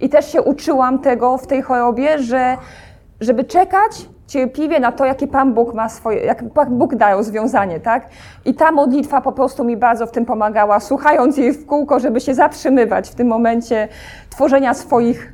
I 0.00 0.08
też 0.08 0.32
się 0.32 0.42
uczyłam 0.42 0.98
tego 0.98 1.38
w 1.38 1.46
tej 1.46 1.62
chorobie, 1.62 2.18
że 2.18 2.56
żeby 3.20 3.44
czekać 3.44 4.08
cierpliwie 4.26 4.80
na 4.80 4.92
to, 4.92 5.04
jakie 5.04 5.26
Pan 5.26 5.54
Bóg 5.54 5.74
ma 5.74 5.88
swoje, 5.88 6.20
jak 6.20 6.44
Pan 6.54 6.78
Bóg 6.78 6.94
da 6.94 7.14
rozwiązanie, 7.14 7.80
tak? 7.80 8.08
I 8.44 8.54
ta 8.54 8.72
modlitwa 8.72 9.20
po 9.20 9.32
prostu 9.32 9.64
mi 9.64 9.76
bardzo 9.76 10.06
w 10.06 10.10
tym 10.10 10.26
pomagała, 10.26 10.80
słuchając 10.80 11.36
jej 11.36 11.52
w 11.52 11.66
kółko, 11.66 12.00
żeby 12.00 12.20
się 12.20 12.34
zatrzymywać 12.34 13.10
w 13.10 13.14
tym 13.14 13.26
momencie 13.26 13.88
tworzenia 14.30 14.74
swoich 14.74 15.32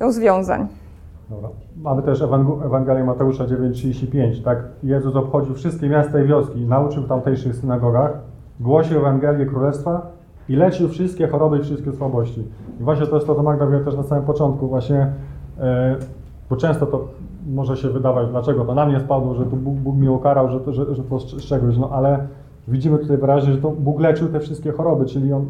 rozwiązań. 0.00 0.68
Dobra. 1.30 1.48
Mamy 1.76 2.02
też 2.02 2.22
Ewangelię 2.64 3.04
Mateusza 3.04 3.44
9,35, 3.44 4.44
tak? 4.44 4.58
Jezus 4.82 5.16
obchodził 5.16 5.54
wszystkie 5.54 5.88
miasta 5.88 6.20
i 6.20 6.26
wioski, 6.26 6.66
nauczył 6.66 7.02
w 7.02 7.08
tamtejszych 7.08 7.56
synagogach, 7.56 8.12
głosił 8.60 8.98
Ewangelię 8.98 9.46
Królestwa 9.46 10.06
i 10.48 10.56
leczył 10.56 10.88
wszystkie 10.88 11.28
choroby 11.28 11.58
i 11.58 11.62
wszystkie 11.62 11.92
słabości. 11.92 12.40
I 12.80 12.82
właśnie 12.82 13.06
to 13.06 13.14
jest 13.14 13.26
to, 13.26 13.34
co 13.34 13.42
Magda 13.42 13.64
mówiła 13.64 13.84
też 13.84 13.96
na 13.96 14.02
samym 14.02 14.24
początku, 14.24 14.68
właśnie, 14.68 15.12
e, 15.60 15.96
bo 16.52 16.56
często 16.56 16.86
to 16.86 17.08
może 17.46 17.76
się 17.76 17.88
wydawać, 17.88 18.28
dlaczego 18.30 18.64
to 18.64 18.74
na 18.74 18.86
mnie 18.86 19.00
spadło, 19.00 19.34
że 19.34 19.44
to 19.44 19.56
Bóg, 19.56 19.74
Bóg 19.74 19.96
mnie 19.96 20.12
ukarał, 20.12 20.50
że 20.50 20.60
to, 20.60 20.72
że, 20.72 20.94
że 20.94 21.02
to 21.02 21.20
z 21.20 21.44
czegoś, 21.44 21.78
no 21.78 21.90
ale 21.90 22.26
widzimy 22.68 22.98
tutaj 22.98 23.16
wyraźnie, 23.16 23.52
że 23.52 23.58
to 23.58 23.70
Bóg 23.70 24.00
leczył 24.00 24.28
te 24.28 24.40
wszystkie 24.40 24.72
choroby, 24.72 25.06
czyli 25.06 25.32
On 25.32 25.46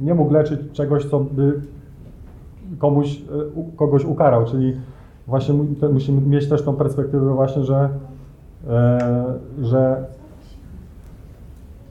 nie 0.00 0.14
mógł 0.14 0.32
leczyć 0.32 0.60
czegoś, 0.72 1.04
co 1.04 1.20
by 1.20 1.60
komuś, 2.78 3.20
e, 3.20 3.76
kogoś 3.76 4.04
ukarał, 4.04 4.44
czyli 4.44 4.76
właśnie 5.26 5.54
musimy 5.92 6.20
mieć 6.20 6.48
też 6.48 6.62
tą 6.62 6.76
perspektywę 6.76 7.34
właśnie, 7.34 7.62
że, 7.62 7.88
e, 8.68 8.98
że 9.62 10.06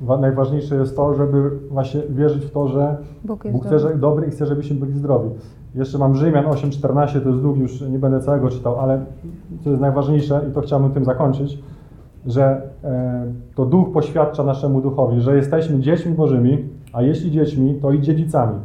najważniejsze 0.02 0.76
jest 0.76 0.96
to, 0.96 1.14
żeby 1.14 1.52
właśnie 1.72 2.02
wierzyć 2.10 2.46
w 2.46 2.52
to, 2.52 2.68
że 2.68 2.98
Bóg, 3.24 3.44
Bóg 3.52 3.66
chce, 3.66 3.80
że 3.80 3.98
dobry 3.98 4.28
i 4.28 4.32
chce, 4.32 4.46
żebyśmy 4.46 4.76
byli 4.76 4.94
zdrowi. 4.94 5.30
Jeszcze 5.76 5.98
mam 5.98 6.16
Rzymian 6.16 6.46
8,14, 6.46 7.22
to 7.22 7.30
jest 7.30 7.42
długi, 7.42 7.62
już 7.62 7.82
nie 7.82 8.00
będę 8.00 8.20
całego 8.20 8.50
czytał, 8.50 8.80
ale 8.80 9.06
co 9.64 9.70
jest 9.70 9.82
najważniejsze 9.82 10.42
i 10.50 10.54
to 10.54 10.62
chciałbym 10.62 10.92
tym 10.92 11.06
zakończyć, 11.06 11.60
że 12.26 12.62
e, 12.84 13.26
to 13.56 13.66
Duch 13.66 13.92
poświadcza 13.92 14.44
naszemu 14.44 14.82
Duchowi, 14.82 15.22
że 15.22 15.36
jesteśmy 15.36 15.80
dziećmi 15.80 16.14
Bożymi, 16.14 16.58
a 16.94 17.02
jeśli 17.02 17.32
dziećmi, 17.32 17.76
to 17.82 17.92
i 17.92 18.02
dziedzicami. 18.02 18.60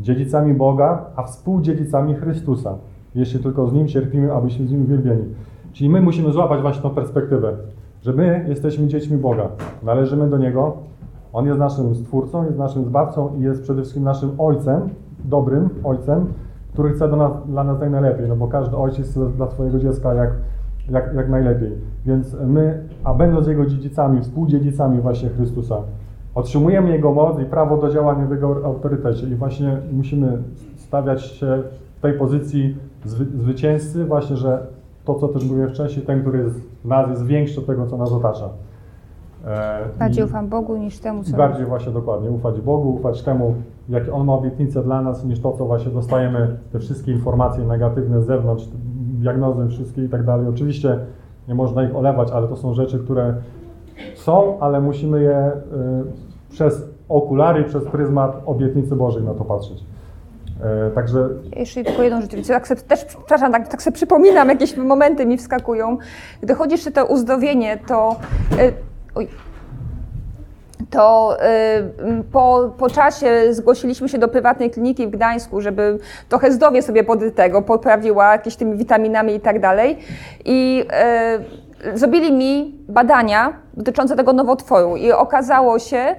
Dziedzicami 0.00 0.54
Boga, 0.54 1.04
a 1.16 1.22
współdziedzicami 1.22 2.14
Chrystusa. 2.14 2.74
Jeśli 3.14 3.40
tylko 3.40 3.66
z 3.66 3.72
Nim 3.72 3.88
cierpimy, 3.88 4.32
abyśmy 4.32 4.66
z 4.66 4.72
Nim 4.72 4.82
uwielbieni. 4.82 5.24
Czyli 5.72 5.90
my 5.90 6.00
musimy 6.00 6.32
złapać 6.32 6.60
właśnie 6.60 6.82
tą 6.82 6.90
perspektywę, 6.90 7.52
że 8.02 8.12
my 8.12 8.44
jesteśmy 8.48 8.86
dziećmi 8.86 9.16
Boga. 9.16 9.48
Należymy 9.82 10.30
do 10.30 10.38
Niego. 10.38 10.76
On 11.32 11.46
jest 11.46 11.58
naszym 11.58 11.94
Stwórcą, 11.94 12.44
jest 12.44 12.58
naszym 12.58 12.84
Zbawcą 12.84 13.30
i 13.38 13.42
jest 13.42 13.62
przede 13.62 13.80
wszystkim 13.82 14.04
naszym 14.04 14.30
Ojcem, 14.38 14.80
dobrym 15.26 15.68
ojcem, 15.84 16.26
który 16.72 16.92
chce 16.92 17.08
do 17.08 17.16
nas, 17.16 17.32
dla 17.46 17.64
nas 17.64 17.80
jak 17.80 17.90
najlepiej, 17.90 18.28
no 18.28 18.36
bo 18.36 18.48
każdy 18.48 18.76
ojciec 18.76 19.10
chce 19.10 19.28
dla 19.30 19.50
swojego 19.50 19.78
dziecka 19.78 20.14
jak, 20.14 20.30
jak, 20.90 21.14
jak 21.14 21.28
najlepiej. 21.28 21.72
Więc 22.06 22.36
my, 22.46 22.88
a 23.04 23.14
będąc 23.14 23.46
Jego 23.46 23.66
dziedzicami, 23.66 24.20
współdziedzicami 24.20 25.00
właśnie 25.00 25.28
Chrystusa, 25.28 25.76
otrzymujemy 26.34 26.90
Jego 26.90 27.12
moc 27.12 27.40
i 27.40 27.44
prawo 27.44 27.76
do 27.76 27.90
działania 27.90 28.26
w 28.26 28.30
Jego 28.30 28.64
autorytecie 28.64 29.26
i 29.26 29.34
właśnie 29.34 29.76
musimy 29.92 30.42
stawiać 30.76 31.22
się 31.22 31.62
w 31.98 32.00
tej 32.00 32.12
pozycji 32.12 32.76
zwy, 33.04 33.24
zwycięzcy, 33.24 34.04
właśnie, 34.04 34.36
że 34.36 34.66
to, 35.04 35.14
co 35.14 35.28
też 35.28 35.44
mówiłem 35.44 35.70
wcześniej, 35.70 36.06
ten, 36.06 36.20
który 36.20 36.38
jest 36.38 36.60
w 36.60 36.84
nas, 36.84 37.10
jest 37.10 37.26
większy 37.26 37.60
od 37.60 37.66
tego, 37.66 37.86
co 37.86 37.96
nas 37.96 38.12
otacza. 38.12 38.48
E, 39.46 39.98
bardziej 39.98 40.24
ufam 40.24 40.48
Bogu 40.48 40.76
niż 40.76 40.98
temu, 40.98 41.24
co... 41.24 41.36
Bardziej 41.36 41.66
właśnie 41.66 41.92
dokładnie, 41.92 42.30
ufać 42.30 42.60
Bogu, 42.60 42.94
ufać 42.94 43.22
temu, 43.22 43.54
jakie 43.88 44.12
On 44.12 44.26
ma 44.26 44.32
obietnice 44.32 44.82
dla 44.82 45.02
nas, 45.02 45.24
niż 45.24 45.40
to, 45.40 45.52
co 45.52 45.66
właśnie 45.66 45.92
dostajemy, 45.92 46.56
te 46.72 46.78
wszystkie 46.78 47.12
informacje 47.12 47.64
negatywne 47.64 48.22
z 48.22 48.26
zewnątrz, 48.26 48.64
diagnozy 49.20 49.68
wszystkie 49.68 50.04
i 50.04 50.08
tak 50.08 50.24
dalej. 50.24 50.48
Oczywiście 50.48 50.98
nie 51.48 51.54
można 51.54 51.84
ich 51.84 51.96
olewać, 51.96 52.30
ale 52.30 52.48
to 52.48 52.56
są 52.56 52.74
rzeczy, 52.74 52.98
które 52.98 53.34
są, 54.14 54.60
ale 54.60 54.80
musimy 54.80 55.22
je 55.22 55.48
y, 55.48 56.50
przez 56.50 56.88
okulary, 57.08 57.64
przez 57.64 57.84
pryzmat 57.84 58.42
obietnicy 58.46 58.96
Bożej 58.96 59.22
na 59.22 59.34
to 59.34 59.44
patrzeć. 59.44 59.84
E, 60.62 60.90
także... 60.90 61.28
Jeszcze 61.56 61.84
tylko 61.84 62.02
jedną 62.02 62.20
rzecz, 62.20 62.46
tak 62.46 62.68
też, 62.68 63.04
przepraszam, 63.04 63.52
tak, 63.52 63.68
tak 63.68 63.82
sobie 63.82 63.94
przypominam, 63.94 64.48
jakieś 64.48 64.76
momenty 64.76 65.26
mi 65.26 65.36
wskakują. 65.36 65.98
Gdy 66.42 66.54
chodzi 66.54 66.72
jeszcze 66.72 66.90
to 66.90 67.06
uzdrowienie, 67.06 67.78
to... 67.88 68.16
Y, 68.52 68.72
oj, 69.14 69.28
to 70.90 71.36
y, 72.20 72.24
po, 72.32 72.72
po 72.78 72.90
czasie 72.90 73.54
zgłosiliśmy 73.54 74.08
się 74.08 74.18
do 74.18 74.28
prywatnej 74.28 74.70
kliniki 74.70 75.06
w 75.06 75.10
Gdańsku, 75.10 75.60
żeby 75.60 75.98
trochę 76.28 76.52
zdrowie 76.52 76.82
sobie 76.82 77.04
pod 77.04 77.34
tego 77.34 77.62
poprawiła, 77.62 78.32
jakieś 78.32 78.56
tymi 78.56 78.76
witaminami 78.76 79.34
i 79.34 79.40
tak 79.40 79.60
dalej. 79.60 79.98
I 80.44 80.84
y, 81.86 81.98
zrobili 81.98 82.32
mi 82.32 82.78
badania 82.88 83.52
dotyczące 83.74 84.16
tego 84.16 84.32
nowotworu 84.32 84.96
i 84.96 85.12
okazało 85.12 85.78
się, 85.78 86.16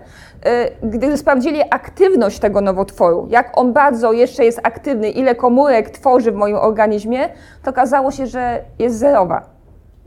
y, 0.83 0.87
gdy 0.87 1.17
sprawdzili 1.17 1.61
aktywność 1.69 2.39
tego 2.39 2.61
nowotworu, 2.61 3.27
jak 3.29 3.57
on 3.57 3.73
bardzo 3.73 4.11
jeszcze 4.11 4.45
jest 4.45 4.59
aktywny, 4.63 5.09
ile 5.09 5.35
komórek 5.35 5.89
tworzy 5.89 6.31
w 6.31 6.35
moim 6.35 6.55
organizmie, 6.55 7.29
to 7.63 7.69
okazało 7.69 8.11
się, 8.11 8.27
że 8.27 8.61
jest 8.79 8.97
zerowa 8.97 9.57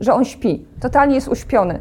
że 0.01 0.13
on 0.13 0.25
śpi, 0.25 0.65
totalnie 0.79 1.15
jest 1.15 1.27
uśpiony. 1.27 1.79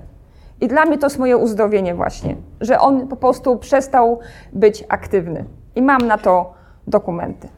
I 0.60 0.68
dla 0.68 0.84
mnie 0.84 0.98
to 0.98 1.06
jest 1.06 1.18
moje 1.18 1.36
uzdrowienie 1.36 1.94
właśnie, 1.94 2.36
że 2.60 2.78
on 2.78 3.08
po 3.08 3.16
prostu 3.16 3.56
przestał 3.56 4.18
być 4.52 4.84
aktywny. 4.88 5.44
I 5.76 5.82
mam 5.82 6.06
na 6.06 6.18
to 6.18 6.52
dokumenty. 6.86 7.48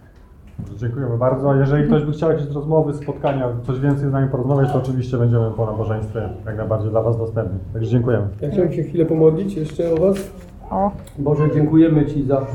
Dziękujemy 0.76 1.18
bardzo. 1.18 1.55
Jeżeli 1.55 1.86
ktoś 1.86 2.05
by 2.05 2.12
chciał 2.12 2.30
jakieś 2.30 2.46
rozmowy, 2.46 2.94
spotkania, 2.94 3.48
coś 3.66 3.80
więcej 3.80 4.09
z 4.09 4.12
nami 4.12 4.28
porozmawiać, 4.28 4.72
to 4.72 4.78
oczywiście 4.78 5.16
będziemy 5.16 5.50
po 5.50 5.66
nabożeństwie 5.66 6.28
jak 6.46 6.57
najbardziej 6.57 6.90
dla 6.90 7.03
Was 7.03 7.18
dostępni. 7.18 7.59
Także 7.72 7.90
dziękujemy. 7.90 8.28
Ja 8.40 8.50
chciałem 8.50 8.72
się 8.72 8.82
chwilę 8.82 9.07
pomodlić 9.07 9.55
jeszcze 9.55 9.92
o 9.92 9.96
Was. 9.96 10.16
O, 10.70 10.90
Boże, 11.18 11.50
dziękujemy 11.55 12.07
Ci 12.07 12.22
za 12.22 12.46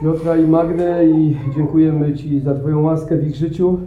Piotra 0.00 0.36
i 0.36 0.46
Magdę 0.46 1.06
i 1.06 1.36
dziękujemy 1.56 2.14
Ci 2.14 2.40
za 2.40 2.54
Twoją 2.54 2.82
łaskę 2.82 3.16
w 3.16 3.26
ich 3.26 3.34
życiu. 3.34 3.78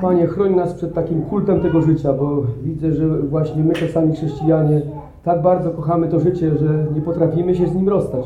Panie, 0.00 0.26
chroń 0.26 0.54
nas 0.54 0.74
przed 0.74 0.94
takim 0.94 1.22
kultem 1.22 1.60
tego 1.60 1.82
życia, 1.82 2.12
bo 2.12 2.42
widzę, 2.62 2.92
że 2.92 3.08
właśnie 3.08 3.64
my 3.64 3.74
czasami 3.74 4.16
chrześcijanie 4.16 4.82
tak 5.24 5.42
bardzo 5.42 5.70
kochamy 5.70 6.08
to 6.08 6.20
życie, 6.20 6.58
że 6.58 6.86
nie 6.94 7.00
potrafimy 7.00 7.54
się 7.54 7.68
z 7.68 7.74
nim 7.74 7.88
rozstać. 7.88 8.24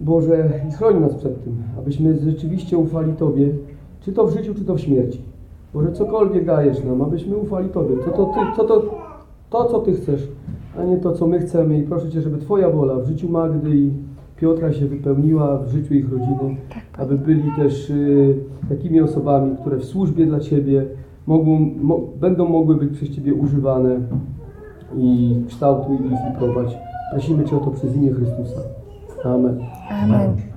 Boże, 0.00 0.50
i 0.68 0.72
chroń 0.72 1.00
nas 1.00 1.14
przed 1.14 1.44
tym, 1.44 1.56
abyśmy 1.78 2.18
rzeczywiście 2.18 2.78
ufali 2.78 3.12
Tobie, 3.12 3.48
czy 4.00 4.12
to 4.12 4.26
w 4.26 4.32
życiu, 4.32 4.54
czy 4.54 4.64
to 4.64 4.74
w 4.74 4.80
śmierci. 4.80 5.20
Boże, 5.74 5.92
cokolwiek 5.92 6.44
dajesz 6.44 6.84
nam, 6.84 7.02
abyśmy 7.02 7.36
ufali 7.36 7.68
Tobie. 7.68 7.96
Co 8.04 8.10
to, 8.10 8.26
ty, 8.26 8.56
co 8.56 8.64
to, 8.64 8.82
to, 9.50 9.64
co 9.64 9.78
Ty 9.78 9.92
chcesz, 9.92 10.28
a 10.78 10.84
nie 10.84 10.96
to, 10.96 11.12
co 11.12 11.26
my 11.26 11.38
chcemy. 11.38 11.78
I 11.78 11.82
proszę 11.82 12.10
Cię, 12.10 12.20
żeby 12.20 12.38
Twoja 12.38 12.70
wola 12.70 12.94
w 12.94 13.06
życiu 13.06 13.28
Magdy 13.28 13.76
i 13.76 13.90
Piotra 14.36 14.72
się 14.72 14.86
wypełniła, 14.86 15.58
w 15.58 15.68
życiu 15.68 15.94
ich 15.94 16.12
rodziny, 16.12 16.56
aby 16.98 17.18
byli 17.18 17.52
też 17.56 17.90
y, 17.90 18.34
takimi 18.68 19.00
osobami, 19.00 19.56
które 19.60 19.76
w 19.76 19.84
służbie 19.84 20.26
dla 20.26 20.40
Ciebie 20.40 20.86
mogą, 21.26 21.70
mo, 21.82 22.00
będą 22.20 22.48
mogły 22.48 22.74
być 22.74 22.90
przez 22.90 23.10
Ciebie 23.10 23.34
używane 23.34 24.00
i 24.96 25.36
kształtuj 25.48 25.96
i 25.96 26.38
prowadź. 26.38 26.76
Prosimy 27.10 27.44
Cię 27.44 27.56
o 27.56 27.60
to 27.60 27.70
przez 27.70 27.96
imię 27.96 28.12
Chrystusa. 28.12 28.60
Amen. 29.24 29.60
amen. 29.90 30.51